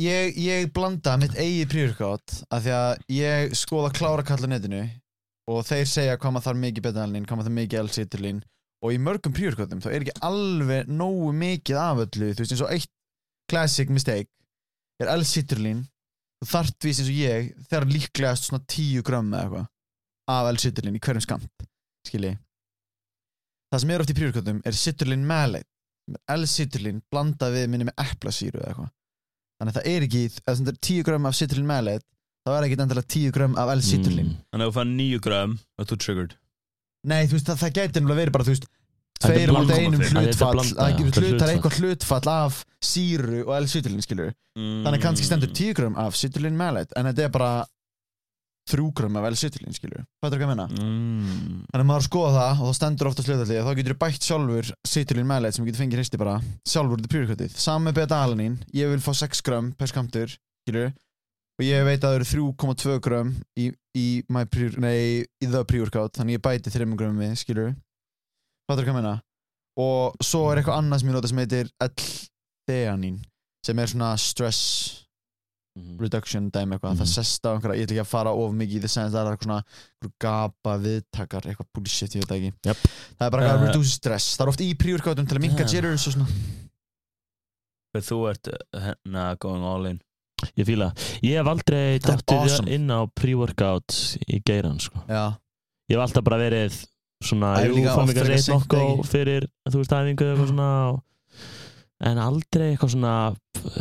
ég, 0.00 0.34
ég 0.40 0.72
blanda 0.74 1.14
mitt 1.20 1.36
eigi 1.38 1.66
pre-workout 1.70 2.40
af 2.50 2.64
því 2.64 2.74
að 2.76 3.04
ég 3.14 3.54
skoða 3.58 3.92
klára 3.94 4.26
kalla 4.26 4.50
netinu 4.50 4.82
og 5.50 5.62
þeir 5.68 5.86
segja 5.88 6.18
hvað 6.18 6.34
maður 6.34 6.48
þarf 6.48 6.60
mikið 6.64 6.86
beta 6.86 7.04
alinin, 7.04 7.26
hvað 7.28 7.38
maður 7.38 7.50
þarf 7.50 7.58
mikið 7.60 7.82
L-citrulín 7.84 8.40
og 8.84 8.94
í 8.94 9.00
mörgum 9.00 9.34
pre-workoutum 9.36 9.82
þá 9.84 9.90
er 9.90 10.04
ekki 10.04 10.16
alveg 10.24 10.90
nógu 10.90 11.30
mikið 11.36 11.80
af 11.80 12.02
öllu 12.06 12.30
þú 12.32 12.44
veist 12.44 12.54
eins 12.56 12.64
og 12.64 12.72
eitt 12.74 12.90
classic 13.50 13.92
mistake 13.92 14.30
er 15.02 15.12
þú 16.40 16.50
þarft 16.50 16.80
því 16.80 16.92
eins 16.92 17.04
og 17.04 17.20
ég 17.20 17.52
þegar 17.68 17.88
líklegast 17.92 18.48
svona 18.48 18.64
10 18.74 19.04
grömm 19.06 19.30
eða 19.32 19.44
eitthvað 19.44 19.70
af 20.34 20.50
L-citrulín 20.54 20.98
í 20.98 21.04
hverjum 21.04 21.24
skamt 21.24 21.68
skilji 22.08 22.34
það 23.74 23.82
sem 23.84 23.92
er 23.94 24.04
oft 24.04 24.12
í 24.12 24.16
pre-workoutum 24.18 24.60
er 24.64 24.78
citrulín 24.78 25.24
malate. 25.28 25.68
L-citrulín 26.34 27.00
blandað 27.12 27.54
við 27.56 27.70
minni 27.72 27.86
með 27.88 27.96
eplasýru 28.04 28.60
eða 28.60 28.72
eitthvað. 28.74 28.90
Þannig 29.60 29.70
að 29.72 29.78
það 29.78 29.90
er 29.94 30.06
ekki, 30.08 30.22
sem 30.36 30.66
þetta 30.66 30.74
er 30.74 30.80
10 30.88 31.04
grömm 31.08 31.28
af 31.30 31.36
citrulín 31.38 31.68
malate 31.70 32.04
þá 32.44 32.50
er 32.58 32.66
ekki 32.66 32.76
endilega 32.84 33.08
10 33.14 33.34
grömm 33.36 33.54
af 33.60 33.70
L-citrulín 33.78 34.26
Mm. 34.34 34.40
Þannig 34.52 34.66
að 34.66 34.70
þú 34.70 34.74
fær 34.78 34.88
nýju 34.90 35.20
grömm 35.24 35.54
og 35.80 35.86
þú 35.88 35.96
triggered. 36.04 36.34
Nei, 37.04 37.22
þú 37.28 37.36
veist, 37.38 37.48
það, 37.48 37.60
það 37.62 37.72
gæti 37.78 38.00
nefnilega 38.00 38.20
verið 38.20 38.34
bara, 38.36 38.44
þú 38.44 38.52
veist 38.54 38.66
tveir 39.24 39.48
á 39.48 39.54
blanda. 39.54 39.76
einum 39.80 40.02
hlutfall 40.04 40.54
blanda, 40.58 40.86
það 41.14 41.44
er 41.48 41.52
eitthvað 41.54 41.78
hlutfall 41.80 42.30
af 42.34 42.60
síru 42.84 43.40
og 43.46 43.54
L-citrulín, 43.62 44.04
skilur 44.04 44.32
þannig 44.84 45.02
kannski 45.02 45.26
stendur 45.26 45.50
10 45.56 45.72
grömm 45.78 45.96
af 45.98 46.14
citrulín 46.18 46.56
malate 46.58 46.92
en 46.98 47.08
þetta 47.08 47.24
er 47.24 47.32
bara 47.34 47.52
3 48.70 48.84
grömm 48.96 49.18
af 49.20 49.26
L-citrulín, 49.30 49.74
skilur 49.76 50.04
Fattur 50.24 50.40
hvað 50.40 50.46
ég 50.46 50.50
meina? 50.54 50.66
mm. 50.72 51.64
Þannig 51.68 51.82
að 51.82 51.88
maður 51.90 52.06
skoða 52.06 52.32
það 52.34 52.62
og 52.62 52.68
það 52.68 52.76
stendur 52.78 53.10
ofta 53.10 53.24
slutalli 53.26 53.58
þá 53.60 53.72
getur 53.78 53.94
þú 53.94 53.98
bætt 54.04 54.28
sjálfur 54.28 54.70
citrulín 54.88 55.28
malate 55.28 55.58
sem 55.58 55.68
getur 55.68 55.82
fengið 55.84 56.00
hristi 56.00 56.20
bara 56.20 56.36
sjálfur 56.68 57.00
út 57.00 57.08
í 57.08 57.12
prýrkvötið 57.12 57.58
Saman 57.60 57.88
með 57.90 57.98
beta-alanín, 58.00 58.56
ég 58.72 58.92
vil 58.94 59.02
fá 59.04 59.12
6 59.20 59.44
grömm 59.44 59.72
per 59.76 59.92
skamtur, 59.92 60.32
skilur 60.64 60.94
og 61.54 61.66
ég 61.66 61.84
veit 61.86 62.00
að 62.00 62.08
það 62.08 62.16
eru 62.18 62.30
3,2 62.32 62.96
grömm 63.04 63.34
í, 63.60 63.68
í, 64.00 64.06
pre, 64.26 64.70
nei, 64.82 64.98
í 65.22 65.50
the 65.50 65.62
pre-workout 65.68 66.16
þannig 66.16 66.40
ég 66.40 66.46
bæti 66.48 66.72
3 66.72 66.88
grömm 66.96 67.20
við, 67.20 67.36
skilur 67.38 67.74
Fattur 68.64 68.86
hvað 68.86 68.94
ég 68.94 69.00
meina? 69.02 69.14
Og 69.76 70.16
svo 70.24 70.46
er 70.48 70.60
eitthvað 70.62 70.80
annað 70.80 71.02
sem 71.02 71.10
ég 71.10 71.16
nota 71.18 71.28
sem 71.30 71.40
heitir 71.42 71.70
L-theanín 71.84 73.20
sem 73.64 73.80
er 73.80 73.90
svona 73.90 74.12
stress. 74.20 75.03
Reduction 75.98 76.50
dæmi 76.54 76.76
eitthvað, 76.76 76.94
það 77.00 77.06
Mhm. 77.06 77.14
sest 77.14 77.42
á 77.42 77.50
einhverja, 77.54 77.76
ég 77.80 77.86
ætla 77.86 77.94
ekki 77.96 78.04
að 78.04 78.06
fara 78.06 78.30
of 78.32 78.52
mikið 78.54 78.76
í 78.76 78.80
the 78.80 78.88
sense, 78.88 79.12
það 79.12 79.26
er 79.26 79.36
eitthvað 79.36 79.44
svona 79.48 79.62
einhver 79.64 80.12
gapa 80.20 80.78
viðtakar, 80.84 81.42
eitthvað 81.50 81.66
bullshit, 81.74 82.14
ég 82.14 82.22
veit 82.28 82.34
ekki 82.38 82.52
Yep. 82.64 82.76
það 83.18 83.26
er 83.26 83.30
bara 83.30 83.42
eitthvað 83.42 83.54
Uh, 83.54 83.62
að 83.62 83.66
reduce 83.66 83.90
stress, 83.98 84.36
það 84.36 84.44
er 84.44 84.48
oft 84.48 84.60
í 84.60 84.74
pre-workoutum 84.74 85.26
til 85.28 85.36
að 85.38 85.40
minka 85.42 85.64
Damn. 85.64 85.74
jitters 85.74 86.06
og 86.06 86.12
svona 86.14 86.28
Þú 87.94 88.16
ert 88.30 88.48
hérna 88.74 89.38
going 89.38 89.62
all 89.62 89.86
in 89.86 90.00
Ég 90.58 90.66
fíla 90.66 90.90
Ég 91.22 91.38
hef 91.38 91.46
aldrei 91.46 91.98
dottið 92.02 92.40
awesome. 92.42 92.68
inn 92.74 92.88
á 92.90 93.06
pre-workout 93.14 94.18
í 94.28 94.42
geiran 94.44 94.80
sko. 94.80 94.98
Já, 95.08 95.36
Ég 95.88 95.96
hef 95.96 96.02
alltaf 96.08 96.24
bara 96.24 96.38
verið 96.38 96.86
svona, 97.22 97.56
jú, 97.64 97.74
mig 97.76 97.86
frekar 97.86 98.26
að 98.26 98.42
seint, 98.42 98.58
nokkuð 98.58 98.82
ekki? 98.98 99.06
fyrir, 99.08 99.46
þú 99.70 99.78
veist, 99.80 99.94
æfingu 99.94 100.24
eða 100.24 100.34
eitthvað 100.34 100.50
svona 100.50 100.68
og, 100.92 101.02
en 102.02 102.18
aldrei 102.18 102.72
eitthvað 102.72 102.94
svona 102.96 103.14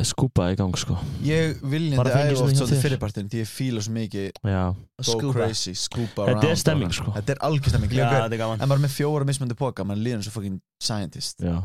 skúpa 0.05 0.47
í 0.53 0.57
gang, 0.57 0.75
sko. 0.77 0.95
Ég 1.25 1.59
viljandi 1.65 2.13
æfa 2.13 2.43
oft 2.45 2.59
svolítið 2.59 2.83
fyrirpartin 2.85 3.29
því 3.31 3.41
ég 3.41 3.49
fíla 3.49 3.83
svo 3.83 3.93
mikið 3.95 4.27
Já, 4.45 4.61
go 4.75 5.07
Scuba. 5.07 5.33
crazy, 5.33 5.73
scuba 5.75 6.27
Þetta 6.29 6.37
er 6.37 6.45
around 6.45 6.61
stemming, 6.61 6.93
sko. 6.93 7.13
Þetta 7.17 7.35
er 7.35 7.41
algjör 7.49 7.73
stemming 7.73 7.95
þetta 7.97 8.37
er 8.37 8.45
En 8.45 8.63
maður 8.63 8.77
er 8.77 8.83
með 8.85 8.95
fjóra 8.95 9.27
mismöndi 9.27 9.57
póka, 9.59 9.85
maður 9.87 10.05
líður 10.05 10.21
eins 10.21 10.29
og 10.29 10.37
fucking 10.37 10.61
scientist. 10.83 11.41
Já. 11.43 11.57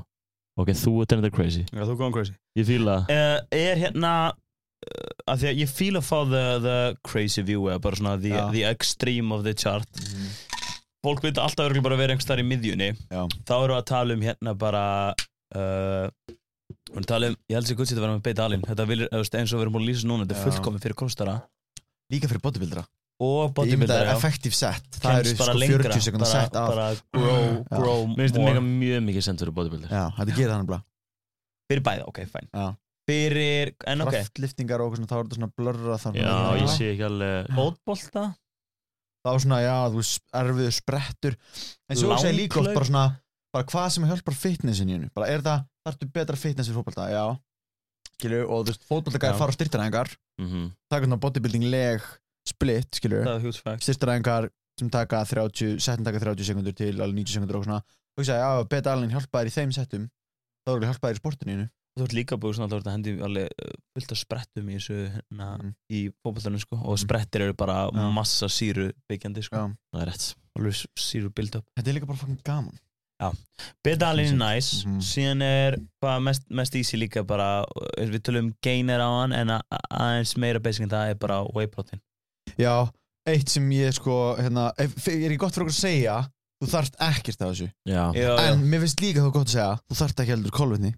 Ok, 0.58 0.72
þú 0.74 0.96
ert 1.04 1.14
ennið 1.14 1.34
crazy. 1.36 1.64
Já, 1.70 1.84
þú 1.84 1.94
góðum 2.00 2.16
crazy. 2.16 2.34
Ég 2.58 2.66
fíla 2.66 2.98
uh, 3.04 3.38
Er 3.54 3.78
hérna 3.84 4.12
uh, 4.32 5.30
að 5.30 5.44
því 5.44 5.50
að 5.52 5.62
ég 5.62 5.70
fíl 5.70 5.92
að 6.00 6.06
fá 6.08 6.18
the, 6.32 6.44
the 6.64 6.78
crazy 7.06 7.44
view 7.46 7.68
eða 7.68 7.84
bara 7.84 8.00
svona 8.00 8.16
the, 8.18 8.34
the 8.56 8.64
extreme 8.66 9.36
of 9.36 9.44
the 9.46 9.54
chart. 9.54 10.00
Fólk 11.06 11.22
veit 11.22 11.38
alltaf 11.38 11.68
örgulega 11.68 11.86
bara 11.86 12.00
vera 12.00 12.16
einhvers 12.16 12.26
þar 12.26 12.42
í 12.42 12.48
miðjunni. 12.48 12.90
Já. 13.12 13.22
þá 13.46 13.54
við 13.60 13.76
að 13.76 13.88
tala 13.92 14.16
um 14.16 14.24
hérna 14.26 14.56
bara 14.58 14.84
uh, 15.54 16.08
við 16.88 16.96
erum 16.96 17.04
að 17.04 17.10
tala 17.12 17.28
um 17.32 17.36
ég 17.48 17.54
held 17.58 17.68
sér 17.68 17.76
gutt 17.78 17.88
sér 17.90 17.98
að 18.00 18.04
vera 18.06 18.16
með 18.18 18.22
beita 18.28 18.44
alin 18.48 18.62
þetta 18.68 18.86
vil, 18.88 19.00
eins 19.12 19.52
og 19.52 19.58
við 19.58 19.62
erum 19.66 19.74
búin 19.76 19.84
að 19.84 19.88
lýsa 19.92 20.08
núna 20.08 20.24
þetta 20.26 20.38
er 20.38 20.44
fullkomið 20.48 20.86
fyrir 20.86 20.98
kostara 20.98 21.34
Líka 22.08 22.24
fyrir 22.30 22.40
bodybuildera. 22.40 22.82
Og 23.20 23.50
Ég 23.66 23.76
myndi 23.76 23.90
að 23.90 23.90
bodybuilder 23.90 23.90
það 23.98 24.06
er 24.06 24.10
effektiv 24.14 24.54
set 24.56 24.98
Það 25.02 25.16
eru 25.18 25.32
sko 25.34 25.46
lengra 25.58 25.90
40 25.92 26.04
sekundar 26.06 26.30
set 26.30 26.54
bara 26.54 26.86
grow, 27.12 27.48
grow 27.68 28.04
Mér 28.08 28.22
finnst 28.22 28.36
þetta 28.38 28.44
more. 28.46 28.62
mjög 28.64 29.02
mikið 29.08 29.24
sent 29.26 29.42
fyrir 29.42 29.54
bodybuilder. 29.58 29.90
Já, 29.92 30.04
þetta 30.16 30.36
gerir 30.38 30.52
þannig 30.54 30.70
bara 30.70 30.80
fyrir 31.68 31.82
bæði, 31.84 32.04
ok, 32.08 32.20
fæn 32.32 32.48
Já. 32.48 32.66
fyrir, 33.10 33.72
en 33.92 34.04
ok. 34.06 34.12
Kraftliftingar 34.14 34.80
og 34.86 34.96
svona, 34.96 35.10
þá 35.10 35.16
er 35.18 35.26
þetta 35.26 35.38
svona 35.40 35.52
blörra 35.60 35.98
þannig 36.00 36.22
Já, 36.24 36.32
að- 36.38 36.60
ég 36.62 36.70
sé 36.78 36.88
ekki 36.94 37.04
alveg 37.10 37.50
fótbolta? 37.58 38.24
Þá 39.26 39.30
er 39.34 39.42
svona, 39.44 39.58
já, 39.60 39.76
þú 39.92 40.04
erfiður 40.40 40.74
sprettur. 40.78 41.36
En 41.90 41.96
svo 41.98 42.16
bara 43.52 43.64
hvað 43.64 43.90
sem 43.94 44.04
hjálpar 44.08 44.34
fitnessin 44.34 44.88
í 44.90 44.96
hennu 44.96 45.10
bara 45.14 45.28
er 45.32 45.40
það, 45.44 45.64
þarftu 45.86 46.08
betra 46.12 46.36
fitness 46.36 46.68
fyrir 46.68 46.78
fótbolta, 46.82 47.08
já. 47.10 47.24
Skilur, 48.18 48.48
og 48.50 48.64
þú 48.66 48.72
veist, 48.72 48.86
gæði 49.22 49.38
fara 49.38 49.52
á 49.52 49.56
styrtaræðingar 49.56 50.08
Mhm. 50.40 50.72
taka 50.90 51.06
svona 51.06 51.20
bodybuilding 51.22 51.64
leg 51.70 52.00
split, 52.46 52.90
það 53.26 53.42
fact. 53.62 53.82
Styrtaræðingar 53.86 54.48
sem 54.78 54.90
taka 54.90 55.24
30, 55.24 55.78
settin 55.80 56.04
taka 56.04 56.18
30 56.22 56.44
sekundur 56.46 56.74
til 56.74 56.94
alveg 57.00 57.14
90 57.26 57.34
sekundur 57.38 57.56
og 57.58 57.64
svona. 57.64 57.82
Og 58.16 58.22
ég 58.24 58.26
segi, 58.26 58.38
já, 58.38 58.68
beta 58.68 58.92
alveg 58.94 59.10
hjálpaðir 59.10 59.50
í 59.50 59.54
þeim 59.54 59.72
settum. 59.74 60.08
Þá 60.66 60.70
er 60.70 60.74
alveg 60.76 60.88
hjálpaðir 60.92 61.14
í 61.14 61.20
sportinu 61.22 61.50
í 61.50 61.56
hennu 61.56 61.68
Þú 61.98 62.04
ert 62.04 62.12
líka 62.14 62.36
búið 62.38 62.54
svona 62.54 62.66
að 62.68 62.70
þú 62.70 62.76
ert 62.78 62.86
að 62.86 62.92
hendi 62.94 63.12
alveg 63.26 63.48
uh, 63.58 63.70
fullt 63.96 64.12
af 64.12 64.18
sprettum 64.18 64.68
í 64.70 64.74
þessu 64.78 64.98
hérna, 65.10 65.46
Mm. 65.58 65.74
í 65.90 66.00
fótballtanum 66.22 66.60
sko. 66.62 66.76
Og 66.78 66.94
Mm. 66.94 67.02
sprettir 67.02 67.40
eru 67.42 67.54
bara 67.54 67.90
Já. 67.90 68.12
massa 68.14 68.46
síru 68.46 68.92
byggjandi 69.10 69.42
sko, 69.42 69.56
Já. 69.56 69.76
Það 69.92 70.02
er 70.02 70.06
rétt. 70.12 70.34
Alveg 70.56 70.86
síru 70.96 71.34
build 71.34 71.56
up 71.56 71.64
þetta 71.76 71.88
er 71.88 71.94
líka 71.98 72.06
bara 72.06 72.18
fucking 72.18 72.42
gaman 72.44 72.78
Bedalinn 73.84 74.40
er 74.40 74.54
nice, 74.54 74.84
Mhm. 74.86 75.00
síðan 75.02 75.42
er 75.42 75.76
hvað 76.02 76.22
mest, 76.22 76.44
mest 76.50 76.74
easy 76.76 76.96
líka 76.96 77.24
bara 77.26 77.64
við 77.98 78.20
tölum 78.22 78.44
um 78.46 78.54
gainer 78.62 79.00
á 79.02 79.08
hann 79.20 79.32
en 79.32 79.48
að- 79.48 79.80
aðeins 79.90 80.36
meira 80.36 80.60
basic 80.60 80.82
en 80.82 80.90
það 80.90 81.10
er 81.10 81.14
bara 81.14 81.42
whey 81.54 81.66
protein. 81.66 82.00
Já, 82.58 82.88
eitt 83.26 83.48
sem 83.48 83.68
ég 83.70 83.92
sko 83.94 84.36
hérna, 84.38 84.72
ég 84.78 85.24
er 85.24 85.30
ekki 85.30 85.38
gott 85.38 85.52
fyrir 85.52 85.66
okkur 85.66 85.74
að 85.74 85.82
segja 85.82 86.30
þú 86.62 86.68
þarft 86.70 86.96
ekkert 87.00 87.42
af 87.42 87.48
þessu. 87.54 87.72
Já, 87.86 88.12
já, 88.14 88.38
En 88.52 88.62
mér 88.70 88.80
finnst 88.80 89.00
líka 89.02 89.20
þá 89.26 89.32
gott 89.32 89.46
að 89.46 89.54
segja 89.56 89.80
Þú 89.90 89.96
þarft 89.98 90.22
ekki 90.24 90.34
heldur 90.36 90.50
kolvetni. 90.52 90.94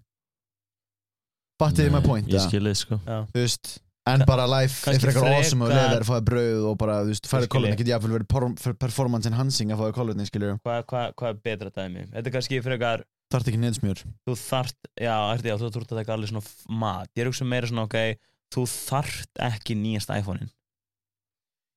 Battiði 1.61 1.91
Nei, 1.91 1.99
my 1.99 2.05
point 2.07 2.27
Ég 2.27 2.41
skilði, 2.49 2.75
sko. 2.77 2.97
Þú 3.05 3.33
veist 3.33 3.79
En 4.09 4.23
bara 4.25 4.47
life 4.49 4.89
er 4.89 4.97
frekar 4.97 5.27
awesome 5.29 5.67
og 5.67 5.69
leðið 5.69 5.91
er 5.93 6.03
að 6.03 6.07
fáið 6.07 6.23
brauð 6.31 6.63
og 6.71 6.77
bara, 6.81 6.95
þú 7.05 7.11
veist, 7.13 7.27
færið 7.29 7.49
kolvetni 7.53 7.77
Getið 7.77 7.91
jáfnvel 7.93 8.15
verið 8.15 8.77
performance 8.81 9.29
enhancing 9.29 9.73
að 9.73 9.83
fáið 9.83 9.91
kolvetni, 9.99 10.25
skilju 10.25 10.55
hvað 10.65 10.79
hva, 10.89 11.03
hva 11.13 11.29
er 11.29 11.41
betra 11.45 11.69
dæmi? 11.75 12.07
Þetta 12.09 12.31
er 12.31 12.33
kannski 12.33 12.61
frekar 12.65 13.03
Þarft 13.31 13.51
ekki 13.51 13.59
neðsmjör 13.61 14.01
þú 14.25 14.35
þart, 14.41 14.89
já, 14.97 15.13
já, 15.37 15.53
þú 15.61 15.69
að 15.69 15.93
taka 15.93 16.15
allir 16.17 16.31
svona 16.31 16.81
mat, 16.81 17.11
ég 17.13 17.23
er 17.23 17.29
hugsa 17.29 17.45
meira 17.47 17.69
svona 17.69 17.85
ok 17.85 17.99
þú 18.51 18.65
þart 18.67 19.41
ekki 19.47 19.77
nýjasta 19.79 20.17
iPhone-in. 20.19 20.49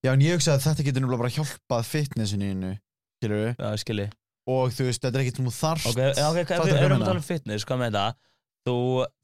Já, 0.04 0.12
en 0.12 0.24
ég 0.24 0.37
hugsa 0.37 0.56
að 0.56 0.64
þetta 0.66 0.87
getur 0.88 1.04
nefnilega 1.04 1.22
bara 1.22 1.34
hjálpað 1.37 1.87
fitnessinu 1.92 2.48
innu, 2.50 2.72
skilju 3.20 3.52
já, 3.52 3.68
skilji. 3.80 4.08
Og 4.50 4.74
þú 4.74 4.88
veist, 4.88 5.04
þetta 5.04 5.20
er 5.20 5.28
sem 5.30 5.46
þú 5.46 5.54
þarft. 5.56 5.87
Ok, 5.92 6.00
ok, 6.24 6.50
við 6.66 6.80
erum 6.80 6.98
að 6.98 7.06
tala 7.06 7.20
um 7.20 7.28
fitness, 7.28 7.68
hvað 7.68 7.80
með 7.80 7.94
þetta? 7.94 8.32
Þú 8.64 8.76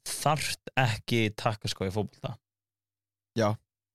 þarft 0.09 0.71
ekki 0.85 1.21
takkaskó 1.37 1.89
í 1.89 1.93
fótbolta 1.93 2.37
Já. 3.37 3.49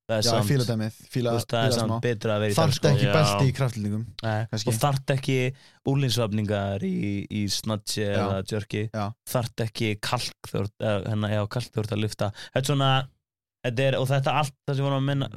Það 0.07 0.15
er 0.17 0.23
Já, 0.23 0.29
samt, 0.31 0.47
fíla 0.47 0.63
dæmið, 0.69 0.97
fíla, 1.11 1.31
þú 1.33 1.35
veist, 1.37 1.49
það 1.51 1.57
er 1.59 1.65
fíla 1.67 1.77
samt 1.77 1.89
smá 1.91 1.97
betra 2.05 2.35
að 2.37 2.39
vera 2.45 2.51
í 2.53 2.55
Þarft 2.55 2.85
ekki 2.87 3.03
Já. 3.07 3.13
belti 3.17 3.47
í 3.49 3.55
kraftlýningum 3.57 4.03
Nei, 4.23 4.45
kannski. 4.51 4.71
Þú 4.71 4.79
þarft 4.85 5.11
ekki 5.17 5.35
úlinsvapningar 5.91 6.85
í, 6.87 6.93
í 7.27 7.41
snatchi 7.51 8.05
eða 8.07 8.37
jerky 8.47 8.83
Já. 8.93 9.05
Þarft 9.27 9.63
ekki 9.65 9.89
kalk 10.03 10.47
þegar 10.47 10.69
þú 10.69 10.87
ert- 10.93 11.09
hérna, 11.11 11.31
já, 11.33 11.41
kalk 11.57 11.67
þegar 11.67 11.75
þú 11.75 11.83
ert 11.83 11.95
að 11.97 12.03
lyfta 12.05 12.29
Þetta 12.37 12.61
er 12.63 12.69
svona, 12.69 12.91
þetta 13.67 13.85
er, 13.89 13.97
og 13.99 14.07
þetta 14.13 14.35
allt 14.41 14.55
það 14.69 14.79
sem 14.79 14.87
vorum 14.87 15.01
að 15.01 15.07
minna, 15.09 15.29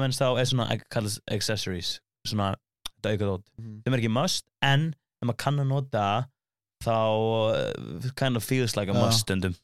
minnst 0.00 0.20
á 0.20 0.28
er 0.36 0.50
svona, 0.52 0.68
kallast 0.92 1.22
accessories 1.38 1.94
Svona, 2.28 2.50
þetta 2.98 3.14
aukaðótt 3.16 3.46
Mhm. 3.56 3.80
þeim 3.86 3.94
er 3.96 4.02
ekki 4.04 4.12
must 4.20 4.44
en 4.60 4.86
ef 4.92 5.26
maður 5.30 5.40
kann 5.46 5.60
að 5.64 5.70
nota 5.72 6.04
þá 6.84 6.94
uh, 7.56 8.10
kind 8.16 8.36
of 8.36 8.44
feels 8.44 8.76
like 8.76 8.88
a 8.88 8.94
Já. 8.94 9.00
must 9.00 9.24
stundum 9.24 9.56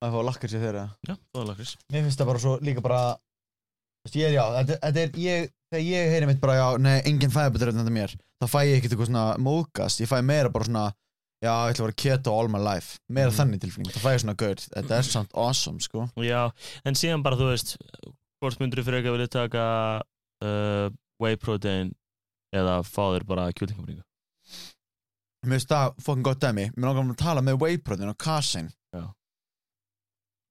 Það 0.00 0.12
fá 0.14 0.20
lakkar 0.30 0.48
sér 0.52 0.62
þeirra 0.64 0.86
Já, 1.08 1.14
það 1.34 1.40
er 1.42 1.48
lakrís 1.52 1.76
Mér 1.92 2.04
finnst 2.08 2.20
það 2.20 2.28
bara 2.32 2.38
svo 2.44 2.56
líka 2.64 2.80
bara 2.84 3.00
ég 4.16 4.28
er 4.28 4.32
já, 4.38 4.44
þetta, 4.58 4.78
þetta 4.86 5.00
er 5.02 5.10
ég 5.24 5.50
þegar 5.72 5.84
ég 5.84 6.12
heyri 6.14 6.26
mitt 6.30 6.40
bara 6.40 6.54
já, 6.56 6.66
nei, 6.80 6.96
engin 7.10 7.30
fæðabetur 7.34 7.68
en 7.72 7.80
þetta 7.82 7.92
mér, 7.92 8.14
þá 8.40 8.46
fæ 8.48 8.58
ég 8.64 8.78
ekkert 8.78 8.92
eitthvað 8.94 9.10
svona 9.10 9.24
móðgast, 9.44 10.00
ég 10.00 10.08
fæ 10.08 10.16
meira 10.24 10.48
bara 10.54 10.64
svona 10.64 10.84
já, 11.44 11.52
ég 11.52 11.74
ætla 11.74 11.84
að 11.84 11.86
vera 11.88 11.98
keto 12.02 12.32
all 12.34 12.48
my 12.48 12.58
life. 12.58 12.98
Meira 13.08 13.30
Mhm. 13.30 13.36
þannig 13.38 13.60
tilfinning, 13.60 13.92
þá 13.92 14.00
fæ 14.02 14.10
ég 14.14 14.22
svona 14.24 14.36
gaur. 14.36 14.56
Þetta 14.56 14.96
er 14.98 15.02
samt 15.02 15.30
awesome, 15.34 15.78
sko. 15.80 16.08
Já, 16.16 16.50
en 16.84 16.94
síðan 16.94 17.22
bara, 17.22 17.36
þú 17.36 17.50
veist 17.52 17.76
Hvort 18.38 18.58
myndur 18.60 18.78
þú 18.78 18.84
fyrir 18.86 18.98
ekki 19.00 19.08
að 19.10 19.16
vilja 19.18 19.28
taka 19.34 19.62
uh, 20.46 20.90
Whey 21.20 21.36
protein 21.36 21.92
Eða 22.54 22.82
fá 22.86 23.02
þér 23.18 23.24
bara 23.26 23.48
kjúlingabringu 23.52 24.02
mér 25.46 25.54
finnst 25.58 25.68
það 25.70 25.94
fokkin 26.02 26.22
gott 26.26 26.40
dæmi, 26.42 26.64
mér 26.76 26.88
langar 26.88 27.12
að 27.14 27.18
tala 27.18 27.42
með 27.42 27.58
whey 27.62 27.76
protein 27.78 28.08
og 28.10 28.16
casein 28.18 28.70
Já. 28.94 29.04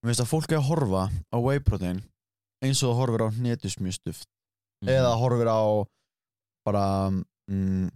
mér 0.04 0.12
finnst 0.12 0.24
að 0.24 0.30
fólk 0.32 0.52
er 0.52 0.60
að 0.62 0.68
horfa 0.70 1.02
á 1.12 1.38
whey 1.44 1.60
protein 1.60 2.04
eins 2.66 2.84
og 2.84 2.96
horfir 2.98 3.22
á 3.26 3.30
netusmjöstuft 3.38 4.26
Mhm. 4.84 4.90
eða 4.94 5.14
horfir 5.18 5.48
á 5.50 5.62
bara 6.66 7.10
mm, 7.50 7.90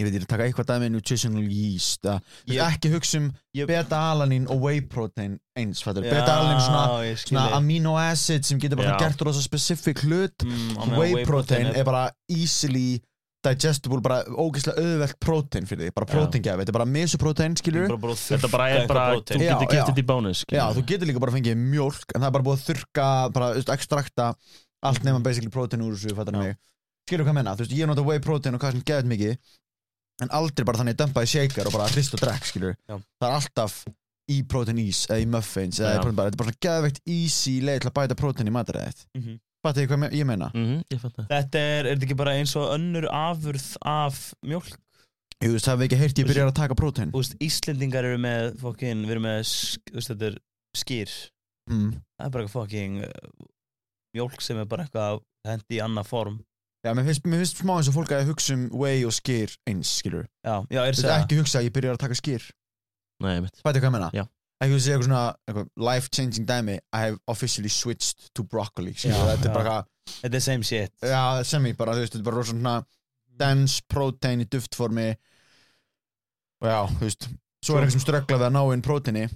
ég 0.00 0.04
veit 0.04 0.12
ég 0.12 0.20
er 0.20 0.24
að 0.26 0.30
taka 0.32 0.44
eitthvað 0.46 0.66
dæmi 0.70 0.88
nutritional 0.92 1.44
yeast 1.46 2.02
eða, 2.04 2.20
ég, 2.48 2.58
ekki 2.60 2.90
hugsa 2.92 3.18
um 3.18 3.32
ég- 3.56 3.66
beta-alanin 3.70 4.48
og 4.50 4.60
whey 4.60 4.80
protein 4.80 5.38
eins 5.56 5.82
beta-alanin 6.04 6.56
er 6.58 6.66
svona, 6.66 7.16
svona 7.16 7.56
amino 7.56 7.94
acid 7.96 8.44
sem 8.44 8.58
getur 8.60 8.76
bara 8.76 8.96
Já. 8.96 8.98
gert 8.98 9.22
rosa 9.22 9.40
specific 9.42 9.98
hlut 10.04 10.36
Mm, 10.44 10.76
meðan 10.76 10.98
whey 10.98 11.24
protein 11.24 11.66
er 11.74 11.84
bara 11.84 12.10
easily 12.28 13.00
digestible, 13.46 13.98
bara 14.04 14.18
ógeðslega 14.26 14.82
auðvelt 14.84 15.18
protein 15.22 15.66
fyrir 15.70 15.86
því, 15.86 15.94
bara 15.96 16.06
Já. 16.08 16.12
proteingjafi 16.16 16.62
þetta 16.62 16.72
er 16.72 16.76
bara 16.78 16.88
mesoprotein, 16.92 17.56
búið 17.56 18.14
að 18.14 18.22
Þetta 18.26 18.50
bara 18.52 18.68
er 18.74 18.86
bara, 18.90 19.04
þú 19.10 19.20
prótein. 19.20 19.44
Getur 19.46 19.70
kæft 19.72 19.90
þetta 19.90 20.02
í 20.02 20.06
bónus 20.10 20.44
Já, 20.52 20.64
þú 20.76 20.84
getur 20.92 21.10
líka 21.10 21.22
bara 21.24 21.34
fengið 21.36 21.60
mjólk 21.60 22.14
en 22.14 22.20
það 22.22 22.28
er 22.28 22.36
bara 22.38 22.46
búið 22.48 22.56
að 22.58 22.64
þurka, 22.70 23.08
bara 23.36 23.50
extrakta 23.76 24.30
allt 24.86 25.06
nema 25.06 25.22
basically 25.24 25.52
protein 25.52 25.84
úr 25.86 25.94
þessu, 25.96 26.16
mig. 26.36 26.56
Skilur 27.06 27.26
hvað 27.28 27.38
menna, 27.38 27.54
þú 27.56 27.64
veist, 27.64 27.76
ég 27.78 27.86
nota 27.90 28.02
whey 28.06 28.18
protein 28.22 28.56
og 28.56 28.62
hvað 28.62 28.76
sem 28.76 28.86
geðið 28.86 29.12
mikið 29.12 29.36
en 30.24 30.32
aldrei 30.32 30.64
bara 30.66 30.80
þannig 30.80 30.96
að 30.96 31.02
dömpa 31.04 31.22
í 31.26 31.30
shaker 31.30 31.68
og 31.68 31.74
bara 31.76 31.86
hrist 31.92 32.14
og 32.16 32.22
drekk, 32.22 32.46
skilur 32.48 32.74
Já. 32.74 32.96
Það 33.20 33.26
er 33.28 33.36
alltaf 33.36 33.74
í 34.32 34.38
protein 34.50 34.80
ís 34.82 35.04
eða 35.06 35.22
í 35.22 35.26
muffins 35.30 35.78
eða 35.78 35.92
Já. 35.92 35.98
í 35.98 36.02
protein 36.02 36.18
bara, 36.18 36.30
þetta 36.30 36.38
er 36.38 36.42
bara 36.42 36.50
svona 36.54 36.64
geðveikt 36.66 37.00
easy 37.14 37.54
leið 37.62 37.82
til 37.84 37.90
að 37.90 37.96
bæta 38.00 38.18
protein 38.18 38.50
í 38.50 38.54
mataræðið 38.56 39.04
Fattar 39.66 39.82
þið 39.82 39.92
hvað 39.92 40.16
ég 40.16 40.28
meina? 40.28 40.48
Mhm, 40.54 40.82
Ég 40.94 41.02
fatt 41.02 41.16
það 41.18 41.30
Þetta 41.34 41.62
er, 41.62 41.86
er 41.86 41.92
þetta 41.96 42.06
ekki 42.08 42.18
bara 42.22 42.34
eins 42.38 42.56
og 42.58 42.72
önnur 42.76 43.06
afurð 43.10 43.68
af 43.92 44.20
mjólk? 44.46 44.74
Ég 45.44 45.52
veist, 45.52 45.68
hafið 45.68 45.88
ekki 45.90 46.00
heyrt 46.00 46.20
ég 46.22 46.28
byrjar 46.30 46.48
að 46.48 46.56
taka 46.56 46.76
protein 46.78 47.10
Þú 47.12 47.20
veist, 47.20 47.36
Íslendingar 47.44 48.06
eru 48.08 48.20
með 48.22 48.54
fokkin, 48.62 49.02
við 49.04 49.16
erum 49.16 49.26
með, 49.26 49.40
þú 49.90 49.98
veist, 49.98 50.12
þetta 50.12 50.28
er 50.30 50.38
skýr 50.80 51.14
mm. 51.68 51.90
Það 52.16 52.28
er 52.28 52.32
bara 52.36 52.46
eitthvað 52.46 52.56
fokkin 52.56 53.00
mjólk 54.16 54.44
sem 54.44 54.60
er 54.62 54.68
bara 54.70 54.86
eitthvað 54.86 55.20
hendi 55.46 55.76
í 55.76 55.82
annað 55.84 56.08
form 56.08 56.38
Já, 56.86 56.92
mér 56.94 57.08
finnst, 57.08 57.26
mér 57.26 57.42
finnst 57.42 57.60
smá 57.60 57.74
eins 57.76 57.90
og 57.90 57.96
fólk 57.96 58.12
að 58.14 58.28
hugsa 58.30 58.54
um 58.54 58.64
whey 58.78 59.02
og 59.08 59.12
skyr 59.16 59.52
eins, 59.68 59.90
skilur 60.00 60.24
Já, 60.46 60.62
já, 60.70 60.80
er 60.86 60.94
Þú 60.94 61.02
veist, 61.02 61.08
það 61.10 61.18
ekki 61.18 61.40
hugsa 61.42 61.60
að 61.60 61.68
ég 61.68 61.76
byrjar 61.76 61.98
að 61.98 62.02
taka 62.06 62.18
skyr 62.22 62.48
Nei, 63.26 63.34
mitt 63.44 63.60
Fattar 63.60 63.76
þið 63.76 63.84
hvað 63.84 63.90
ég 63.90 63.96
meina? 63.96 64.10
Já. 64.14 64.24
Ekki 64.56 64.72
þú 64.72 64.80
segja 64.80 64.96
eitthvað 64.96 65.08
svona 65.10 65.22
eitthvað, 65.46 65.70
life 65.88 66.12
changing 66.16 66.48
dæmi. 66.48 66.76
I 66.96 67.00
have 67.04 67.18
officially 67.28 67.72
switched 67.72 68.30
to 68.34 68.44
broccoli 68.44 68.94
Já, 68.96 69.12
þetta 69.12 69.50
er 69.50 69.56
bara 69.56 69.78
Þetta 70.06 70.38
er 70.38 70.44
same 70.44 70.64
shit. 70.64 70.92
Já, 71.02 71.42
sem 71.44 71.64
ég 71.66 71.76
bara, 71.76 71.96
þú 71.96 72.04
veist, 72.04 72.14
þetta 72.14 72.22
er 72.22 72.28
bara 72.30 72.44
svona 72.46 72.74
dense 73.36 73.82
protein 73.90 74.44
í 74.44 74.46
duftformi. 74.48 75.08
Og 76.62 76.70
já, 76.70 76.78
þú 76.92 77.02
veist 77.02 77.28
svo 77.66 77.76
er 77.76 77.84
eitthvað 77.84 77.96
sem 77.96 78.04
ströggla 78.04 78.38
við 78.38 78.46
að 78.46 78.54
ná 78.54 78.62
inn 78.72 78.84
proteini 78.86 79.26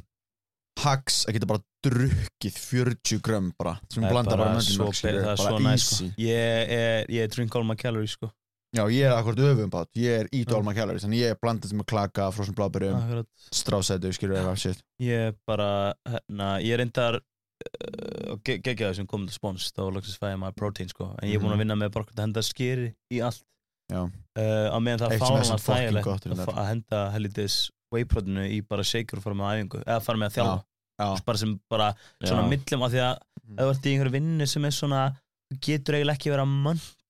hags 0.80 1.24
að 1.28 1.36
geta 1.36 1.48
bara 1.50 1.64
drukkið 1.84 2.58
40 2.62 3.22
grömm 3.24 3.48
bara 3.58 3.74
sem 3.92 4.04
blanda 4.06 4.36
bara 4.36 4.54
bara 4.54 4.62
svo 4.64 4.86
bara 4.88 5.58
næs, 5.64 5.72
easy. 5.74 6.10
Sko. 6.10 6.22
Ég 6.22 7.10
ég 7.10 7.24
er 7.24 7.32
drink 7.32 7.56
all 7.58 7.66
my 7.66 7.76
calories 7.76 8.14
sko 8.16 8.30
já 8.76 8.84
ég 8.90 9.02
er 9.06 9.12
akkurat 9.16 9.38
öfum 9.50 9.70
bát. 9.70 9.88
Ég 9.96 10.20
er 10.20 10.28
all 10.54 10.62
my 10.66 10.74
calories 10.74 11.02
þannig 11.04 11.20
ég 11.24 11.30
er 11.34 11.38
blandað 11.42 11.72
með 11.74 11.86
klaka, 11.90 12.30
blábyrjum 12.54 12.96
Akkurat. 13.00 13.26
strásætu, 13.50 14.12
skilur 14.14 14.36
eitthvað 14.38 14.58
shit. 14.62 14.82
Ég 15.00 15.26
er 15.30 15.34
bara, 15.46 15.94
hérna, 16.06 16.50
ég 16.62 16.72
er 16.76 16.78
reyndar 16.84 17.20
uh, 17.20 18.36
geggjaði 18.44 18.94
sem 19.00 19.06
komið 19.10 19.32
til 19.32 19.38
spons 19.40 19.70
þá 19.76 19.82
loksins 19.92 20.18
fæði 20.20 20.38
maður 20.40 20.56
protein 20.62 20.88
sko. 20.92 21.10
En 21.20 21.28
ég 21.28 21.34
er 21.36 21.40
búin 21.42 21.50
Mhm. 21.50 21.58
að 21.58 21.62
vinna 21.64 21.76
með 21.76 21.92
bara 21.92 22.04
að 22.14 22.24
henda 22.24 22.42
skeri 22.42 22.94
í 23.12 23.20
allt. 23.24 23.42
Uh, 23.90 24.70
á 24.70 24.78
meðan 24.78 25.00
það 25.02 25.12
er 25.12 25.18
fucking 25.18 25.64
þægilegt 25.66 26.54
að, 26.54 26.66
henda 26.68 27.10
hellitis 27.10 27.70
whey 27.90 28.04
proteinu 28.04 28.44
í 28.46 28.60
bara 28.62 28.82
shaker 28.86 29.18
og 29.18 29.22
fara 29.24 29.34
með 29.34 29.50
æfingu 29.66 29.82
eða 29.84 30.02
fara 30.02 30.18
með 30.18 30.28
að 30.30 30.36
þjálfa. 30.38 30.64
Já, 31.00 31.24
bara 31.26 31.38
sem 31.38 31.60
bara 31.68 31.94
svona 32.22 32.44
millum 32.48 32.82
af 32.86 32.92
því 32.92 33.00
að 33.02 33.18
Mhm. 33.50 33.58
ef 33.58 33.64
þú 33.66 33.70
ert 33.74 33.86
í 33.86 33.90
einhverju 33.96 34.12
vinnu 34.14 34.46
sem 34.46 34.64
er 34.64 34.70
svona 34.70 35.16
getur 35.58 35.94
eiginlega 35.98 36.14
ekki 36.20 36.30
verið 36.30 36.46
að 36.46 36.54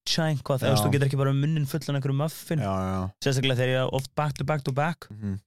muncha 0.00 0.24
einhvað 0.30 0.58
Já. 0.60 0.64
þegar 0.64 0.80
þú 0.84 0.90
getur 0.94 1.06
ekki 1.08 1.18
bara 1.20 1.32
munnin 1.36 1.66
fullan 1.68 1.98
einhverju 1.98 2.16
muffin 2.16 2.58
já, 2.64 2.72
já. 2.72 3.00
sérstaklega 3.24 3.56
þegar 3.60 3.72
ég 3.74 3.92
oft 3.92 4.10
back 4.16 4.34
to 4.38 4.44
back 4.44 4.62
to 4.64 4.72
back 4.72 5.06
Mhm. 5.10 5.38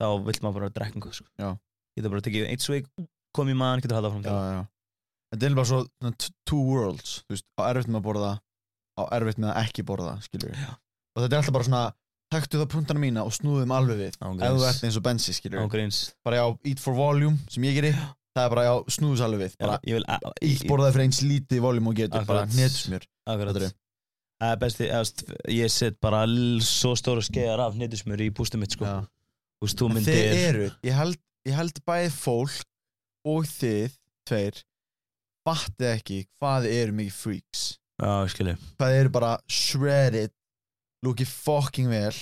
þá 0.00 0.24
vill 0.24 0.40
maður 0.42 0.54
bara 0.54 0.68
drekka 0.70 0.94
einhvað 1.00 1.14
sko. 1.14 1.26
Já. 1.38 1.58
getur 1.96 2.10
bara 2.10 2.20
tekið 2.20 2.48
eitt 2.50 2.60
svig 2.60 2.86
komið 3.36 3.52
í 3.52 3.56
maðan, 3.56 3.80
getur 3.82 3.96
haldið 3.96 4.10
áfram 4.10 4.24
já, 4.24 4.52
já. 4.56 4.66
þetta 5.34 5.46
er 5.50 5.54
bara 5.54 5.66
svo 5.66 5.86
two 6.46 6.60
worlds 6.62 7.24
veist, 7.28 7.44
á 7.58 7.62
erfitt 7.72 7.88
með 7.88 8.00
að 8.00 8.06
borða 8.08 8.32
á 8.96 9.02
erfitt 9.12 9.38
með 9.38 9.52
að 9.52 9.62
ekki 9.66 9.82
borða, 9.84 10.14
Já. 10.56 10.76
og 11.16 11.22
þetta 11.22 11.32
er 11.32 11.38
alltaf 11.42 11.52
bara 11.52 11.64
svona 11.64 11.92
taktu 12.32 12.58
það 12.58 12.70
puntana 12.72 13.00
mína 13.00 13.24
og 13.24 13.32
snúðum 13.32 13.70
alveg 13.74 13.96
við 13.98 14.14
gríns. 14.18 14.60
þú 14.60 14.68
ert 14.68 14.84
eins 14.84 14.96
og 14.96 15.02
bensi, 15.02 16.12
bara 16.24 16.36
já, 16.36 16.58
eat 16.64 16.78
for 16.80 16.94
volume, 16.94 17.38
sem 17.48 17.62
ég 17.64 17.74
geri 17.74 17.92
það 18.36 18.44
er 18.44 18.50
bara 18.50 18.64
já, 18.64 18.74
snúðus 18.88 19.20
alveg 19.24 19.40
við 19.46 19.56
bara 19.58 19.78
ég 19.86 19.94
vil 19.96 20.04
eat 20.04 20.64
borðaði 20.68 20.92
fyrir 20.92 21.04
eins 21.06 21.20
lítið 21.22 21.60
volume 21.60 21.88
og 21.88 21.94
getur 21.96 22.24
bara 22.26 22.42
Akkurat. 22.44 22.56
netusmjör 22.56 23.04
akkurat 23.26 23.54
Fattarðu? 23.54 23.70
Það 23.70 23.72
er 23.72 23.85
besti, 24.60 24.88
eðast, 24.90 25.24
ég 25.48 25.72
set 25.72 25.98
bara 26.02 26.24
svo 26.64 26.92
stóra 26.98 27.24
skeiðar 27.24 27.62
af 27.66 27.76
nýttismur 27.78 28.20
í 28.20 28.30
pústum 28.34 28.60
mitt 28.60 28.76
sko. 28.76 28.84
En 29.64 29.94
myndir 29.94 30.12
þið 30.12 30.40
eru, 30.44 30.70
ég 30.84 30.96
held, 30.96 31.20
ég 31.48 31.56
held 31.56 31.78
bæði 31.88 32.10
fólk 32.12 32.66
og 33.26 33.48
þið, 33.48 33.94
tveir 34.28 34.62
fattið 35.46 35.92
ekki 35.94 36.22
hvað 36.36 36.68
eru 36.68 36.96
mikið 36.98 37.16
freaks. 37.16 37.66
Já, 37.96 38.54
hvað 38.76 38.96
eru 39.00 39.12
bara 39.14 39.36
shredded 39.48 40.34
lúkið 41.06 41.30
fucking 41.30 41.88
vel 41.88 42.16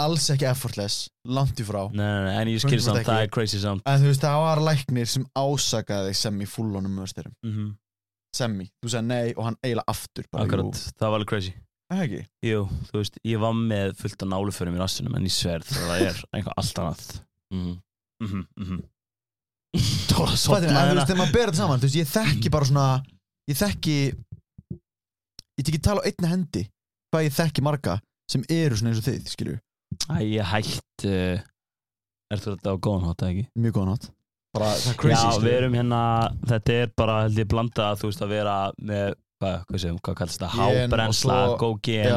alls 0.00 0.30
ekki 0.32 0.46
effortless 0.48 1.10
langt 1.28 1.60
í 1.60 1.66
frá. 1.66 1.84
Nei, 1.92 2.00
nei, 2.00 2.24
nei, 2.26 2.34
en 2.40 2.50
ég 2.50 2.62
skil 2.62 2.78
100% 2.78 2.86
samt, 2.88 3.04
það 3.06 3.22
er 3.26 3.30
crazy 3.34 3.60
samt. 3.60 3.84
En 3.86 4.00
þú 4.00 4.10
veist, 4.10 4.24
það 4.24 4.42
var 4.46 4.62
læknir 4.64 5.10
sem 5.12 5.26
ásakaði 5.36 6.16
sem 6.16 6.40
í 6.40 6.48
fullonum 6.48 6.98
mösturum 7.02 7.36
mm 7.44 7.54
sem 7.54 7.76
í, 8.38 8.68
þú 8.82 8.92
sagði 8.92 9.06
nei 9.10 9.34
og 9.36 9.42
hann 9.48 9.56
eiginlega 9.64 9.90
aftur 9.90 10.26
bara, 10.30 10.44
Akkurat, 10.46 10.80
það 11.00 11.10
var 11.10 11.18
alveg 11.20 11.30
crazy. 11.32 11.52
Jú, 11.56 11.66
Það 11.90 12.02
ekki? 12.04 12.20
Jú, 12.46 12.58
þú 12.86 13.00
veist, 13.00 13.16
ég 13.26 13.40
var 13.42 13.54
með 13.58 13.96
fullt 13.98 14.22
af 14.22 14.28
náluförum 14.30 14.76
í 14.76 14.80
rassinum 14.80 15.16
en 15.18 15.24
ég 15.26 15.34
sverð 15.34 15.72
það 15.74 16.04
er 16.06 16.20
einhvað 16.38 16.58
allt 16.62 16.78
annað. 16.84 17.06
Mhm. 17.50 17.72
Mhm, 18.20 18.42
mhm. 18.60 18.80
Tóra 20.10 20.34
Fattir, 20.36 20.70
en 20.70 20.76
þú 20.76 20.94
veist, 20.98 21.08
þegar 21.10 21.18
maður 21.20 21.34
ber 21.34 21.48
þetta 21.50 21.60
saman, 21.62 21.80
þú 21.82 21.88
veist, 21.88 21.98
ég 21.98 22.10
þekki 22.10 22.50
bara 22.54 22.68
svona 22.70 22.86
ég 23.50 23.58
þekki 23.58 23.96
ég 25.58 25.64
tek 25.64 25.72
ekki 25.74 25.82
tala 25.84 26.02
á 26.02 26.06
einni 26.10 26.30
hendi 26.30 26.62
hvað 27.10 27.26
ég 27.26 27.34
þekki 27.36 27.64
marga 27.66 27.98
sem 28.30 28.44
eru 28.50 28.78
svona 28.78 28.92
eins 28.94 29.02
og 29.02 29.06
þið, 29.10 29.28
skilju 29.34 29.58
Æ, 30.10 30.16
ég 30.36 30.46
hætt 30.46 31.06
uh, 31.10 31.42
Er 32.30 32.38
þetta 32.44 32.70
á 32.70 32.76
góðan 32.78 33.08
hátt, 33.08 33.22
eða 33.26 33.32
ekki? 33.34 33.46
mjög 33.58 33.74
góða 33.78 33.88
nátt 33.90 34.06
bara, 34.56 34.74
það 34.76 34.92
er 34.92 35.00
crazy, 35.04 35.16
Já, 35.16 35.30
skilju 35.32 35.48
við 35.48 35.58
erum 35.62 35.74
hérna, 35.80 36.02
þetta 36.52 36.78
er 36.84 36.94
bara 36.98 37.18
held 37.24 37.42
ég 37.44 37.50
blanda 37.50 37.90
þú 38.00 38.08
veist 38.10 38.22
að 38.26 38.32
vera 38.34 38.54
með 38.82 39.12
hvað, 39.40 39.54
hvað 39.70 39.80
sem, 39.80 39.98
hvað 40.04 40.16
kallast 40.18 40.42
það, 40.42 40.50
svo- 41.16 41.52
gógen 41.60 42.08
Já, 42.10 42.16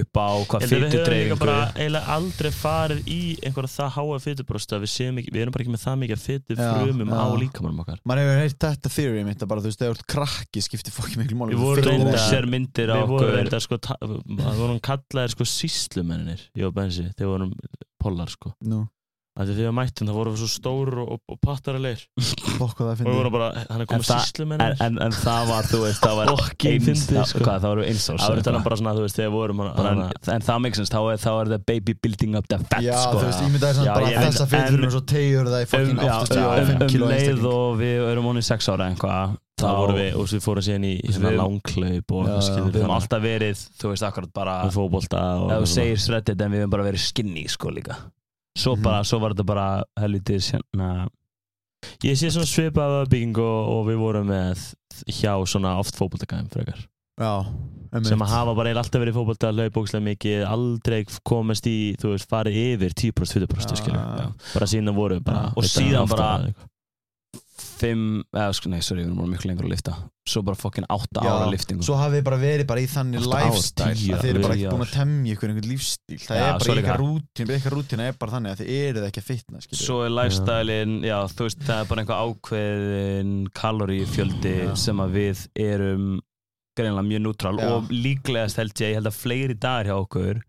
upp 0.00 0.18
á 0.20 0.28
hvað 0.50 0.64
Við 0.66 0.74
höfum 0.74 0.90
fytudreyfingu 0.90 1.38
eiginlega 1.80 2.16
aldrei 2.16 2.50
farið 2.52 3.00
í 3.08 3.20
einhverja 3.48 3.72
það 3.78 3.88
háa 3.96 4.18
fytubrosta 4.26 4.80
við, 4.82 5.30
við 5.32 5.40
erum 5.40 5.54
bara 5.56 5.64
ekki 5.64 5.72
með 5.72 5.84
það 5.86 5.96
mikið 6.02 6.20
fytu 6.26 6.58
Já, 6.58 6.68
frumum 6.82 7.14
já. 7.14 7.16
á 7.16 7.26
líkamannum 7.40 7.80
okkar. 7.86 8.02
Maður 8.04 8.22
hefur 8.26 8.42
heyrt 8.42 8.60
þetta 8.66 8.92
theory 8.98 9.24
mitt 9.30 9.40
að 9.46 9.50
bara, 9.54 9.64
þú 9.64 9.70
veist, 9.70 9.80
þegar 9.80 9.94
þú 9.94 10.02
ert 10.02 10.06
krakki 10.12 10.64
skiptir 10.68 10.92
fokki 10.98 11.16
miklu 11.22 11.40
máli. 11.40 11.56
Við 11.56 11.64
vorum 11.64 11.88
reyndar- 11.88 12.24
sér 12.28 12.50
myndir 12.50 12.92
á 12.92 12.96
okkur. 13.06 13.32
reyndar 13.38 13.64
sko 13.64 13.80
við 13.80 14.60
vorum 14.60 14.80
kallaðir 14.84 15.32
sko 15.38 15.48
og 16.68 16.74
Bensi, 16.76 17.08
þegar 17.16 17.24
við 17.24 17.32
vorum 17.38 17.54
pollar 18.04 18.28
sko. 18.36 18.52
Nú, 18.68 18.84
Þegar 19.40 19.56
við 19.56 19.68
mættum 19.72 20.08
það 20.10 20.16
vorum 20.18 20.34
við 20.34 20.40
svo 20.42 20.48
stór 20.50 20.88
og, 21.00 21.10
og, 21.14 21.20
það 22.90 22.98
og 23.00 23.06
við 23.06 23.14
vorum 23.20 23.32
bara, 23.36 23.46
hann 23.70 23.80
er 23.80 23.84
En 23.84 23.88
komið 23.92 24.08
það- 24.10 24.24
síslumennir 24.26 24.72
en, 24.74 24.80
en, 24.84 24.98
en 25.06 25.14
það 25.16 25.44
var, 25.48 25.68
þú 25.70 25.78
veist, 25.84 26.00
það 26.02 26.16
var 26.18 26.30
eins, 26.34 27.30
sko. 27.30 27.42
hvað, 27.46 27.60
það 27.62 27.70
voru 27.70 27.84
eins 27.86 28.08
árs 28.10 28.20
Það 28.20 28.34
þannig 28.50 28.66
bara 28.66 28.78
svona, 28.80 28.94
þú 28.98 29.04
veist, 29.06 29.16
þegar 29.20 29.32
vorum 29.36 29.62
hana, 29.62 29.72
bara, 29.78 29.92
hana, 29.94 30.08
en, 30.34 30.44
það 30.50 30.58
makes 30.66 30.80
sense, 30.82 30.92
þá 30.92 31.00
er, 31.14 31.22
það 31.24 31.38
baby 31.70 31.94
building 32.04 32.36
up 32.40 32.50
the 32.50 32.58
fat 32.66 32.84
Já, 32.84 32.92
sko. 33.00 33.14
þú 33.22 33.24
veist, 33.30 33.40
ég 33.46 33.54
myndi 33.54 33.68
að 33.70 33.78
það 33.80 33.86
Já, 33.86 33.92
er 33.94 33.94
bara 33.94 34.10
ég 34.10 34.18
veit- 34.20 34.28
þessa 34.28 34.48
fyrir 34.50 34.74
fyrir 34.74 34.86
og 34.90 34.94
svo 34.98 35.02
tegjur 35.14 35.50
það 35.54 35.60
í 35.60 35.64
um, 35.64 35.72
fokkin 35.72 36.04
já, 36.04 36.14
85 36.20 36.74
um, 36.82 36.86
kilo 36.90 37.06
um 37.06 37.10
leið 37.14 37.20
einstakling 37.22 37.50
og 37.54 37.80
við 37.80 37.96
erum 38.10 38.30
honum 38.34 38.46
sex 38.50 38.68
ára 38.74 38.90
einhvað 38.90 39.38
þá 39.60 39.66
vorum 39.76 39.98
við, 40.00 40.14
og 40.20 40.30
við 40.34 40.44
fórum 40.44 40.64
síðan 40.64 40.86
í 40.90 40.94
svona 41.14 41.32
langklaup 41.38 42.14
og 42.16 42.22
Já, 42.26 42.30
eitthvað 42.30 42.40
já. 42.40 42.46
skilur 42.50 42.70
við 42.74 42.80
höfum 42.82 42.94
alltaf 42.98 43.20
verið, 43.24 43.64
þú 43.80 43.90
veist, 43.94 44.04
akkurat 44.10 44.32
bara 44.36 44.54
með 44.66 44.72
eitthvað 45.54 45.70
svona. 45.70 46.20
við 46.56 46.62
höfum 46.64 46.74
bara 46.76 46.86
verið 46.90 47.04
skinny 47.08 47.44
sko 47.52 47.72
líka 47.76 47.96
svo 48.58 48.76
Mhm. 48.76 48.82
bara, 48.82 49.02
svo 49.04 49.20
var 49.20 49.32
þetta 49.34 49.46
bara 49.46 49.84
helvitis 49.98 50.52
hérna 50.52 51.08
Ég 52.04 52.12
sé 52.16 52.28
svona 52.28 52.44
svipaða 52.46 53.06
bygging 53.08 53.38
og, 53.38 53.68
og 53.68 53.86
við 53.88 53.96
vorum 53.98 54.26
með 54.28 54.74
hjá 55.08 55.32
svona 55.48 55.78
oft 55.80 55.96
fótboltakæðum 55.96 56.50
frekar 56.52 56.86
Já, 57.20 57.44
einmitt. 57.92 58.06
sem 58.08 58.18
að 58.20 58.28
hafa 58.32 58.54
bara 58.54 58.68
eiginlega 58.70 58.84
alltaf 58.84 59.00
verið 59.00 59.14
í 59.14 59.18
fótbolta 59.18 59.52
hlaup 59.52 59.72
bókslega 59.72 60.04
mikið, 60.04 60.44
aldrei 60.48 61.04
komast 61.24 61.66
í 61.66 61.96
þú 62.00 62.12
veist, 62.14 62.28
farið 62.28 62.58
yfir 62.76 62.92
10% 63.12 63.46
20% 63.46 63.70
Já, 63.72 63.76
skilur, 63.80 63.96
já, 63.96 64.16
já. 64.20 64.52
bara 64.54 64.66
síðan 64.66 64.94
voru 64.94 65.20
bara 65.24 65.42
Já. 65.48 65.52
Og 65.56 65.64
síðan 65.64 66.08
bara- 66.08 66.38
eða. 66.38 66.54
Fimm, 67.60 68.22
eða 68.34 68.54
sko, 68.56 68.70
nei, 68.72 68.80
sorry, 68.84 69.02
við 69.04 69.10
erum 69.10 69.20
bara 69.20 69.30
miklu 69.34 69.50
lengur 69.50 69.68
að 69.68 69.74
lifta 69.74 69.94
svo 70.30 70.42
bara 70.46 70.58
fokkin 70.58 70.86
átta 70.92 71.22
Já, 71.24 71.30
ára 71.32 71.50
liftingu 71.50 71.84
Svo 71.86 71.96
hafið 71.98 72.20
þið 72.20 72.24
bara 72.28 72.38
verið 72.40 72.66
bara 72.70 72.82
í 72.82 72.88
þannig 72.90 73.24
lifestyle 73.26 73.96
tíu 73.98 74.14
að 74.14 74.22
þið 74.22 74.30
eru 74.30 74.42
bara 74.44 74.56
ekki 74.56 74.72
búin 74.74 74.84
að 74.84 74.92
temja 74.94 75.34
ykkur 75.34 75.52
einhvern 75.52 75.70
lífstíl 75.70 76.18
Það 76.22 76.40
Já, 76.40 76.44
er 76.46 76.58
bara 76.60 76.82
ykkar 76.84 77.00
rútín, 77.02 77.52
ykkar 77.56 77.76
rútín 77.76 78.02
er 78.04 78.18
bara 78.20 78.34
þannig 78.36 78.54
að 78.54 78.60
þið 78.62 78.72
eruð 78.76 79.06
ekki 79.08 79.22
að 79.22 79.28
fitna 79.30 79.62
skilur. 79.64 79.82
svo 79.82 79.98
er 80.04 80.14
lifestyle-in, 80.14 80.96
já, 81.08 81.16
þú 81.34 81.48
veist 81.48 81.64
það 81.66 81.82
er 81.82 81.90
bara 81.90 82.04
einhver 82.04 82.22
ákveðin 82.28 83.32
kalorífjöldi 83.60 84.54
Já. 84.60 84.74
sem 84.84 85.02
að 85.02 85.16
við 85.18 85.44
erum 85.66 86.06
greinlega 86.78 87.08
mjög 87.10 87.24
nútrál 87.26 87.56
Já. 87.58 87.70
og 87.74 87.90
líklegast 87.90 88.60
held 88.60 88.74
ég, 88.76 88.92
ég 88.94 89.00
held 89.00 89.10
að 89.10 89.18
fleiri 89.18 89.58
dagar 89.58 89.90
hjá 89.90 89.96
okkur 89.98 90.44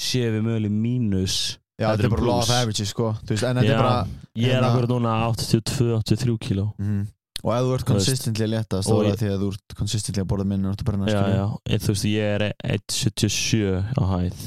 séu 0.00 0.30
við 0.38 0.46
möguleg 0.46 0.72
mínus 0.72 1.36
Já, 1.80 1.86
þetta 1.96 2.04
er 2.04 2.12
bara 2.12 2.22
of 2.22 2.44
plus. 2.44 2.50
averages 2.50 2.88
sko. 2.92 3.06
Veist, 3.24 3.42
En 3.48 3.56
þetta 3.56 3.72
er 3.72 3.78
bara 3.80 4.06
Ég 4.36 4.46
er 4.52 4.60
Hérna- 4.60 4.68
akkur 4.70 4.86
núna 4.88 5.14
82-83 5.32 6.38
kíló. 6.38 6.72
Mhm. 6.78 7.06
Og 7.42 7.52
ef 7.56 7.62
þú 7.64 7.74
ert 7.74 7.84
consistently 7.88 8.44
að 8.44 8.50
leta 8.52 8.80
þá 8.84 8.90
er 9.00 9.06
það 9.10 9.20
því 9.20 9.28
að 9.32 9.40
þú 9.40 9.48
ert 9.54 9.74
consistently 9.76 10.22
að 10.22 10.28
borða 10.28 10.46
minna 10.46 10.74
Já, 11.08 11.22
já, 11.34 11.46
en 11.72 11.78
þú 11.80 11.88
veist, 11.94 12.04
ég 12.04 12.34
er 12.36 12.52
1.77 12.64 13.84
á 13.96 14.02
hæð. 14.12 14.40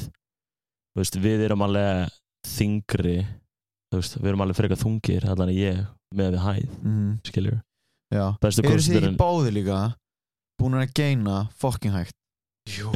Þú 0.94 1.00
veist, 1.02 1.16
við 1.18 1.40
erum 1.48 1.62
alveg 1.66 2.10
þingri 2.46 3.26
Þú 3.92 3.98
veist, 4.00 4.14
við 4.18 4.26
erum 4.30 4.40
alveg 4.42 4.56
frekar 4.58 4.78
þungir 4.80 5.24
allan 5.30 5.48
ég 5.54 5.86
með 6.14 6.32
við 6.34 6.40
hæð, 6.42 6.68
Mhm. 6.82 7.20
skiljur 7.24 7.62
Eru 8.12 8.38
þið 8.40 9.02
ekki 9.02 9.16
báði 9.18 9.50
líka 9.54 9.94
búin 10.60 10.74
að 10.78 10.92
geina 10.94 11.48
fucking 11.58 11.92
hægt 11.92 12.14
Jú. 12.64 12.88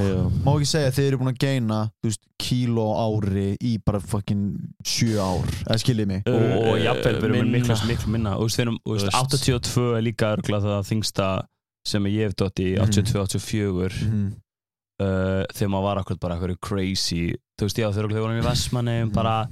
Má 0.47 0.55
ekki 0.57 0.64
segja 0.71 0.89
að 0.89 0.95
þið 0.97 1.07
eru 1.11 1.19
búin 1.21 1.29
að 1.35 1.41
geina 1.45 1.79
veist, 2.03 2.23
kíló 2.41 2.87
ári 2.97 3.51
í 3.61 3.75
bara 3.85 3.99
fucking 4.01 4.45
sjö 4.89 5.19
ár 5.21 5.45
eða 5.66 5.77
skiljið 5.83 6.09
mig 6.09 6.23
og, 6.25 6.39
og 6.41 6.71
Uh, 6.73 6.79
jafnvel 6.81 7.19
við 7.35 7.51
miklu, 7.53 7.77
miklu 7.91 8.12
minna 8.14 8.33
og 8.39 8.47
þú 8.47 8.49
veist, 8.49 8.59
við 8.59 8.64
erum, 8.64 8.79
þú 8.87 8.95
veist, 8.97 9.05
Þú 9.12 9.12
veist. 9.12 9.53
82 9.53 9.85
er 9.99 10.05
líka 10.07 10.31
örgulega 10.39 10.64
það 10.73 10.89
þingsta 10.89 11.27
sem 11.89 12.09
ég 12.09 12.25
hef 12.31 12.37
dótt 12.41 12.62
í 12.64 12.69
Mhm. 12.79 12.89
82-84 12.89 14.01
Mhm. 14.09 14.27
uh, 15.05 15.45
þegar 15.53 15.71
maður 15.75 15.87
var 15.89 16.01
akkur 16.03 16.19
bara 16.21 16.37
eitthvað 16.39 16.61
crazy 16.61 17.23
þú 17.61 17.69
veist, 17.69 17.77
já, 17.79 17.89
þegar 17.93 18.09
við 18.09 18.23
vorum 18.25 18.41
í 18.41 18.47
Vestmanni 18.49 18.97
Mhm. 19.05 19.12
bara 19.14 19.49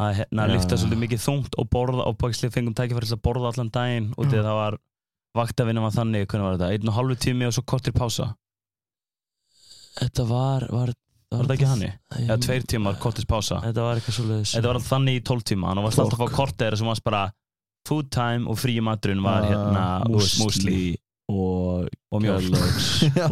að 0.00 0.14
hérna 0.24 0.48
Já, 0.48 0.52
lifta 0.56 0.74
svolítið 0.80 1.02
mikið 1.04 1.20
þungt 1.28 1.54
og 1.58 1.68
borða 1.70 2.06
og 2.08 2.16
bækslega 2.18 2.50
fengum 2.56 2.74
tækifæri 2.74 3.06
til 3.12 3.16
að 3.18 3.22
borða 3.22 3.52
allan 3.52 3.70
daginn 3.70 4.08
og 4.16 4.24
þegar 4.26 4.42
það 4.48 4.56
var 4.62 4.78
vaktavinna 5.36 5.80
var 5.84 5.90
þannig, 5.92 6.26
hvernig 6.26 6.44
var 6.48 6.56
þetta, 6.58 6.72
einn 6.72 6.88
og 6.88 6.94
halvu 6.94 7.14
tími 7.20 7.46
og 7.46 7.52
svo 7.52 7.62
kortir 7.66 7.92
pása, 7.92 8.34
Þetta 10.00 10.26
var 10.28 10.66
Var, 10.70 10.92
var 11.34 11.44
þetta 11.46 11.54
ekki 11.58 11.66
hannig? 11.70 11.92
eða 12.24 12.36
tveir 12.44 12.66
tímar, 12.70 12.98
kortir 13.02 13.26
pása. 13.30 13.60
Þetta 13.64 13.82
var 13.88 14.00
eitthvað 14.00 14.18
svolítið 14.18 14.50
þetta 14.54 14.66
var 14.70 14.78
alltaf 14.80 14.92
þannig 14.94 15.20
í 15.20 15.24
12 15.30 15.46
tíma, 15.52 15.70
þannig 15.72 15.88
varst 15.88 16.02
alltaf 16.04 16.20
að 16.20 16.28
fá 16.28 16.36
kortir 16.40 16.76
sem 16.80 16.86
varst 16.90 17.04
bara 17.04 17.22
food 17.88 18.10
time 18.14 18.46
og 18.48 18.56
frí 18.58 18.76
maturinn 18.80 19.22
var 19.24 19.42
Já, 19.44 19.50
hérna, 19.54 19.86
músli 20.08 20.96
og 21.28 21.88
og 22.14 22.20
og- 22.20 22.42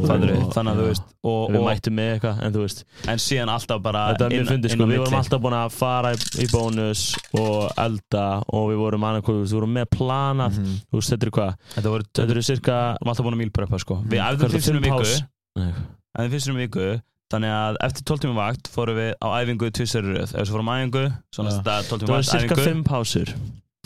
Fattarðu? 0.03 0.37
þannig 0.55 0.73
að 0.73 0.79
þú 0.81 0.85
veist 0.89 1.05
og, 1.29 1.51
Við 1.53 1.65
mættum 1.67 1.95
með 1.99 2.09
eitthvað, 2.17 2.39
en 2.47 2.53
þú 2.57 2.63
veist. 2.65 2.81
En 3.13 3.21
síðan 3.23 3.53
alltaf 3.53 3.83
bara 3.85 4.03
Þetta 4.13 4.25
var 4.25 4.33
mjög 4.33 4.41
inn- 4.43 4.51
fyndið 4.53 4.73
inn 4.73 4.79
sko, 4.81 4.87
við 4.91 5.03
vorum 5.03 5.19
alltaf 5.21 5.43
búin 5.45 5.57
að 5.61 5.75
fara 5.77 6.13
í, 6.17 6.21
í 6.43 6.47
bónus 6.51 7.03
og 7.39 7.71
elda 7.85 8.25
og 8.49 8.69
við 8.73 8.81
vorum 8.83 9.05
annað, 9.11 9.29
við 9.29 9.55
vorum 9.59 9.75
með 9.77 9.87
planað. 9.95 10.59
Mhm. 10.59 10.77
þú 10.91 10.99
veist, 11.03 11.13
þetta 11.15 11.27
er 11.29 11.35
hvað, 11.37 11.53
þetta 11.77 11.93
voru 11.95 12.09
þetta 12.11 12.31
eru 12.37 12.43
cirka 12.49 12.73
við 12.73 12.99
varum 13.03 13.13
alltaf 13.13 13.27
búin 13.29 13.37
að 13.39 13.43
mílpreppa 13.45 13.79
sko. 13.85 13.95
Við 14.03 14.19
Mm. 14.19 14.25
æfðum 14.27 14.41
hvað 14.41 14.49
er 14.49 14.57
fyrstum 14.57 14.81
fimm 14.81 14.87
viku 14.89 16.02
Nei, 16.19 16.27
æfðum 16.27 16.33
fyrstum 16.35 16.59
viku 16.61 16.87
þannig 17.33 17.53
að 17.57 17.77
eftir 17.87 18.05
12 18.11 18.23
tíma 18.27 18.35
vakt 18.37 18.69
fórum 18.69 18.99
við 19.01 19.13
á 19.25 19.29
æfingu 19.41 19.69
í 19.69 19.73
röð. 20.13 20.33
Ef 20.37 20.43
við 20.45 20.53
fórum 20.53 20.69
á 20.69 20.75
æfingu 20.83 21.05
svona 21.33 21.53
þetta 21.57 21.77
12 21.89 21.89
það 21.89 22.03
tíma 22.03 22.13
var 22.13 22.19
vakt 22.23 22.33
cirka 22.33 22.55
æfingu. 22.57 22.67
fimm 22.69 22.83
pásur. 22.85 23.33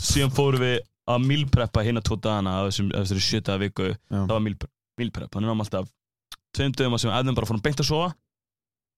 Síðan 0.03 0.35
fórum 0.35 0.65
við 0.67 0.77
að 1.07 1.27
mílpreppa 1.31 1.85
hérna 1.87 2.03
tvo 2.03 2.17
dagana 2.19 2.57
þessari 2.67 3.23
sjötaða 3.23 3.63
viku. 3.63 3.87
Já. 4.11 4.19
það 4.27 4.35
var 4.35 4.45
mílprep 4.47 5.31
þannig 5.31 5.37
að 5.37 5.47
við 5.47 5.53
varum 5.53 5.65
alltaf 5.67 5.89
tveim 6.57 6.73
dögum 6.75 6.97
að 6.97 7.01
sem 7.05 7.11
við 7.13 7.19
æfðum 7.21 7.37
bara 7.39 7.47
fórum 7.53 7.63
beint 7.63 7.81
að 7.85 7.91
sofa. 7.93 8.09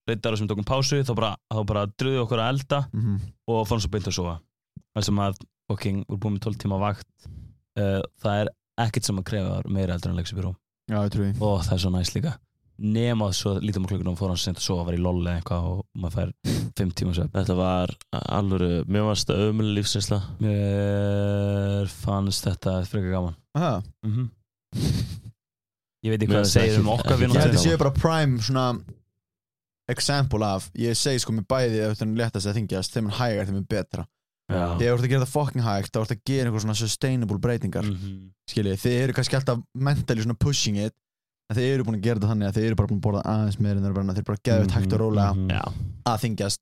Reyndar 0.09 0.37
sem 0.39 0.47
við 0.47 0.53
tókum 0.55 0.64
pásu 0.70 1.03
þá 1.05 1.12
bara, 1.18 1.31
þá 1.53 1.61
bara 1.68 1.83
dröðum 2.01 2.16
við 2.16 2.22
okkur 2.24 2.41
að 2.41 2.51
elda 2.55 2.79
Mhm. 2.97 3.16
og 3.53 3.66
fórum 3.68 3.83
svo 3.85 3.91
beint 3.93 4.09
að 4.09 4.16
sofa. 4.16 4.39
Það 4.97 5.05
sem 5.05 5.18
að 5.20 5.35
við 6.09 6.16
erum 6.16 6.20
búin 6.24 6.33
með 6.39 6.45
12 6.49 6.57
tíma 6.64 6.79
vakt 6.81 7.09
uh, 7.76 8.01
það 8.24 8.41
er 8.41 8.49
ekkert 8.81 9.05
sem 9.05 9.18
að 9.20 9.24
krefa 9.29 9.59
meira 9.68 9.93
heldur 9.93 10.11
en 10.14 10.16
trúi 11.12 11.29
og 11.45 11.61
það 11.66 11.72
er 11.76 11.83
svo 11.85 11.91
næst 11.93 12.14
líka 12.16 12.33
nema 12.79 13.29
svo 13.35 13.57
lítum 13.59 13.87
á 13.87 13.91
klukkunum 13.91 14.16
fór 14.18 14.31
hann 14.31 14.39
sent 14.41 14.61
að 14.61 14.66
sofa 14.68 14.85
var 14.87 14.95
í 14.95 15.01
lolli 15.03 15.26
eða 15.26 15.41
eitthvað 15.41 15.64
og 15.72 15.81
maður 15.99 16.14
fær 16.14 16.33
5 16.79 16.93
tíma 17.01 17.14
svefn. 17.16 17.33
Þetta 17.35 17.57
var 17.59 17.95
alveg, 18.39 18.85
mér 18.87 19.07
varst 19.09 19.31
það 19.31 19.43
ömuleg 19.49 19.79
lífsinsla 19.81 20.20
mér 20.45 21.91
fannst 21.91 22.47
þetta 22.47 22.76
frekar 22.87 23.14
gaman. 23.16 23.39
Mm 24.07 24.29
ég 26.07 26.12
veit 26.12 26.22
ekki 26.22 26.29
hvað 26.31 26.45
það 26.45 26.53
segir 26.53 26.79
um 26.79 26.91
okkar 26.93 27.16
Ég 27.18 27.24
held 27.24 27.33
að 27.35 27.47
vináttu. 27.49 27.62
séu 27.64 27.79
bara 27.81 27.91
prime 27.97 28.39
svona 28.45 28.66
example 29.91 30.47
af 30.47 30.68
Ég 30.79 30.95
segi 30.99 31.22
sko 31.24 31.35
með 31.35 31.47
bæði 31.51 31.81
ef 31.87 31.97
það 31.99 32.05
er 32.07 32.14
léttast 32.20 32.47
að 32.51 32.59
þingjast 32.61 32.95
þeim 32.95 33.09
er 33.11 33.16
hægar 33.18 33.49
þeim 33.49 33.59
er 33.59 33.66
betra. 33.72 34.05
Já. 34.49 34.62
Þegar 34.79 34.79
þú 34.79 34.95
ert 34.95 35.05
að 35.09 35.11
gera 35.12 35.24
það 35.26 35.33
fucking 35.35 35.64
hægt 35.66 35.93
þá 35.93 35.99
ert 36.05 36.14
að 36.14 36.22
gera 36.31 36.49
einhver 36.49 36.62
svona 36.64 36.79
sustainable 36.79 37.39
breytingar. 37.43 37.85
Mhm. 37.89 38.20
Skiljið, 38.49 38.79
þið 38.85 38.97
eru 39.03 39.16
kannski 39.18 39.37
alltaf 39.41 39.59
mentally 39.74 40.22
svona 40.24 40.39
pushing 40.39 40.79
it 40.87 40.95
en 41.49 41.57
þið 41.57 41.68
eru 41.74 41.84
búin 41.88 41.96
að 41.99 42.03
gera 42.07 42.18
þetta 42.20 42.30
þannig 42.32 42.49
að 42.49 42.57
þið 42.59 42.66
eru 42.68 42.78
bara 42.80 42.88
búin 42.92 42.99
að 43.01 43.07
borða 43.09 43.22
aðeins 43.32 43.59
meira 43.61 43.76
en 43.78 43.82
þeir 43.84 43.90
eru 43.90 43.99
bara, 44.01 44.14
þeir 44.18 44.28
bara 44.28 44.42
geðið 44.49 44.74
hægt 44.76 44.92
og 44.92 45.01
rólega 45.01 45.30
Mhm. 45.34 45.51
Já. 45.51 45.62
að 46.12 46.20
þingjast 46.24 46.61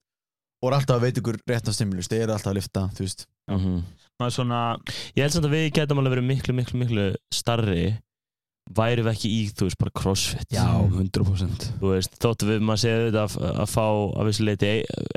og 0.62 0.68
eru 0.70 0.76
alltaf 0.78 0.97
að 0.97 1.05
veita 1.07 1.20
ykkur 1.20 1.39
réttan 1.51 1.74
stimulus 1.76 2.09
þið 2.09 2.22
eru 2.26 2.32
alltaf 2.37 2.53
að 2.53 2.59
lifta, 2.61 2.82
þú 2.97 3.01
veist. 3.07 3.26
Það 4.16 4.26
er 4.26 4.32
svona 4.32 4.61
ég 5.16 5.22
held 5.22 5.32
samt 5.37 5.45
að 5.47 5.55
við 5.57 5.72
getum 5.76 5.99
alveg 6.01 6.14
verið 6.16 6.26
miklu, 6.30 6.55
miklu, 6.57 6.78
miklu 6.80 7.05
starri 7.34 7.99
væri 8.77 9.05
við 9.07 9.12
ekki 9.12 9.29
í, 9.31 9.41
þú 9.55 9.69
veist, 9.69 9.79
bara 9.79 9.93
crossfit? 9.95 10.47
Já, 10.51 10.64
100% 10.91 11.67
þú 11.79 11.91
veist, 11.93 12.17
þóttu 12.23 12.49
við 12.49 12.64
maður 12.67 12.83
segja 12.83 13.03
þetta 13.05 13.23
að, 13.23 13.37
að 13.62 13.71
fá 13.71 13.85
að 13.87 14.31
vissu 14.31 14.47
leiti 14.47 14.71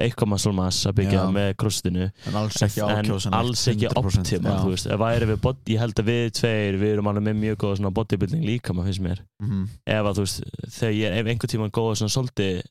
eitthvað 0.06 0.32
muscle 0.34 0.54
mass 0.60 0.90
að 0.90 0.98
byggja 1.00 1.18
Já. 1.18 1.32
með 1.34 1.50
crossfitinu. 1.64 2.10
En 2.30 2.40
alls 2.44 2.60
ekki 2.68 2.84
en 2.86 2.94
ákjósan 3.00 3.38
alls 3.40 3.66
ekki 3.74 3.90
optimal 3.90 4.58
þú 4.62 4.74
veist, 4.76 4.92
við 5.30 5.36
body, 5.48 5.74
ég 5.74 5.84
held 5.84 6.04
að 6.04 6.12
við 6.12 6.26
tveir 6.40 6.80
við 6.80 6.94
erum 6.96 7.10
alveg 7.12 7.26
með 7.30 7.40
mjög 7.44 7.62
góða 7.64 7.80
svona 7.80 7.94
bodybuilding 7.98 8.46
líka 8.46 8.76
maður 8.76 8.92
finnst 8.92 9.06
mér, 9.08 9.24
mm 9.42 9.66
ef 9.90 10.06
að 10.06 10.20
þú 10.20 10.26
veist 10.28 10.42
þegar 10.76 10.94
ég, 11.00 11.18
ef 11.20 11.32
einhver 11.34 11.52
tíma 11.52 11.72
góða 11.74 11.98
svona 12.00 12.14
svolítið 12.14 12.62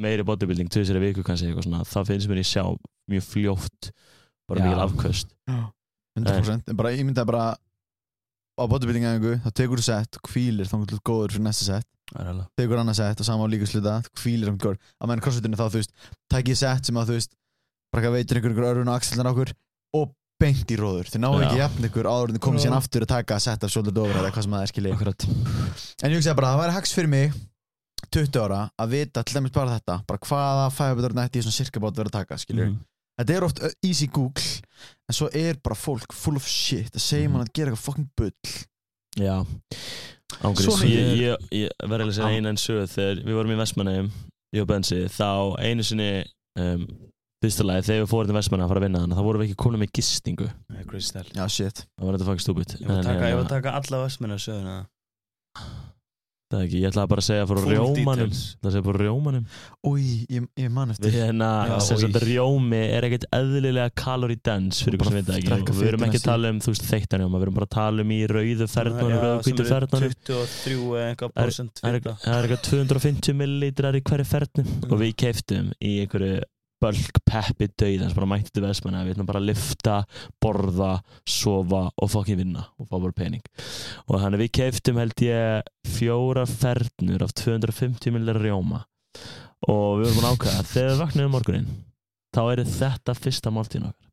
meiri 0.00 0.24
bodybuilding, 0.26 0.70
tvisir 0.72 0.98
viku 1.02 1.22
kannski 1.26 1.50
eitthvað 1.50 1.68
svona, 1.68 1.84
það 1.86 2.08
finnst 2.10 2.30
mér 2.30 2.40
ég 2.40 2.48
sjá 2.48 2.64
mjög 3.12 3.26
fljótt 3.28 3.90
bara 4.48 4.64
mikil 4.64 4.82
afköst. 4.84 5.34
100% 6.18 6.70
en 6.70 6.78
bara 6.78 6.92
ég 6.94 7.04
myndi 7.06 7.20
að 7.22 7.30
bara 7.30 7.46
á 8.54 8.62
bodybuilding 8.70 9.06
aðeingu, 9.08 9.34
þá 9.44 9.50
tekur 9.58 9.80
þú 9.80 9.86
sett 9.88 10.18
hvílir 10.30 10.68
þá 10.70 10.76
getur 10.82 10.98
þú 11.00 11.04
góður 11.10 11.34
fyrir 11.34 11.46
næsta 11.48 11.64
sett. 11.68 11.88
Er 12.14 12.42
tekur 12.58 12.78
annað 12.78 12.98
sett 13.00 13.20
og 13.22 13.26
sama 13.26 13.46
á 13.46 13.48
líka 13.50 13.66
sluta 13.66 13.94
hvílir 14.20 14.50
þá 14.52 14.58
góður, 14.62 14.78
að 15.00 15.10
menn 15.10 15.22
crossfitinu 15.24 15.58
þá 15.58 15.64
þú 15.66 15.80
veist 15.80 15.94
tækið 16.30 16.60
sett 16.60 16.90
sem 16.90 17.00
að 17.00 17.08
þú 17.10 17.16
veist 17.18 17.32
bara 17.90 18.02
eitthvað 18.02 18.18
veitir 18.18 18.38
einhver 18.38 18.52
einhver 18.54 18.68
örun 18.70 18.90
og 18.92 18.98
axlirnar 18.98 19.30
okkur 19.32 19.54
og 19.98 20.12
beint 20.42 20.70
í 20.70 20.76
róður, 20.78 21.08
þið 21.10 21.22
náðu 21.24 21.40
Já. 21.40 21.46
ekki 21.48 21.60
jafn 21.62 21.88
ykkur 21.88 22.08
áður 22.10 22.30
en 22.30 22.36
þið 22.36 22.44
komið 22.44 22.64
síðan 22.64 22.78
aftur 22.78 23.06
að 23.06 23.12
taka 23.14 23.40
sett 23.42 23.64
af 23.64 23.72
shoulder 23.72 23.98
over 24.02 24.18
eða 24.20 24.32
hvað 24.34 24.46
sem 24.46 24.56
það 24.56 24.64
er 24.66 24.72
skilji. 24.72 24.94
Akkurat. 24.94 25.26
en 26.04 26.10
ég 26.10 26.18
hugsaði 26.18 26.38
bara, 26.40 26.50
það 26.54 26.62
væri 26.64 26.74
hags 26.78 26.94
fyrir 26.94 27.12
mig 27.14 27.36
20 28.14 28.40
ára 28.44 28.60
að 28.78 28.90
vita 28.94 29.22
til 29.24 29.38
dæmis 29.38 29.54
bara 29.54 29.78
þetta 29.78 30.00
bara 30.06 30.26
hvaða 30.28 30.66
fæðaböður 30.74 31.14
nætti 31.18 31.40
ég 31.40 31.46
svona 31.46 31.56
cirka 31.56 31.80
bát 31.82 31.96
verið 31.96 32.10
að 32.12 32.18
taka 32.18 32.38
skilju. 32.42 32.66
Mhm. 32.70 32.82
Þetta 33.20 33.34
er 33.36 33.44
oft 33.46 33.62
uh, 33.62 33.70
easy 33.86 34.06
google 34.06 34.44
en 35.08 35.14
svo 35.16 35.28
er 35.32 35.58
bara 35.62 35.76
fólk 35.78 36.12
full 36.16 36.36
of 36.40 36.46
shit 36.48 36.94
að 36.96 37.04
segja 37.04 37.28
Mhm. 37.28 37.32
mann 37.36 37.46
að 37.46 37.52
gera 37.54 37.70
eitthvað 37.72 37.84
fucking 37.86 38.10
bull. 38.16 38.32
Já. 39.16 39.36
Svona 40.34 40.86
ég, 40.90 41.16
ég- 41.20 41.48
ég, 41.52 41.70
verði 41.86 42.08
að 42.10 42.14
segja 42.16 42.34
eina 42.34 42.48
en 42.50 42.56
sög 42.58 42.88
þegar 42.90 43.20
við 43.24 43.34
vorum 43.38 43.52
í 43.54 43.58
Vestmanneum 43.60 44.08
ég 44.54 44.62
og 44.62 44.66
Bensi, 44.68 45.04
þá 45.06 45.54
einu 45.62 45.82
sinni 45.86 46.24
um, 46.58 46.86
fyrsta 47.44 47.62
lagi, 47.66 47.84
þegar 47.86 48.02
við 48.04 48.10
fórum 48.10 48.26
til 48.30 48.34
Vestmanna 48.38 48.64
að 48.66 48.72
fara 48.72 48.80
að 48.80 48.86
vinna 48.88 49.02
þannig, 49.04 49.18
þá 49.18 49.24
vorum 49.28 49.40
við 49.42 49.48
ekki 49.50 49.62
konum 49.62 49.80
með 49.84 49.92
gistingu. 49.98 50.48
Það 50.72 50.80
já 51.34 51.46
shit. 51.50 51.84
Það 51.98 52.06
var 52.06 52.14
þetta 52.18 52.28
fucking 52.30 52.44
stúbit. 52.44 52.74
Ég 52.80 52.86
var 52.88 52.98
að 52.98 53.08
taka, 53.10 53.30
að 53.38 53.48
taka 53.54 53.74
alla 53.78 54.02
vestmennu 54.06 54.34
að 54.38 54.44
söguna. 54.48 54.76
Það 56.54 56.62
er 56.62 56.66
ekki, 56.68 56.80
ég 56.84 56.90
ætlaði 56.92 57.10
bara 57.12 57.22
að 57.24 57.26
segja 57.28 57.46
frá 57.50 57.58
Full 57.64 57.72
rjómanum. 57.74 58.30
details. 58.30 58.42
það 58.64 58.74
segja 58.76 58.86
bara 58.88 59.02
rjómanum. 59.04 59.44
Úi, 59.90 60.04
ég, 60.30 60.46
ég 60.64 60.70
man 60.70 60.94
eftir. 60.94 61.10
Við 61.10 61.18
hérna, 61.24 61.48
Já, 61.68 61.74
sem 61.88 61.98
sagt 62.04 62.18
oj. 62.20 62.24
rjómi 62.30 62.80
er 62.94 63.06
ekkert 63.08 63.26
eðlilega 63.34 63.90
kalori 64.04 64.36
dense 64.44 64.84
fyrir 64.86 64.98
ykkur 64.98 65.10
sem 65.10 65.18
veit 65.18 65.26
það 65.28 65.38
ekki. 65.40 65.50
drekka 65.50 65.74
og 65.74 65.80
við 65.82 65.88
erum 65.92 66.06
ekki 66.08 66.18
að 66.20 66.22
sín. 66.24 66.30
tala 66.30 66.48
um, 66.54 66.60
þú 66.64 66.72
veist, 66.74 66.86
þeittan 66.94 67.20
rjóma 67.24 67.36
við 67.42 67.46
erum 67.48 67.58
bara 67.58 67.68
að 67.68 67.74
tala 67.76 68.06
um 68.06 68.14
í 68.14 68.20
rauðu 68.30 68.68
ferðnum 68.74 69.04
og 69.04 69.22
rauðu 69.24 69.44
hvítu 69.48 69.68
ferðnum 69.68 70.08
23 70.24 70.78
eða 70.94 71.06
eitthvað 71.10 71.30
Er- 71.34 71.44
prosent 71.44 71.80
það 71.82 71.90
er 71.94 72.00
fita. 72.00 72.16
það 72.24 72.40
eitthvað 72.44 72.64
250 72.70 73.38
millilitrar 73.42 73.94
í 73.98 74.02
hverju 74.08 74.26
ferðnum 74.32 74.68
og 74.90 74.98
við 75.04 75.14
keiftum 75.24 75.72
í 75.82 75.92
einhverju 76.04 76.42
bölk 76.82 77.20
peppi 77.28 77.68
dauðans 77.80 78.14
bara 78.16 78.28
mætti 78.28 78.52
til 78.54 78.64
Vestmanna. 78.64 79.04
Við 79.06 79.14
ætlum 79.16 79.28
bara 79.28 79.40
að 79.42 79.48
lifta, 79.50 79.98
borða 80.42 80.90
sofa 81.28 81.84
og 81.94 82.10
fokkin 82.12 82.40
vinna 82.42 82.66
og 82.78 82.88
fá 82.90 82.96
bara 82.98 83.16
pening. 83.16 83.44
Og 84.08 84.20
þannig 84.22 84.42
við 84.44 84.52
keiftum 84.60 85.00
held 85.00 85.24
ég 85.24 85.70
fjóra 85.96 86.44
fernur 86.50 87.24
af 87.26 87.34
250 87.40 88.14
millilitrar 88.14 88.44
rjóma. 88.48 88.82
Og 89.70 90.00
við 90.02 90.08
vorum 90.10 90.18
búin 90.18 90.26
að 90.28 90.34
ákvæða 90.36 90.58
að 90.60 90.72
þegar 90.74 90.90
við 90.90 91.02
vaknaðum 91.04 91.30
um 91.30 91.36
morgunin 91.38 91.68
þá 92.34 92.40
er 92.50 92.64
þetta 92.68 93.14
fyrsta 93.16 93.52
máltíðin 93.54 93.86
okkar. 93.92 94.10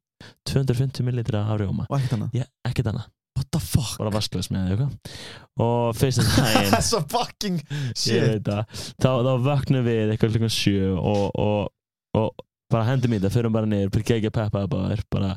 250 0.52 1.08
millilitrar 1.08 1.50
af 1.50 1.60
rjóma. 1.60 1.88
Og 1.90 1.98
ekkert 1.98 2.14
annað? 2.20 2.38
Ég, 2.38 2.48
ekkert 2.70 2.92
annað, 2.92 3.08
what 3.40 3.50
the 3.52 3.62
fuck? 3.64 3.96
Bara 3.98 4.14
vasklas 4.14 4.52
með 4.54 4.70
eitthvað. 4.76 5.18
Og 5.66 5.98
fyrsta 5.98 6.26
daginn 6.38 6.72
þessa 6.76 7.02
fucking 7.12 7.58
ég 7.66 7.98
shit. 7.98 8.22
veit 8.22 8.48
það. 8.48 8.86
Þá, 9.02 9.10
þá 9.28 9.32
vöknum 9.50 9.88
við 9.90 10.14
eitthvað 10.14 10.36
klukkan 10.38 10.54
sjö 10.54 10.94
og, 10.94 11.26
og, 11.42 11.74
og 12.22 12.46
bara 12.72 12.88
hendum 12.90 13.14
í 13.14 13.20
þetta, 13.20 13.32
förum 13.36 13.56
bara 13.56 13.70
niður 13.70 13.92
byrja 13.96 14.18
ekki 14.20 14.32
að 14.32 14.36
peppa 14.40 14.64
það 14.64 14.72
bara, 14.74 14.98
bara 15.16 15.32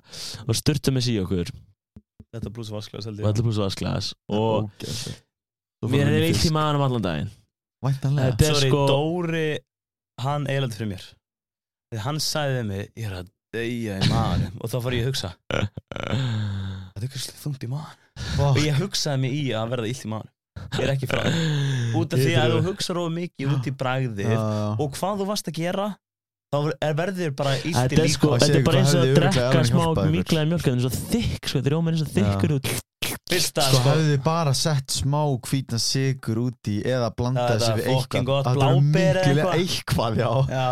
og 0.49 0.59
styrtum 0.59 1.01
þessi 1.01 1.14
í 1.16 1.20
okkur. 1.24 1.53
Þetta 2.35 2.55
pluss 2.55 2.72
vasklas 2.74 3.07
held 3.11 3.20
og 3.22 3.28
allir 3.30 3.47
pluss 3.47 3.61
vasklas 3.62 4.12
og 4.30 4.70
Ógeðslegt. 4.70 5.22
mér 5.93 6.11
er 6.14 6.26
eitt 6.30 6.47
í 6.49 6.55
maðanum 6.55 6.87
allan 6.89 7.05
daginn. 7.05 7.30
Væntanlega. 7.85 8.32
Þetta 8.35 8.51
er 8.51 8.61
sko- 8.64 8.87
Dóri, 8.89 9.47
hann 10.24 10.49
eiginlega 10.49 10.78
fyrir 10.78 10.93
mér. 10.95 11.07
Þegar 11.93 12.05
hann 12.09 12.18
við 12.24 12.66
mig, 12.72 12.89
ég 12.99 13.11
er 13.11 13.18
að 13.20 13.30
deyja 13.55 13.99
í 14.03 14.09
maðurum 14.11 14.62
og 14.64 14.70
þá 14.72 14.76
fór 14.82 14.95
ég 14.97 15.05
að 15.05 15.11
hugsa, 15.12 15.30
það 15.95 16.97
er 16.99 17.05
eitthvað 17.07 17.26
þungt 17.45 17.66
í 17.66 17.70
maður 17.70 18.49
og 18.49 18.59
ég 18.62 18.78
hugsaði 18.80 19.20
mig 19.24 19.37
í 19.37 19.45
að 19.55 19.74
verða 19.74 19.91
illt 19.91 20.07
í 20.07 20.11
maður 20.11 20.30
ég 20.74 20.85
er 20.87 20.93
ekki 20.95 21.09
frá 21.11 21.20
út 22.01 22.16
af 22.16 22.22
því 22.24 22.35
að 22.41 22.55
þú 22.57 22.61
hugsa 22.68 22.97
róið 22.99 23.14
mikið 23.18 23.55
út 23.55 23.68
í 23.70 23.74
bragðið 23.78 24.35
og 24.35 24.99
hvað 24.99 25.22
þú 25.22 25.28
varst 25.30 25.51
að 25.51 25.59
gera 25.61 25.87
þá 26.55 26.73
er 26.89 26.97
verður 27.03 27.37
bara 27.43 27.55
illt 27.59 27.67
í 27.67 27.75
Þetta 27.75 27.99
er 27.99 28.05
líka 28.05 28.15
sko, 28.15 28.33
þetta 28.39 28.59
er 28.61 28.67
bara 28.69 28.81
eins 28.81 28.95
og 28.95 29.03
að 29.05 29.13
drekka 29.19 29.63
smá 29.69 29.85
miklaði 30.15 30.51
mjölk 30.53 30.65
þetta 30.65 30.79
er 30.79 30.85
svo 30.85 31.05
þykk, 31.13 31.51
sko, 31.51 31.59
þetta 31.59 31.73
er 31.73 31.79
óminn 31.79 31.97
eins 31.99 32.05
og 32.07 32.13
þykkur 32.15 32.57
út. 32.59 32.73
Fyrsta 33.25 33.67
sko 33.69 33.79
sko, 33.81 33.91
hefðu 33.91 34.09
þið 34.11 34.23
bara 34.25 34.55
sett 34.57 34.95
smá 34.95 35.21
hvítan 35.49 35.83
sigur 35.83 36.41
út 36.47 36.71
í 36.71 36.79
eða 36.95 37.11
blanda 37.17 37.47
þessi 37.55 37.77
við 37.81 37.91
eitthvað. 37.95 38.49
Það 38.49 38.65
er 39.03 39.21
eitthvað. 39.23 39.55
eitthvað 39.61 40.19
já. 40.21 40.31
Já, 40.55 40.67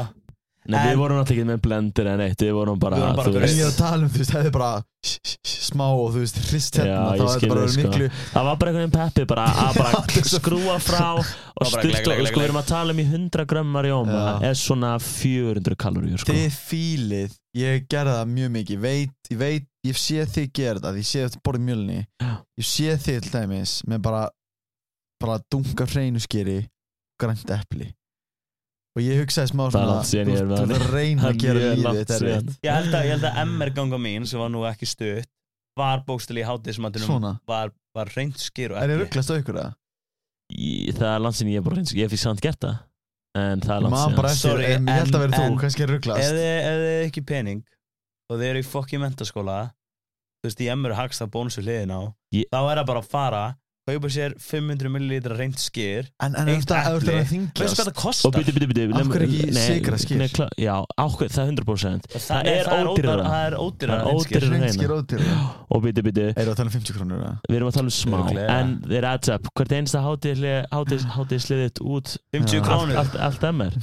Nei, 0.71 0.79
En- 0.79 0.93
við 0.93 0.99
vorum 1.03 1.17
náttúrulega 1.19 1.43
ekki 1.43 1.49
með 1.49 1.61
blender 1.65 2.09
en 2.13 2.21
eitt, 2.23 2.43
við 2.47 2.53
vorum 2.55 2.79
bara, 2.79 2.97
Við 3.01 3.03
vorum 3.03 3.35
bara 3.35 3.47
En 3.49 3.57
ég 3.57 3.65
er 3.65 3.71
að 3.73 3.79
tala 3.81 4.05
um, 4.07 4.11
þú 4.13 4.21
veist, 4.23 4.35
hefði 4.37 4.51
bara 4.55 4.69
sh- 5.03 5.19
sh- 5.27 5.39
sh- 5.43 5.63
smá 5.73 5.85
og 5.91 6.13
þú 6.15 6.21
veist, 6.23 6.37
hrist 6.51 6.77
Já, 6.79 6.83
hérna 6.85 7.17
bara 7.19 7.33
þig, 7.43 7.49
verið 7.53 7.73
sko. 7.73 7.83
miklu 7.89 8.09
Það 8.33 8.47
var 8.49 8.57
bara 8.61 8.71
einhvern 8.71 8.85
veginn 8.85 8.95
peppi 8.99 9.25
bara 9.33 9.47
að 9.65 9.79
bara 9.81 10.03
er 10.23 10.29
skrúa 10.31 10.77
frá 10.83 11.09
og 11.63 11.73
glegg, 11.83 11.99
glegg, 12.07 12.23
sko 12.31 12.39
við 12.43 12.47
erum 12.47 12.61
að 12.63 12.69
tala 12.71 12.95
um 12.95 13.01
í 13.03 13.07
100 13.11 13.47
grömmar 13.51 13.89
jóma 13.91 14.21
Já. 14.23 14.51
er 14.53 14.61
svona 14.63 14.93
400 15.03 15.79
kaloríur 15.83 16.23
sko. 16.23 16.37
Þið 16.37 16.59
fílið, 16.71 17.35
ég 17.59 17.89
gerði 17.91 18.15
það 18.21 18.31
mjög 18.37 18.53
mikið 18.59 18.85
veit, 18.87 19.17
ég 19.35 19.41
veit, 19.43 19.67
ég 19.91 19.99
sé 19.99 20.27
þið 20.37 20.47
gera 20.61 20.85
það 20.87 21.01
Ég 21.03 21.09
sé 21.11 21.25
þetta 21.27 21.43
borðið 21.49 21.67
mjölni 21.73 21.99
Já. 22.23 22.31
Ég 22.63 22.69
sé 22.71 22.95
þið 23.03 23.27
til 23.27 23.35
dæmis 23.35 23.75
með 23.91 24.05
bara 24.07 24.23
bara 25.23 25.41
dunga 25.51 25.87
hreinuskeri 25.91 26.61
grænt 27.23 27.51
epli 27.55 27.91
og 28.93 29.01
ég 29.05 29.21
hugsaði 29.23 29.51
smá 29.53 29.63
Það 29.73 29.83
er 29.83 30.09
svona 30.09 30.33
er 30.37 30.49
þú 30.53 30.57
ert 30.63 30.73
að 30.77 30.91
reyna 30.93 31.29
að 31.31 31.39
gera 31.43 31.61
lífið 31.73 31.99
þetta 32.03 32.17
er 32.19 32.25
rétt 32.29 32.51
ég 32.67 32.75
held 32.77 32.97
að, 32.99 33.05
ég 33.07 33.15
held 33.17 33.27
að 33.31 33.39
MR 33.47 33.71
ganga 33.79 34.01
mín 34.05 34.27
sem 34.29 34.43
var 34.43 34.51
nú 34.53 34.65
ekki 34.69 34.89
stutt 34.91 35.29
var 35.81 36.03
bókstali 36.05 36.43
í 36.43 36.47
hátismatunum 36.47 37.29
var, 37.49 37.73
var 37.97 38.11
reynd 38.17 38.37
skýr 38.37 38.75
og 38.77 38.83
er 38.83 38.93
ég 38.93 39.01
rugglast 39.07 39.33
á 39.33 39.35
ykkur 39.41 39.57
það? 39.63 39.71
Það 40.99 41.09
er 41.15 41.23
landsinni 41.25 41.55
ég 41.55 41.63
er 41.63 41.65
bara 41.65 41.79
hreins 41.79 41.95
Ég 41.97 42.11
því 42.13 42.19
samt 42.21 42.43
gert 42.45 42.61
það 42.61 42.81
En 43.41 43.63
það 43.65 43.75
er 43.79 43.85
landsinni 43.87 44.19
eftir, 44.29 44.37
Sorry, 44.43 44.65
en 44.77 44.89
ég 44.91 44.99
held 45.01 45.15
að 45.17 45.23
vera 45.25 45.39
þú, 45.41 45.55
kannski 45.63 45.85
er 45.87 45.93
rugglast? 45.95 46.27
ef 46.29 46.81
þið 46.83 47.07
ekki 47.07 47.23
pening 47.31 47.63
og 48.29 48.37
þið 48.37 48.49
eru 48.51 48.61
í 48.61 48.67
fokki 48.69 49.01
mentaskóla 49.01 49.57
þú 50.43 50.51
veist, 50.51 50.61
í 50.61 50.69
emmur 50.75 50.93
hagsta 50.99 51.29
bónusu 51.33 51.65
hliðin 51.65 51.95
á 51.97 52.01
Ég- 52.37 52.51
þá 52.53 52.59
er 52.61 52.81
það 52.83 52.87
bara 52.93 53.01
að 53.01 53.09
fara 53.15 53.43
kaupa 53.83 54.09
sér 54.15 54.35
500 54.39 54.91
millilitra 54.95 55.35
reynd 55.35 55.57
skýr 55.59 56.07
En, 56.23 56.37
en 56.39 56.49
Eitt 56.53 56.71
ef 56.71 56.85
það 56.87 56.99
epli. 57.01 57.15
er 57.19 57.25
þingjast 57.27 57.75
hvað 57.75 57.89
það 57.89 57.97
kostar? 57.99 58.29
Af 58.31 59.09
hverju 59.11 59.27
ekki 59.27 59.55
sykra 59.59 59.99
skyr? 59.99 60.23
Já, 60.63 60.75
ákveð, 61.03 61.33
það 61.35 61.43
er 61.43 61.57
100% 61.57 62.07
það, 62.13 62.23
það 62.29 62.51
er 62.53 62.71
það 62.71 62.91
ódýrara. 62.93 63.25
það 63.33 63.43
er 63.49 63.57
ódýrara. 63.59 64.05
Hreinskir 64.53 64.95
ódýrara 64.95 65.35
Og 65.75 65.83
byrju, 65.83 66.05
byrju 66.07 66.27
Erum 66.31 66.47
við 66.47 66.53
að 66.53 66.61
tala 66.61 66.71
um 66.71 66.77
50 66.77 66.97
krónur? 67.01 67.25
Við 67.51 67.59
erum 67.59 67.73
að 67.73 67.77
tala 67.81 67.91
um 67.91 67.97
smá. 67.99 68.19
En 68.55 68.73
þeir 68.87 69.09
adds 69.11 69.33
up 69.35 69.51
Hvert 69.59 69.75
einsta 69.81 70.05
hátíð 70.07 71.43
sliðið 71.49 71.83
út 71.83 72.15
50 72.39 72.55
Já. 72.55 72.63
krónur 72.69 73.03
allt, 73.03 73.19
ár 73.19 73.75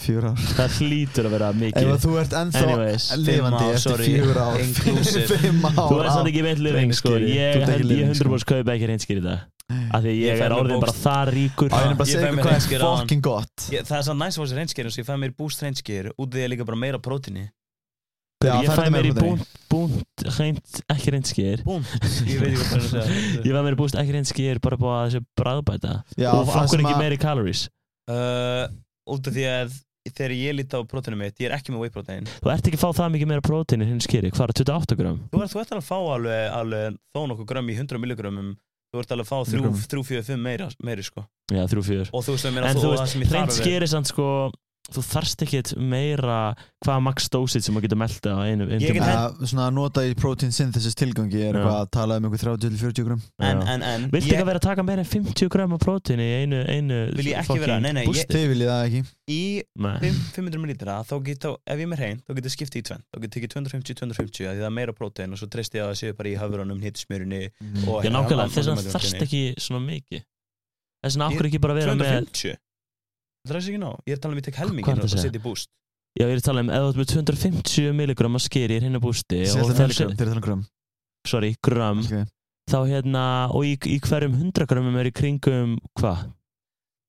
Það 0.56 0.80
hlýtur 0.80 1.28
að 1.28 1.36
vera 1.36 1.52
Ef 1.52 1.60
mikið 1.60 1.92
að 1.92 2.02
þú 2.08 2.16
ert 2.24 2.38
ennþá 2.40 2.64
lifandi 3.20 3.70
eftir 3.76 4.06
fjör 4.08 4.42
ár 4.48 4.64
inclusive. 4.64 5.40
Fimm 5.44 5.64
ár 5.68 5.76
Þú 5.76 6.00
samt 6.16 6.24
á- 6.24 6.30
ekki 6.32 6.44
veit 6.48 6.64
living 6.64 6.96
sko. 6.96 7.16
Ég 7.20 7.60
Þú 7.60 7.64
ert 7.68 7.74
ekki 7.76 7.90
sko. 8.16 8.30
100% 8.40 8.52
kaupa 8.54 8.78
ekki 8.80 8.90
reynskýr 8.94 9.20
í 9.20 9.26
dag 9.28 9.48
Af 9.70 10.02
því 10.02 10.14
Ég 10.18 10.24
ég 10.26 10.42
er 10.42 10.54
orðin 10.56 10.82
bara 10.82 10.96
það 10.98 11.30
ríkur. 11.36 11.70
Á, 11.70 11.78
ég 11.78 11.92
er 11.92 11.98
bara 12.00 12.06
að 12.06 12.10
Ég 12.10 12.16
segja 12.16 12.30
fæ 12.30 12.36
mér 12.40 12.46
áðan. 12.82 13.00
fucking 13.04 13.22
gott. 13.22 13.66
Ég, 13.70 13.84
það 13.86 13.98
er 14.00 14.06
svo 14.08 14.16
næst 14.18 14.38
að 14.38 14.42
fá 14.42 14.50
sér 14.50 14.60
reynskýr 14.64 14.90
ég 14.90 15.08
fæ 15.10 15.16
mér 15.22 15.34
búst 15.38 15.62
reynskýr 15.66 16.10
út 16.18 16.30
því 16.34 16.44
að 16.46 16.52
líka 16.56 16.66
bara 16.66 16.80
meira 16.82 17.00
prótíni. 17.00 17.46
Já, 18.40 18.54
Ég 18.64 18.70
það 18.72 18.80
fæ 18.80 18.86
er 18.88 18.94
mér 18.96 19.08
í 19.10 19.14
búnt, 19.70 20.24
hreint, 20.38 20.78
ekki 20.96 21.12
reynskýr 21.12 21.60
ég 21.60 22.40
veit 22.40 22.54
ekki 22.56 22.56
hvað 22.56 22.70
það 22.70 22.78
er 22.78 22.80
að 22.80 22.88
segja. 22.88 23.42
Ég 23.44 23.52
fæ 23.52 23.60
mér 23.68 23.76
í 23.76 23.80
búnt 23.82 23.98
ekki 24.00 24.16
reynskýr 24.16 24.62
bara 24.64 24.80
búið 24.80 24.96
að 24.96 25.06
þessu 25.10 25.22
bræðbæta 25.42 25.92
Og 26.32 26.54
sem 26.72 26.80
ekki 26.86 26.96
meiri 27.04 27.18
calories? 27.20 27.66
Uh, 28.10 28.66
út 29.12 29.28
af 29.28 29.36
því 29.36 29.44
að 29.52 29.76
þegar 30.10 30.34
ég 30.40 30.56
líti 30.58 30.74
á 30.74 30.82
prótínum 30.90 31.20
mitt, 31.22 31.36
ég 31.44 31.52
er 31.52 31.58
ekki 31.60 31.70
með 31.76 31.84
whey 31.84 31.92
protein. 31.94 32.26
Þú 32.40 32.50
ert 32.56 32.66
ekki 32.72 32.80
að 32.80 32.86
fá 32.88 32.90
það 33.04 33.12
mikið 33.14 33.30
meira 33.30 33.44
prótein 33.46 33.84
í 33.84 33.90
reynskýri 33.92 34.32
Hvað 34.34 34.48
er 34.48 34.56
28 34.64 34.98
gram? 34.98 35.20
þú 35.30 35.44
ert, 35.44 35.52
þú 35.54 35.60
ert 35.62 35.76
alveg 35.76 35.84
að 35.84 35.90
fá 35.92 36.00
alveg, 36.16 36.42
alveg 36.64 36.98
þó 37.14 37.20
nokkuð 37.30 37.50
grömm 37.52 37.70
í 37.70 37.76
100 37.78 38.02
milligrammum 38.02 38.50
þú 38.90 39.02
ert 39.04 39.12
alveg 39.14 39.26
að 39.26 39.30
fá 39.30 39.38
100 39.46 39.88
3-4-5 39.92 40.40
meira, 40.42 40.70
meiri 40.84 41.04
sko. 41.06 41.26
Já, 41.54 41.64
3-4 41.70 42.10
og 42.14 42.24
þú 42.26 42.34
veist 42.36 42.46
að 42.50 42.56
mér 42.58 42.64
að 42.70 42.74
þú 42.76 42.82
þú 42.82 42.90
það 42.90 42.98
veist, 43.00 43.14
sem 43.14 43.22
ég 43.22 43.30
þarf 43.34 43.50
er- 43.54 43.60
skeri 43.62 43.88
samt 43.94 44.08
sko 44.14 44.26
Þú 44.96 45.02
þarft 45.06 45.44
ekkit 45.46 45.72
meira 45.78 46.38
Hvaða 46.86 47.02
max 47.04 47.28
dosage 47.30 47.62
sem 47.66 47.76
þú 47.76 47.82
getur 47.84 48.00
melda 48.00 48.32
á 48.34 48.40
einu, 48.48 48.66
einu 48.72 48.80
Ég 48.80 48.96
get- 48.96 49.42
Svona 49.52 49.66
að 49.68 49.74
nota 49.76 50.02
í 50.08 50.14
protein 50.16 50.52
synthesis 50.56 50.96
tilgangi 50.96 51.42
er 51.44 51.54
Já. 51.54 51.60
eitthvað 51.60 51.80
að 51.84 51.90
tala 51.92 52.18
um 52.18 52.26
einhver 52.30 52.40
30-40 52.58 53.04
gram. 53.10 53.22
En, 53.44 53.62
en, 53.68 53.84
en 53.84 54.06
Viltu 54.14 54.30
ég, 54.30 54.38
ekki 54.38 54.44
að 54.46 54.50
vera 54.50 54.62
að 54.62 54.66
taka 54.70 54.86
meira 54.88 55.04
en 55.04 55.10
50 55.12 55.50
gram 55.52 55.74
af 55.76 55.82
prótein 55.84 56.24
í 56.24 56.30
einu, 56.40 56.62
einu 56.72 57.00
Vil 57.20 57.26
ég 57.34 57.38
ekki 57.42 57.50
fucking 57.52 57.66
vera- 57.66 57.80
nei, 57.84 57.92
nei, 58.00 58.06
ég- 58.08 58.30
Þið 58.32 58.48
viljið 58.54 58.72
það 58.72 58.86
ekki. 58.88 59.02
Í 59.30 59.42
Nei. 59.76 59.98
5, 60.06 60.22
500 60.40 60.62
millilitra 60.64 60.96
þá 61.04 61.14
get 61.28 61.40
þá, 61.44 61.50
ef 61.68 61.78
ég 61.78 61.84
er 61.86 61.92
með 61.94 62.00
hrein, 62.04 62.22
þá 62.24 62.32
getur 62.40 62.56
skiptið 62.56 62.80
í 62.80 62.86
tvenn 62.90 63.04
þá 63.12 63.20
getur 63.20 63.36
tekið 63.36 63.54
250-250 63.54 64.40
því 64.40 64.48
það 64.64 64.66
er 64.70 64.76
meira 64.80 64.94
prótein 64.96 65.36
og 65.36 65.38
svo 65.44 65.50
treysti 65.52 65.78
ég 65.78 65.84
að 65.86 65.92
það 65.92 66.00
séu 66.02 66.16
bara 66.18 66.30
í 66.32 66.38
höfurunum 66.40 66.82
hittismjörunni 66.82 67.44
og 67.86 68.08
Já, 68.08 68.10
nákvæmlega, 68.16 68.50
þess 68.56 68.72
að 68.74 68.90
þarft 68.96 69.22
ekki 69.28 69.44
svona 69.60 69.84
mikið. 69.86 70.24
Þess 71.04 71.16
að 71.16 71.22
Ég- 71.22 71.36
ákveð 71.38 71.48
ekki 71.52 71.62
bara 71.62 71.74
vera 71.78 71.94
með 71.96 72.10
250 72.10 72.58
það 73.48 73.56
er 73.56 73.62
ekki 73.62 73.82
ná, 73.82 73.92
ég 74.06 74.16
er 74.16 74.20
að 74.20 74.24
tala 74.26 74.36
um 74.36 74.42
ég 74.42 74.48
tek 74.50 74.60
helmingin 74.60 75.04
og 75.04 75.14
setja 75.14 75.32
í 75.32 75.44
búst. 75.44 75.72
Já, 76.18 76.26
ég 76.26 76.34
er 76.34 76.42
að 76.42 76.48
tala 76.50 76.66
um, 76.66 76.74
ef 76.74 76.82
þú 76.82 76.90
ert 76.90 77.00
með 77.00 77.14
250 77.14 77.96
milligram 77.96 78.40
að 78.40 78.46
skeri 78.48 78.76
í 78.76 78.82
hreinu 78.82 79.04
bústi 79.04 79.44
það 79.46 80.42
gram. 80.44 80.66
Sorry, 81.28 81.54
gram. 81.64 82.04
Ok. 82.04 82.28
þá 82.70 82.80
hérna, 82.90 83.24
og 83.54 83.66
í, 83.66 83.78
í 83.90 83.98
hverjum 84.04 84.36
100 84.38 84.68
gramum 84.70 85.00
er 85.02 85.10
í 85.10 85.14
kringum, 85.16 85.78
hvað? 86.00 86.28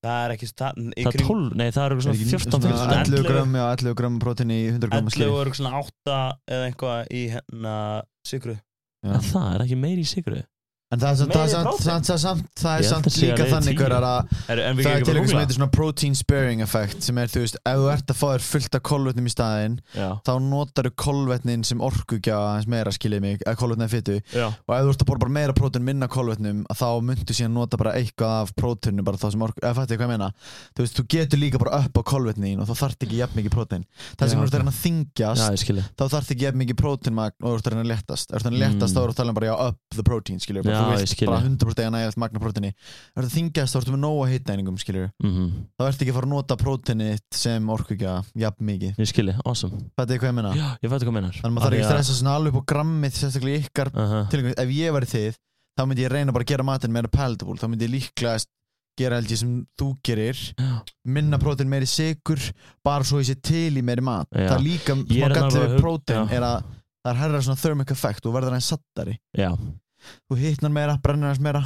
það 0.01 0.23
er 0.25 0.33
ekki 0.35 0.49
það, 0.49 0.79
Það 0.81 1.09
er 1.09 1.15
kring 1.15 1.29
12, 1.29 1.57
nei 1.59 1.67
það 1.69 1.85
Er 1.85 1.95
svona 2.05 2.17
14 2.17 2.53
svona 2.55 2.71
15 2.71 3.13
11 3.13 3.27
gram, 3.27 3.55
já, 3.57 3.65
11 3.77 3.97
gram 3.99 4.17
protein 4.21 4.53
í 4.53 4.59
100 4.71 4.89
gram 4.89 5.11
11 5.11 5.27
og 5.29 5.41
eru 5.43 5.53
svona 5.57 5.81
8 5.81 6.15
eða 6.55 6.69
eitthvað 6.69 7.11
í 7.13 7.23
hérna 7.35 7.75
sigru 8.27 8.55
það 9.01 9.47
er 9.51 9.65
ekki 9.65 9.77
meiri 9.81 10.05
í 10.05 10.09
sigru 10.09 10.41
En 10.91 10.99
það 10.99 11.11
er 11.11 11.17
samt, 11.21 11.31
er 11.31 11.39
er 12.75 12.81
Ég 12.83 12.89
að 12.91 13.05
að 13.07 13.17
líka 13.21 13.45
þannig 13.47 13.81
að 13.81 13.91
það 14.41 14.49
er 14.51 14.59
til 14.75 14.91
eitthvað 14.91 15.29
sem 15.31 15.37
að 15.37 15.41
heitir 15.45 15.55
svona 15.55 15.67
protein 15.71 16.15
sparing 16.19 16.59
effect 16.65 16.97
sem 17.05 17.15
er, 17.21 17.27
þú 17.31 17.39
veist, 17.45 17.55
ef 17.63 17.77
þú 17.79 17.85
ert 17.93 18.07
að 18.11 18.17
fá 18.19 18.25
þér 18.33 18.43
fullt 18.47 18.73
af 18.75 18.81
kolvetnum 18.89 19.29
í 19.29 19.31
staðinn 19.31 19.77
Já, 19.95 20.09
þá 20.27 20.33
notar 20.43 20.83
þú 20.89 20.93
kolvetnin 21.05 21.63
sem 21.67 21.79
orkugja 21.87 22.35
aðeins 22.35 22.67
meira, 22.73 22.91
skiljið 22.91 23.21
mig, 23.23 23.37
eða 23.45 23.55
kolvetnin 23.61 23.87
er 23.87 23.93
fytu 23.93 24.15
já, 24.35 24.47
og 24.51 24.71
ef 24.75 24.81
þú 24.83 24.89
ert 24.91 25.03
að 25.05 25.09
borða 25.13 25.23
bara 25.23 25.35
meira 25.37 25.53
prótein 25.55 25.87
minna 25.87 26.07
kolvetnum 26.11 26.59
að 26.67 26.75
þá 26.81 26.89
myndu 27.07 27.31
síðan 27.39 27.55
nota 27.55 27.79
bara 27.79 27.95
eitthvað 27.95 28.35
af 28.41 28.51
próteinu 28.59 29.01
bara 29.07 29.15
það 29.21 29.31
sem 29.37 29.45
orku, 29.47 29.59
eða 29.63 29.75
fætti 29.79 29.95
hvað 29.95 30.07
ég 30.09 30.11
meina? 30.11 30.27
Þú 30.75 30.79
veist, 30.83 30.95
þú 30.99 31.03
getur 31.15 31.39
líka 31.39 31.55
bara 31.63 31.79
upp 31.79 31.95
á 31.95 32.03
kolvetnin 32.11 32.59
og 32.59 32.67
þá 32.67 32.75
þarf 32.83 32.99
ekki 33.07 33.15
jafn 33.21 33.35
mikið 33.39 33.53
prótein. 33.55 33.87
Þess 34.19 34.35
vegna 34.35 34.41
þú 34.41 34.45
ert 34.49 34.51
að 34.51 34.59
reyna 34.61 34.75
að 34.75 34.81
þingjast 34.81 35.47
ég 35.71 35.79
þá 35.95 36.03
þarf 36.11 36.27
ekki 36.33 36.45
jafn 36.47 36.59
mikið 36.61 36.77
próteinmagn 36.81 37.37
og 37.39 37.47
þú 37.47 37.55
ert 37.55 37.65
að 37.67 37.71
reyna 37.75 37.85
að 37.85 37.91
léttast. 37.91 38.27
Ef 38.31 38.35
þú 40.81 40.91
að 40.91 40.91
að 40.91 40.91
Mm. 40.91 40.95
að 40.95 41.01
veist 41.01 41.25
bara 41.25 41.37
ég. 41.37 41.45
100% 41.47 41.85
að 41.85 41.91
næja 41.95 42.17
magna 42.17 42.39
próteini 42.39 42.67
ef 42.71 42.75
þú 43.15 43.21
ert 43.21 43.27
að 43.29 43.35
þingjast 43.37 43.71
þá 43.75 43.77
ertu 43.81 43.93
með 43.95 44.01
nóga 44.05 44.25
hitnæningum 44.31 44.77
skiljur 44.81 45.09
Mhm. 45.23 45.45
þá 45.77 45.81
ert 45.87 46.01
ekki 46.01 46.11
að 46.11 46.17
fara 46.17 46.27
að 46.27 46.33
nota 46.35 46.55
próteinið 46.55 47.19
sem 47.33 47.67
orkugja 47.69 48.13
jafn 48.35 48.65
mikið, 48.65 48.95
Ég 48.97 49.07
skilji, 49.13 49.35
awesome. 49.45 49.77
Þetta 49.97 50.11
er 50.11 50.19
hvað 50.19 50.29
ég 50.31 50.35
meina? 50.35 50.53
Já, 50.55 50.67
ég 50.83 50.89
hvað 51.05 51.13
þannig 51.41 51.51
að 51.51 51.53
maður 51.53 51.65
þarf 51.65 51.73
ekki 51.73 51.85
að 51.85 51.91
stressa 51.91 52.15
svona 52.21 52.35
alveg 52.35 52.55
upp 52.55 52.61
á 52.61 52.69
grammið 52.73 53.11
sérstaklega 53.21 53.61
ykkar 53.65 53.91
stressa 53.91 54.29
tilgjöng, 54.31 54.55
ef 54.57 54.69
ég 54.69 54.91
væri 54.97 55.09
þið 55.15 55.35
þá 55.79 55.85
myndi 55.87 56.03
ég 56.05 56.11
reyna 56.11 56.31
bara 56.33 56.43
að 56.43 56.47
gera 56.51 56.63
matinn 56.63 56.91
meira 56.91 57.07
palatable. 57.07 57.55
Þá 57.55 57.67
myndi 57.71 57.87
ég 57.87 57.93
líklegast 57.95 58.47
gera 58.99 59.15
held 59.15 59.29
ég 59.31 59.37
sem 59.39 59.65
þú 59.79 59.95
gerir. 60.03 60.35
Minna 61.05 61.37
prótein 61.39 61.69
meiri 61.71 61.87
sigur 61.87 62.37
bara 62.83 63.03
svo 63.03 63.19
ég 63.21 63.25
sé 63.31 63.35
til 63.41 63.71
í 63.79 63.81
meiri 63.81 64.01
mat. 64.03 64.27
Já. 64.35 64.49
það 64.49 64.57
er 64.59 64.65
líka 64.67 64.93
smá 65.07 65.25
er 65.25 65.31
gallið 65.31 65.61
við 65.61 65.75
að 65.77 65.79
er 66.31 66.41
að 66.43 66.63
það 67.01 67.11
er 67.11 67.15
herra 67.17 67.39
svona 67.41 67.61
thermic 67.61 67.89
effect 67.91 68.25
og 68.27 68.33
verður 68.35 68.51
aðeins 68.51 68.69
sattari. 68.69 69.17
Já, 69.35 69.57
þú 70.29 70.37
hittnar 70.41 70.71
meira, 70.71 70.97
brennir 71.03 71.29
aðeins 71.31 71.39
meira 71.41 71.63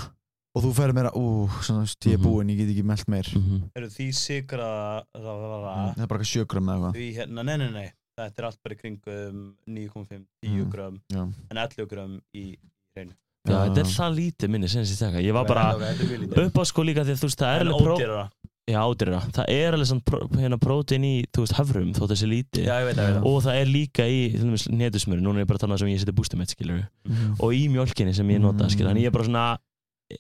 og 0.56 0.64
þú 0.64 0.72
ferður 0.78 0.94
meira, 0.96 1.12
ú, 1.20 1.50
svona, 1.62 1.84
ég 1.84 2.14
er 2.14 2.18
Mhm. 2.18 2.24
búinn 2.26 2.50
ég 2.54 2.58
get 2.58 2.70
ekki 2.70 2.84
meld 2.86 3.08
meir. 3.08 3.24
Mhm. 3.36 3.70
Eru 3.76 3.88
því 3.88 4.08
sigra 4.14 5.04
það 5.14 6.00
er 6.00 6.08
bara 6.08 6.20
eitthvað 6.24 6.32
sjögrum 6.32 6.70
eða 6.70 6.76
eitthvað. 6.76 6.96
Því 6.96 7.08
hérna, 7.18 7.44
nei, 7.46 7.58
nei, 7.58 7.70
nei. 7.72 7.92
Þetta 8.18 8.40
er 8.40 8.46
allt 8.48 8.60
bara 8.64 8.76
í 8.76 8.80
kringum 8.80 9.54
9,5, 9.68 10.26
10 10.42 10.64
Mm. 10.66 10.70
gram 10.72 11.02
Já. 11.12 11.22
en 11.52 11.58
11 11.58 11.86
gram 11.90 12.22
í 12.34 12.56
hreinu. 12.96 13.12
Já, 13.46 13.68
þetta 13.68 13.78
er 13.78 13.90
það 13.92 14.16
lítið 14.16 14.50
minni 14.50 14.68
sem 14.70 14.82
ég 14.84 14.98
taka 15.00 15.18
Ég 15.22 15.34
var 15.34 15.46
bara 15.46 15.76
upp 15.76 16.54
á 16.56 16.64
sko 16.66 16.82
líka 16.84 17.04
því 17.04 17.12
að 17.12 17.20
þú 17.20 17.28
veist 17.28 17.38
það 17.44 17.56
er 17.56 17.62
en 17.62 17.68
alveg 17.68 17.86
pró... 17.86 17.98
ódýrara 17.98 18.30
Já, 18.66 18.80
ádýrara 18.82 19.20
Það 19.30 19.46
er 19.54 19.76
alveg 19.78 19.88
svona 19.92 20.42
hérna 20.42 20.58
prótein 20.58 21.04
í, 21.06 21.14
þú 21.30 21.44
veist, 21.44 21.54
höfrum 21.60 21.92
þótt 21.94 22.14
þessi 22.16 22.30
lítið 22.32 22.64
já, 22.66 22.80
ég 22.82 22.88
veit 22.90 22.98
það 22.98 23.28
Og 23.30 23.36
það 23.46 23.60
er 23.62 23.70
líka 23.70 24.08
í, 24.10 24.20
til 24.34 24.42
dæmis, 24.48 24.66
netusmjöri 24.74 25.22
Núna 25.22 25.38
er 25.38 25.46
ég 25.46 25.50
bara 25.52 25.60
að 25.60 25.66
tala 25.66 25.74
um 25.74 25.78
það 25.78 25.84
sem 25.84 25.92
ég 25.94 26.02
seti 26.02 26.16
bústum 26.18 26.42
eitt, 26.42 26.56
skilur 26.56 26.82
Mhm. 27.06 27.36
Og 27.46 27.54
í 27.54 27.62
mjölkinni 27.70 28.16
sem 28.18 28.28
ég 28.34 28.42
nota, 28.42 28.64
Mm. 28.66 28.70
skilur 28.74 28.90
Þannig 28.90 29.04
ég 29.06 29.12
er 29.12 29.12
bara 29.12 29.24
svona 29.30 29.58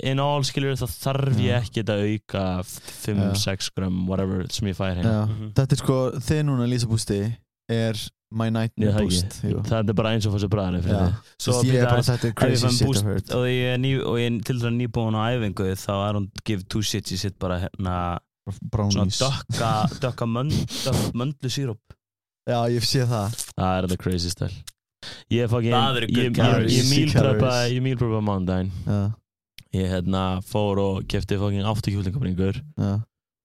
In 0.03 0.19
all, 0.19 0.41
skilur, 0.41 0.73
þá 0.77 0.85
þarf 0.89 1.37
ég 1.41 1.61
ekki 1.61 1.83
að 1.85 2.05
auka 2.05 2.43
5-6 3.05 3.69
gram, 3.75 4.07
whatever, 4.07 4.45
sem 4.49 4.67
ég 4.69 4.75
fær 4.77 4.95
heim 4.95 5.05
Já. 5.05 5.25
Mhm. 5.25 5.51
þetta 5.57 5.71
er 5.73 5.81
sko, 5.81 5.97
þið 6.17 6.43
núna 6.45 6.67
Lisa 6.69 6.87
Boosti 6.87 7.19
er 7.69 7.93
my 8.31 8.49
night 8.49 8.73
Ég, 8.77 8.91
það, 8.93 9.01
boost 9.05 9.41
jú. 9.45 9.61
það 9.65 9.89
er 9.89 9.93
bara 9.93 10.09
eins 10.13 10.25
og 10.27 10.33
fór 10.33 10.41
sér 10.45 10.49
bræðan 10.53 10.81
fyrir 10.83 10.97
Já. 10.97 11.05
þig 11.05 11.15
Svo 11.39 11.53
Svo 11.53 11.63
ég 11.63 11.69
er 11.69 11.73
býta 11.75 11.89
bara 11.89 11.97
aðeins, 11.97 12.09
þetta 12.09 12.25
er 12.25 12.29
ef 12.29 12.35
ég 12.35 12.39
crazy 12.41 12.61
fann 12.65 12.75
shit 12.77 12.87
boost 12.87 13.03
I've 13.03 13.09
heard 13.09 13.31
og 13.37 13.45
ég 13.45 13.73
er, 13.73 13.77
ný, 13.77 13.91
og 14.05 14.15
ég 14.21 14.25
er 14.25 14.43
til 14.43 14.59
dæmis 14.59 14.77
nýbúin 14.81 15.15
á 15.17 15.21
æfingu 15.33 15.67
þá 15.85 15.91
I 16.09 16.11
don't 16.13 16.43
give 16.45 16.67
two 16.69 16.81
shits 16.81 17.11
ég 17.13 17.17
sitt 17.25 17.39
bara 17.39 17.59
hérna 17.65 18.19
brownies. 18.61 19.19
Dökka, 19.21 19.73
dökka 20.03 20.25
mönd, 20.29 20.55
dökk 20.85 21.11
möndlu 21.17 21.49
síróp. 21.49 21.81
Já, 22.45 22.59
ég 22.69 22.85
sé 22.85 23.05
það. 23.09 23.33
Það 23.57 23.77
er 23.77 23.87
þetta 23.87 24.01
crazy 24.03 24.29
style 24.29 24.53
Ég 25.33 25.45
er 25.45 25.49
fucking 25.49 25.73
Það 25.73 25.97
eru 25.99 26.07
good 26.13 26.39
Ég, 26.69 27.81
mealpreppa 27.81 28.21
mándaginn 28.25 28.71
Ég 29.75 29.89
hérna 29.91 30.23
fór 30.45 30.79
og 30.81 31.09
kefti 31.11 31.37
fucking 31.41 31.65
8 31.67 31.91
kjúlingabringur 31.91 32.61
já, 32.61 32.91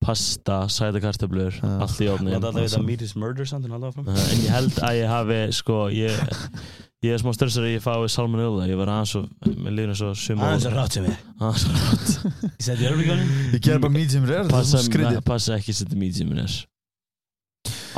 Pasta, 0.01 0.63
sæta 0.71 1.01
kartöflur 1.03 1.53
Já. 1.53 1.73
Allt 1.83 1.99
í 2.01 2.07
ofni. 2.09 2.31
Og 2.33 2.39
þetta 2.39 2.53
veit 2.55 2.77
að 2.77 2.85
meat 2.87 3.03
is 3.05 3.13
murder 3.19 3.49
samt 3.49 3.67
en 3.67 3.75
halda 3.75 3.91
áfram 3.91 4.07
En 4.13 4.45
ég 4.45 4.53
held 4.53 4.79
að 4.81 4.97
ég 5.01 5.11
hafi 5.11 5.41
sko 5.57 5.81
Ég, 5.93 6.21
ég 7.01 7.15
er 7.15 7.21
smá 7.21 7.31
stressar 7.33 7.65
að 7.65 7.75
ég 7.75 7.81
fái 7.83 8.09
salmonella 8.13 8.67
Ég 8.69 8.77
var 8.79 8.91
aðeins 8.93 9.15
og 9.17 9.55
Mér 9.57 9.73
líður 9.77 9.93
eins 9.95 10.03
og 10.05 10.17
sumar 10.21 10.51
aðeins 10.51 10.67
að 10.69 10.75
rátt 10.77 10.97
sem 10.97 11.07
ég 11.09 11.23
Aðeins 11.41 11.65
að 11.65 11.79
rátt 11.79 12.51
ég 12.51 12.65
seti 12.67 12.89
örbríkjónin 12.91 13.31
ég 13.55 13.63
ger 13.65 13.81
bara 13.81 13.95
medium 13.95 14.27
rare 14.29 14.43
það 14.45 14.51
er 14.51 14.55
Passa, 14.57 14.77
svo 14.77 14.85
skrítið. 14.91 15.21
passa 15.31 15.55
ekki 15.57 15.73
að 15.73 15.79
setja 15.81 16.01
medium 16.03 16.31
minnes 16.33 16.59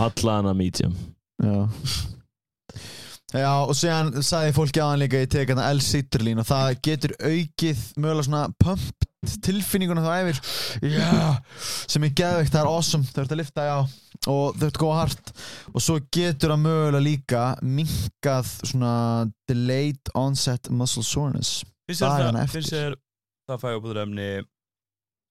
Allana 0.03 0.53
medium. 0.57 0.95
Já. 1.43 1.67
Já, 3.33 3.49
og 3.65 3.73
síðan 3.77 4.11
sagði 4.25 4.53
fólki 4.53 4.81
aðan 4.83 5.01
líka 5.01 5.21
ég 5.23 5.29
tek 5.33 5.49
hana 5.53 5.67
L-Citrulín 5.73 6.41
og 6.41 6.45
það 6.45 6.75
getur 6.85 7.13
aukið 7.17 7.79
mögulega 7.97 8.25
svona 8.27 8.41
pump 8.61 9.07
tilfinninguna 9.45 10.03
þá 10.05 10.11
yfir 10.21 10.41
já, 10.97 11.09
sem 11.89 12.05
er 12.05 12.13
geðveikt, 12.19 12.53
það 12.53 12.61
er 12.61 12.69
awesome. 12.69 13.07
Þau 13.09 13.23
ert 13.23 13.33
að 13.33 13.41
lifta, 13.41 13.65
já, 13.69 13.77
og 14.31 14.55
þau 14.59 14.67
ert 14.69 14.79
góða 14.81 14.99
hart 15.01 15.33
og 15.73 15.81
svo 15.83 15.97
getur 16.13 16.53
það 16.53 16.63
mögulega 16.67 17.03
líka 17.03 17.43
minkað 17.61 18.53
svona 18.69 18.93
delayed 19.49 20.13
onset 20.15 20.69
muscle 20.71 21.03
soreness 21.03 21.63
það 21.89 22.41
eftir. 22.45 22.55
finnst 22.61 22.73
þér 22.77 22.95
það 23.51 23.63
fæði 23.65 23.81
úr 23.91 24.01
efni 24.05 24.27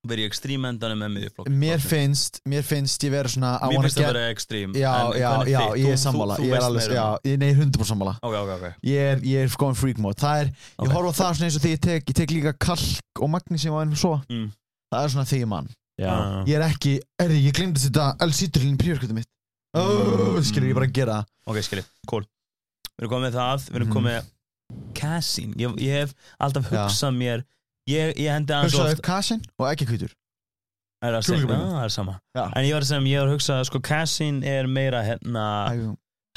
verið 0.03 0.25
í 0.25 0.27
extreme 0.27 0.67
endanum 0.73 0.99
með 0.99 1.13
miðjuflokk 1.15 1.51
Mér 1.63 1.79
finnst, 1.79 2.41
mér 2.51 2.65
finnst 2.67 3.05
ég 3.07 3.13
vera 3.15 3.31
svona 3.31 3.53
Mér 3.71 3.85
finnst 3.85 3.97
það 3.97 4.03
get- 4.03 4.09
vera 4.17 4.31
extreme 4.35 4.75
Já, 4.83 4.91
en 4.99 5.13
já, 5.21 5.29
hvernig 5.31 5.53
já, 5.53 5.61
ég 5.79 5.93
er 5.93 6.01
sammála 6.03 6.39
Ég 6.43 6.55
er 6.57 6.65
alveg, 6.67 6.89
já, 6.97 7.05
um 7.23 7.39
nei 7.39 7.53
100% 7.55 7.87
sammála 7.93 8.15
það. 8.17 8.27
Ok, 8.27 8.35
ok, 8.41 8.51
ok 8.57 8.89
Ég 8.91 9.13
er, 9.13 9.23
góðan 9.63 9.79
freak 9.79 9.99
mode 10.03 10.19
Það 10.19 10.41
er, 10.43 10.51
ég 10.51 10.89
Ok. 10.89 10.93
horf 10.97 11.07
á 11.07 11.19
það 11.23 11.37
svona 11.39 11.47
eins 11.49 11.57
og 11.61 11.63
því 11.63 11.71
ég 11.77 11.81
tek, 11.87 12.11
líka 12.35 12.53
kalk 12.59 13.23
og 13.23 13.31
magnesium 13.31 13.79
á 13.79 13.83
ennum 13.87 13.97
svo 14.03 14.17
Mm. 14.29 14.51
Það 14.93 15.05
er 15.07 15.15
svona 15.15 15.29
því 15.31 15.41
mann 15.55 15.71
Já, 16.01 16.09
Ah. 16.13 16.45
Ég 16.49 16.55
er 16.57 16.63
ekki, 16.67 16.93
er 17.21 17.29
ég 17.37 17.53
glemdi 17.55 17.79
að 17.79 17.85
setja 17.87 18.07
L-citrulin 18.27 18.79
príorkvöldu 18.81 19.15
mitt. 19.15 19.29
Oh, 19.77 20.39
Skilur 20.43 20.69
ég 20.71 20.75
bara 20.75 20.87
að 20.87 20.93
gera. 20.97 21.19
Ok, 21.47 21.57
skilji, 21.65 21.85
cool. 22.09 22.25
Við 22.97 23.05
erum 23.05 23.11
komið 23.13 23.27
með 23.29 23.37
það, 23.37 23.67
við 23.71 23.77
erum 23.77 23.89
Mhm. 23.89 23.97
komið 23.97 24.17
með 24.17 24.31
Cassin, 24.95 25.53
ég, 25.61 25.77
ég 25.85 25.93
hef 26.01 26.15
alltaf 26.41 26.65
hugsað 26.71 27.13
mér 27.17 27.45
Ég, 27.89 28.15
ég 28.17 28.31
hendi 28.31 28.53
aðeins 28.55 28.73
Hugsaðu 28.73 28.93
oft 28.93 29.03
kassin 29.03 29.41
og 29.59 29.67
ekki 29.69 29.87
kvítur 29.91 30.13
Er 31.03 31.13
það 31.13 31.19
að 31.19 31.23
segja, 31.27 31.39
kjúklingabringur. 31.43 31.73
Já, 31.73 31.79
það 31.81 31.85
er 31.85 31.89
sama. 31.91 32.13
Já. 32.37 32.43
En 32.57 32.65
ég 32.65 32.73
var 32.73 32.81
að 32.83 32.87
segja, 32.87 33.09
ég 33.11 33.19
var 33.19 33.27
að 33.29 33.33
hugsa, 33.35 33.65
sko, 33.67 33.81
Cassin 33.83 34.45
er 34.45 34.67
meira 34.71 35.01
hérna 35.03 35.47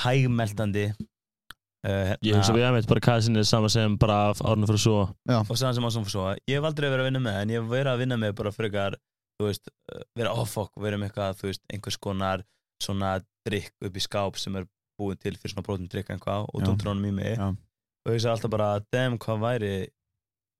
hægmeldandi 0.01 0.85
uh, 0.89 1.89
hérna, 1.89 2.17
ég 2.25 2.35
hugsa 2.39 2.55
við 2.55 2.65
að 2.67 2.87
bara 2.89 3.03
kassin 3.07 3.37
er 3.37 3.43
sama 3.47 3.69
sem 3.71 3.95
bara 4.01 4.31
af 4.31 4.41
árunum 4.41 4.67
fyrir 4.69 4.81
svo 4.81 4.95
og 5.29 5.53
saðan 5.55 5.77
sem 5.77 5.85
ásum 5.87 6.05
fyrir 6.07 6.15
svo. 6.15 6.25
Ég 6.49 6.57
hef 6.59 6.67
aldrei 6.71 6.89
verið 6.89 7.05
að 7.05 7.09
vinna 7.11 7.21
með, 7.27 7.37
en 7.43 7.53
ég 7.53 7.61
hef 7.61 7.69
verið 7.71 7.91
að 7.93 8.01
vinna 8.03 8.17
með 8.25 8.33
bara 8.41 8.51
frekar, 8.55 8.97
þú 9.39 9.49
veist, 9.49 9.71
uh, 9.91 10.03
vera 10.17 10.33
fuck, 10.49 10.73
vera 10.81 10.99
með 10.99 11.11
eitthvað, 11.11 11.37
þú 11.41 11.49
veist, 11.49 11.63
einhvers 11.73 11.99
konar 12.01 12.45
svona 12.83 13.17
drikk 13.47 13.87
upp 13.87 13.95
í 13.97 14.03
skáp 14.03 14.39
sem 14.41 14.57
er 14.59 14.67
búin 14.99 15.19
til 15.19 15.35
fyrir 15.37 15.53
svona 15.53 15.65
brótum 15.67 15.89
drikk 15.91 16.11
eitthvað 16.13 16.47
og 16.47 16.67
honum 16.71 17.07
í 17.09 17.13
mig. 17.15 17.35
Já. 17.35 17.51
og 18.05 18.11
ég 18.11 18.19
hugsa 18.19 18.35
alltaf 18.35 18.51
bara, 18.53 18.69
damn, 18.93 19.17
hvað 19.19 19.41
væri 19.41 19.73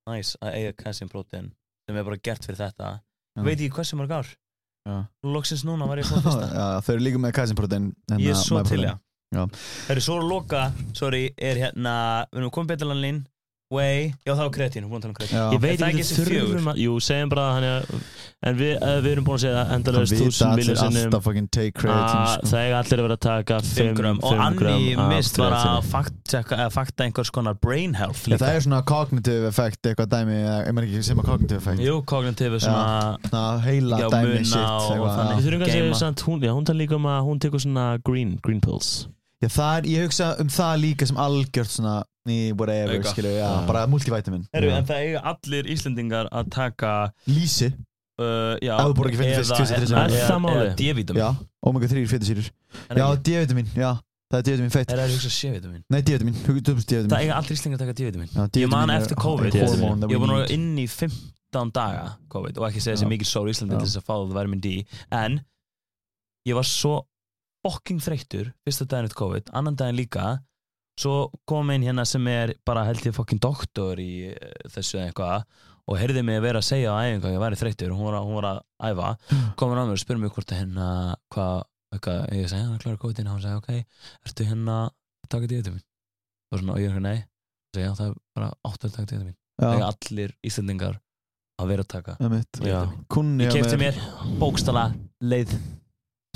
næs 0.10 0.36
að 0.42 0.58
eiga 0.60 0.74
cassin 0.80 1.10
prótein 1.12 1.52
sem 1.86 1.98
er 1.98 2.08
bara 2.08 2.18
gert 2.18 2.46
fyrir 2.46 2.62
þetta. 2.64 2.98
Já. 3.36 3.46
veit 3.46 3.62
ég 3.62 3.74
hversu 3.74 4.00
mörg 4.00 4.16
ár. 4.16 4.34
Loksins 5.26 5.64
núna 5.66 5.88
var 5.90 5.98
ég 6.02 6.06
fór 6.10 6.22
fyrsta. 6.22 6.50
Þau 6.86 6.94
eru 6.94 7.06
líka 7.08 7.22
með 7.22 7.36
kassinprotein 7.40 7.90
ég 8.22 8.34
er 8.34 8.42
svo 8.42 8.62
til 8.68 8.84
já. 8.86 8.94
Já. 9.34 9.42
það 9.50 9.96
er 9.96 10.02
svo 10.06 10.18
loka, 10.22 10.68
sorry, 10.96 11.24
er 11.36 11.58
hérna 11.60 11.96
við 12.30 12.44
erum 12.44 12.54
komið 12.54 12.76
betalannlín 12.76 13.24
Way, 13.76 14.14
já 14.26 14.32
það 14.34 14.44
var 14.46 14.54
kreatín, 14.58 14.86
hún 14.86 14.92
búin 14.94 15.02
að 15.02 15.06
tala 15.06 15.14
um 15.14 15.18
kreatín 15.20 15.36
Já. 15.36 15.46
Ég 15.56 15.62
veit 15.66 15.76
Er 15.76 15.82
það 15.82 15.90
ekki 15.92 16.06
þessi 16.06 16.26
fjögur? 16.30 16.72
jú, 16.86 16.96
segjum 17.04 17.34
bara 17.34 17.46
þannig 17.56 17.74
að 17.76 18.06
En 18.46 18.58
við, 18.60 18.76
uh, 18.78 19.00
við 19.02 19.10
erum 19.16 19.26
búin 19.26 19.38
að 19.40 19.42
segja 19.42 19.56
það 19.56 19.66
Það 19.66 19.76
endalaust 19.76 20.14
vita 20.14 20.26
þúsund 20.26 20.46
allir 20.46 20.60
miljón 20.60 20.78
sinnum. 20.78 21.06
alltaf 21.06 21.24
fucking 21.26 21.48
take 21.56 21.74
creatine 21.74 22.20
að 22.20 22.34
sko. 22.36 22.50
það 22.52 22.66
er 22.66 22.76
allir 22.80 23.00
að 23.00 23.06
vera 23.06 23.16
að 23.16 23.24
taka 23.26 23.58
5 23.66 23.76
5 23.80 23.96
gram. 24.00 24.20
Og 24.22 24.44
Anni 24.46 25.08
mist 25.10 25.40
var 25.40 25.56
að 25.56 25.88
fakta, 26.76 27.08
einhvers 27.08 27.32
konar 27.34 27.58
brain 27.58 27.96
health 27.98 28.28
líka 28.30 28.44
Það 28.44 28.60
er 28.60 28.66
svona 28.68 28.82
cognitive 28.86 29.50
effect 29.50 29.90
eitthvað 29.90 30.12
dæmi 30.14 30.38
Ég 30.46 30.76
maður 30.76 30.90
ekki 30.90 31.04
sem 31.10 31.24
að 31.24 31.30
cognitive 31.32 31.62
effect. 31.64 31.84
Jú, 31.86 31.98
kognitífi 32.14 32.62
svona 32.62 33.18
Ná, 33.34 33.44
heila 33.66 34.02
dæmi 34.14 34.44
shit 34.46 36.26
hún, 36.26 36.42
já, 36.42 36.52
hún 36.54 36.66
tala 36.66 36.80
líka 36.80 36.96
um 37.00 37.08
að 37.10 37.22
hún 37.28 37.40
tekur 37.42 37.62
svona 37.62 37.86
green, 38.06 38.38
green 38.44 38.62
pills. 38.62 39.08
Já, 39.44 39.50
það 39.52 39.78
er, 39.78 39.88
ég 39.92 40.06
hugsa 40.08 40.30
um 40.42 40.52
það 40.52 40.76
líka 40.84 41.08
sem 41.10 41.20
algjört 41.22 41.74
svona 41.74 41.96
whatever, 42.58 43.02
skilju, 43.14 43.32
já, 43.38 43.50
bara 43.68 43.86
multivitamin. 43.88 44.48
Heru, 44.54 44.68
Já. 44.72 44.78
En 44.78 44.86
það 44.86 45.02
eiga 45.06 45.22
allir 45.32 45.68
Íslendingar 45.70 46.30
að 46.32 46.50
taka 46.50 47.12
Lýsi, 47.30 47.68
uh, 48.20 48.56
já, 48.62 48.76
eða- 49.30 49.46
eða- 49.78 50.66
Er? 50.66 50.76
D-vitamin 50.76 51.22
já, 51.22 51.30
omega 51.64 51.88
3 51.88 52.08
fetusýrur 52.08 52.50
Er 52.90 52.98
Já? 52.98 53.16
D-vitamin, 53.16 53.66
já, 53.76 53.92
það 54.34 54.38
er 54.40 54.42
D-vitamin 54.42 54.72
feitt 54.74 54.92
Er 54.92 54.98
það 54.98 55.06
að 55.06 55.14
hugsa 55.16 55.30
C-vitamin? 55.30 55.84
Nei, 55.90 56.02
D-vitamin, 56.02 56.34
Það 56.34 56.88
D-vitamin 56.90 57.20
eiga 57.22 57.34
allir 57.38 57.54
Íslendingar 57.58 57.78
að 57.78 57.86
taka 57.86 57.94
D-vitamin 57.94 58.30
Ég 58.62 58.70
man 58.70 58.90
eftir 58.90 59.16
COVID. 59.16 59.54
Ég 59.54 60.20
var 60.20 60.28
vera 60.42 60.54
inn 60.54 60.76
í 60.78 60.88
15 60.90 61.72
daga 61.72 62.18
COVID 62.30 62.58
og 62.58 62.70
ekki 62.72 62.82
segja 62.82 62.98
þessi 62.98 63.08
mikil 63.08 63.30
sór 63.30 63.48
Íslandi 63.54 63.78
til 63.78 63.86
þess 63.88 63.98
að 64.02 64.08
fá 64.10 64.14
það 64.18 64.34
vitamin 64.34 64.60
D. 64.66 64.86
En 65.12 65.42
ég 66.48 66.54
var 66.58 66.64
svo 66.64 67.06
fucking 67.66 68.00
þreyttur 68.02 68.52
fyrsta 68.66 68.86
daginn 68.86 69.06
eftir 69.10 69.18
COVID, 69.22 69.50
annan 69.54 69.76
daginn 69.76 69.98
líka 69.98 70.40
svo 71.00 71.30
kom 71.48 71.72
einn 71.74 71.86
hérna 71.86 72.06
sem 72.08 72.26
er 72.32 72.56
bara 72.68 72.86
held 72.88 73.04
ég 73.06 73.16
fucking 73.16 73.42
doktor 73.44 74.00
í 74.02 74.30
eh, 74.32 74.52
þessu 74.72 75.02
eitthvað 75.04 75.46
og 75.86 76.00
heyrði 76.02 76.24
mig 76.26 76.40
að 76.40 76.46
vera 76.48 76.62
að 76.64 76.68
segja 76.70 76.94
á 76.96 77.04
æfingu 77.06 77.30
að 77.30 77.36
ég 77.36 77.44
væri 77.44 77.60
þreyttur. 77.60 77.92
Og 77.94 78.00
hún 78.00 78.08
var 78.10 78.16
að, 78.18 78.24
hún 78.26 78.38
var 78.40 78.48
að 78.50 78.62
æfa. 78.90 79.10
Komur 79.60 79.82
á 79.82 79.84
mér 79.86 79.94
og 79.94 80.02
spurði 80.02 80.24
mig 80.24 80.34
hvort 80.34 80.54
að 80.54 80.62
hérna 80.64 80.88
hvað, 81.36 81.66
eitthvað, 81.94 82.22
ég 82.40 82.50
segi 82.50 82.66
hann 82.66 82.82
klára 82.82 83.02
COVID-19 83.04 83.28
og 83.28 83.36
hann 83.36 83.44
segi 83.46 83.60
ok, 83.60 84.00
ertu 84.26 84.48
hérna 84.50 84.78
að 84.90 85.30
taka 85.36 85.52
D-vitamin 85.52 85.84
og, 85.86 86.60
svona, 86.60 86.74
og 86.74 86.82
ég 86.82 86.90
er 86.90 86.96
hérna 86.98 87.14
nei. 87.14 87.22
Og 87.22 87.78
segi 87.78 87.86
já 87.86 87.94
það 88.00 88.10
er 88.10 88.20
bara 88.40 88.52
áttu 88.72 88.90
að 88.90 88.98
taka 88.98 89.12
það 89.12 89.34
Já, 89.56 89.70
er 89.72 89.86
allir 89.88 90.34
Íslandingar 90.44 90.98
að 91.62 91.70
vera 91.72 91.86
að 91.86 91.92
taka 91.94 92.16
Já. 92.68 92.80
Kunni 93.12 93.46
ég 93.46 93.54
kefti 93.56 93.78
mér 93.80 94.00
bókstala 94.42 94.90
leið 95.24 95.54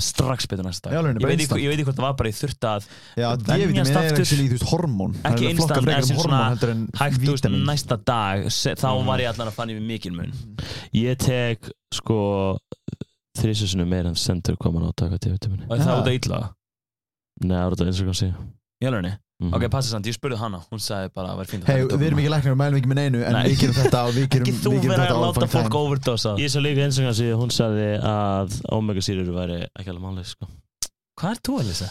strax 0.00 0.46
betur 0.50 0.64
næsta 0.66 0.90
dag. 0.90 0.98
Alveg, 1.00 1.16
ég 1.20 1.26
veit, 1.30 1.40
ekki, 1.44 1.60
ég 1.64 1.68
veit 1.70 1.78
ekki 1.78 1.86
hvort 1.88 1.98
það 2.00 2.06
var 2.08 2.14
bara 2.20 2.28
ég 2.30 2.36
þurfti 2.40 2.68
að 2.70 2.86
Já, 3.16 3.28
venjast 3.30 3.46
D-vitamin 3.46 3.96
aftur. 4.00 4.20
actually, 4.20 4.48
þú 4.48 4.56
veist, 4.58 4.68
hormón. 4.72 5.14
Það 5.20 5.32
Ekki 5.32 5.50
instant, 5.50 5.84
frekar 5.84 5.98
en 6.00 6.20
svona 6.20 6.40
hægt 7.00 7.20
næsta 7.70 7.96
dag. 8.04 8.50
Se, 8.52 8.74
þá 8.74 8.88
Mhm. 8.96 9.06
var 9.06 9.18
ég 9.20 9.28
allan 9.32 9.48
að 9.48 9.52
fann 9.52 9.70
yfir 9.70 9.86
mikil 9.86 10.12
mun. 10.12 10.32
Ég 10.94 11.18
tek 11.18 11.70
sko 11.94 12.58
þrísusinu 13.38 13.86
meira 13.86 14.08
en 14.08 14.14
sendur 14.18 14.56
koman 14.60 14.82
á 14.84 14.88
að 14.90 14.96
taka 14.96 15.18
D-vitamin 15.18 15.62
og 15.70 15.78
það 15.78 16.02
út 16.02 16.08
að 16.10 16.18
illa? 16.20 16.40
Nei, 17.42 17.56
það 17.56 17.66
er 17.66 17.70
þetta 17.76 17.86
eins 17.86 18.00
og 18.00 18.06
kannski 18.10 18.34
í 18.82 18.86
alvegni 19.40 19.50
Mhm. 19.50 19.54
ok, 19.64 19.70
passa 19.70 19.88
samt, 19.90 20.04
ég 20.06 20.14
spurði 20.18 20.36
hana 20.36 20.58
hún 20.70 20.78
sagði 20.84 21.08
bara 21.14 21.28
að 21.32 21.36
vera 21.40 21.48
fínt 21.48 21.64
að 21.64 21.66
Hei, 21.72 21.82
taka 21.86 21.96
við 21.96 22.06
erum 22.10 22.18
ekki 22.20 22.30
læknir 22.34 22.52
og 22.52 22.58
mælum 22.60 22.76
ekki 22.80 22.90
með 22.92 22.98
neinu 23.00 23.22
En 23.24 23.32
Nei. 23.32 23.42
við 23.48 23.58
gerum 23.60 23.74
þetta 23.80 24.00
og 24.06 24.12
við 24.14 24.28
gerum, 24.28 24.46
ekki 24.46 24.52
þú 24.60 24.72
þetta 24.84 25.06
að 25.10 25.22
láta 25.24 25.46
fólk 25.54 25.74
overdosa 25.80 26.34
Ég 26.36 26.50
sá 26.52 26.58
líka 26.60 26.84
eins 26.84 26.98
og 27.00 27.04
kannski 27.08 27.30
hún 27.40 27.50
sagði 27.50 27.88
að 28.04 28.60
omega 28.70 29.00
sýrur 29.00 29.32
væri 29.32 29.58
ekki 29.78 29.88
alveg 29.90 30.04
málið 30.04 30.26
sko. 30.34 30.46
hvað 31.20 31.30
er 31.30 31.40
þú 31.48 31.58
að 31.60 31.66
lesa? 31.72 31.88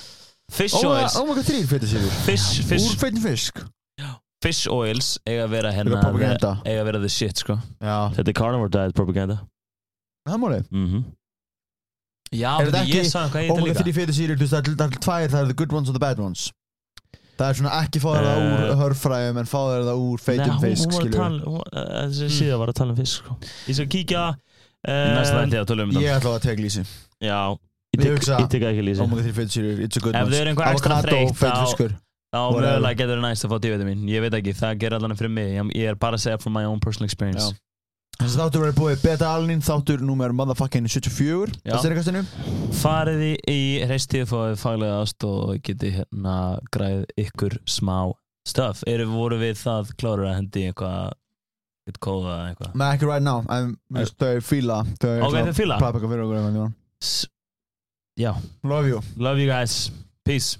fish 0.51 0.73
Ó, 0.73 0.81
oils. 0.89 1.15
Omega 1.17 1.41
3 1.43 1.63
fetusýrur 1.65 2.09
fish, 2.25 2.61
fish, 2.65 2.85
Úr 2.89 2.95
feitin 2.97 3.21
fisk. 3.21 3.59
Fish 4.41 4.67
oils 4.71 5.17
eiga 5.27 5.43
að 5.45 5.49
vera 5.51 5.71
Þetta 5.73 5.97
er 5.97 6.01
propaganda. 6.01 6.51
eiga 6.65 6.79
að 6.81 6.85
vera 6.85 6.99
the 7.01 7.09
shit 7.09 7.35
sko. 7.37 7.57
Já, 7.83 8.09
Þetta 8.15 8.29
er 8.29 8.33
carnivore 8.33 8.69
diet 8.71 8.93
propaganda. 8.95 9.35
Það 10.25 10.33
er 10.33 10.39
málið. 10.39 10.69
Mm 10.71 11.03
já, 12.31 12.51
Er 12.61 12.65
þetta 12.69 12.71
þetta 12.71 12.85
ekki 12.87 13.09
sagði 13.09 13.29
hvað 13.33 13.43
ég 13.43 13.51
Omega 13.51 13.73
þetta 13.73 13.83
3 13.83 13.93
fetusýrur, 13.99 14.37
þú 14.37 14.45
veist, 14.45 14.53
það 14.53 14.59
er 14.59 14.63
til- 14.69 14.75
það 14.79 14.87
er 14.93 14.99
tvær 15.05 15.29
Það 15.33 15.41
er 15.41 15.45
the 15.49 15.53
good 15.53 15.73
ones 15.73 15.89
og 15.89 15.93
the 15.95 15.99
bad 15.99 16.19
ones 16.19 16.51
Það 17.39 17.49
er 17.49 17.57
svona 17.59 17.71
ekki 17.79 17.99
fá 18.03 18.09
þér 18.11 18.25
það 18.27 18.39
úr 18.43 18.63
Eh. 18.69 18.75
hörfræðum 18.81 19.37
En 19.39 19.47
fá 19.47 19.59
þér 19.69 19.83
það 19.87 20.01
úr 20.09 20.19
feitum 20.25 20.49
Nei, 20.51 20.59
fisk 20.65 20.89
hún, 20.89 20.91
hún 20.91 20.99
var 20.99 21.07
að 21.07 21.15
tala, 21.15 21.39
hún, 21.47 21.61
eh, 21.71 22.01
þessi 22.09 22.27
síða 22.35 22.57
var 22.59 22.67
að 22.73 22.77
tala 22.81 22.91
um 22.91 22.99
fisk 22.99 23.23
sko. 23.23 23.37
Ég 23.69 23.77
skal 23.79 23.87
kíkja 23.95 24.23
næsta 24.89 25.39
um, 25.39 25.49
þetta 25.49 25.63
að 25.63 25.69
tala 25.71 25.83
um 25.87 25.91
Ég 25.95 26.03
þetta 26.03 26.19
ætla 26.19 26.35
að 26.35 26.43
teka 26.47 26.61
lýsi. 26.65 26.83
Já, 27.23 27.39
ég 27.95 28.03
Ég 28.03 28.19
ég 28.19 28.49
tek 28.53 28.63
ekki 28.69 28.83
lýsi. 28.85 29.01
Omega 29.03 29.23
3 29.23 29.33
fetusýrur, 29.39 29.79
it's 29.87 29.97
a 29.97 29.99
good 30.03 30.15
Ef 30.15 30.27
þau 30.27 30.39
eru 30.41 30.49
einhver 30.53 30.67
ekstra 30.73 31.01
feitur 31.03 31.33
þá- 31.39 31.95
þá 32.29 32.39
mögulega 32.53 32.95
getur 32.99 33.15
það 33.17 33.23
næst 33.25 33.45
að 33.45 33.49
fá 33.49 33.57
D-vitamin 33.63 34.03
ég 34.07 34.21
veit 34.21 34.33
ekki, 34.37 34.53
það 34.53 34.77
gerir 34.83 34.95
allan 34.99 35.15
fyrir 35.17 35.31
mig. 35.33 35.49
Ég, 35.55 35.71
ég 35.75 35.89
er 35.89 35.95
bara 35.95 36.15
að 36.15 36.21
segja 36.27 36.39
from 36.41 36.53
my 36.53 36.63
own 36.65 36.79
personal 36.79 37.05
experience. 37.09 37.51
Já. 37.51 37.57
Þessi 38.19 38.35
þáttur 38.35 38.63
verður 38.65 38.75
búið 38.77 39.03
beta-alanin 39.05 39.61
Þáttur 39.63 40.01
númer 40.03 40.33
motherfucking 40.35 40.89
74 40.91 41.53
Já. 41.63 41.77
Það 41.77 41.85
er 41.87 41.93
eitthvað 41.95 42.33
farið 42.79 43.23
í, 43.47 43.59
reistið 43.87 44.25
fáið 44.27 44.57
faglega 44.59 44.97
ást 45.05 45.25
og 45.27 45.53
getið 45.63 46.01
hérna 46.01 46.35
græð 46.73 47.05
ykkur 47.23 47.55
smá 47.69 48.11
stöf 48.49 48.83
eru 48.89 49.07
voru 49.13 49.39
við 49.39 49.55
það 49.61 49.93
klárur 49.99 50.29
að 50.29 50.37
hendi 50.41 50.65
eitthvað 50.67 51.15
eitthvað 51.89 52.03
kóða 52.05 52.35
eða 52.35 52.51
eitthvað? 52.51 52.77
Nei, 52.81 52.87
ekki 52.91 53.09
right 53.09 53.25
now. 53.25 53.43
En, 53.55 53.73
þú 53.89 54.01
veist, 54.01 54.17
Þau 54.19 54.45
fíla. 54.45 54.79
Þau 54.99 55.11
Ok, 55.29 55.37
þau 55.39 55.57
fíla? 55.63 55.79
Prapa 55.81 55.97
eitthvað 55.99 56.15
fyrir 56.15 56.25
okkur 56.27 56.41
eitthvað 56.43 57.29
já, 58.19 58.33
Love 58.67 58.91
you. 58.91 59.03
Love 59.15 59.39
you 59.39 59.47
guys. 59.49 59.85
Peace 60.27 60.59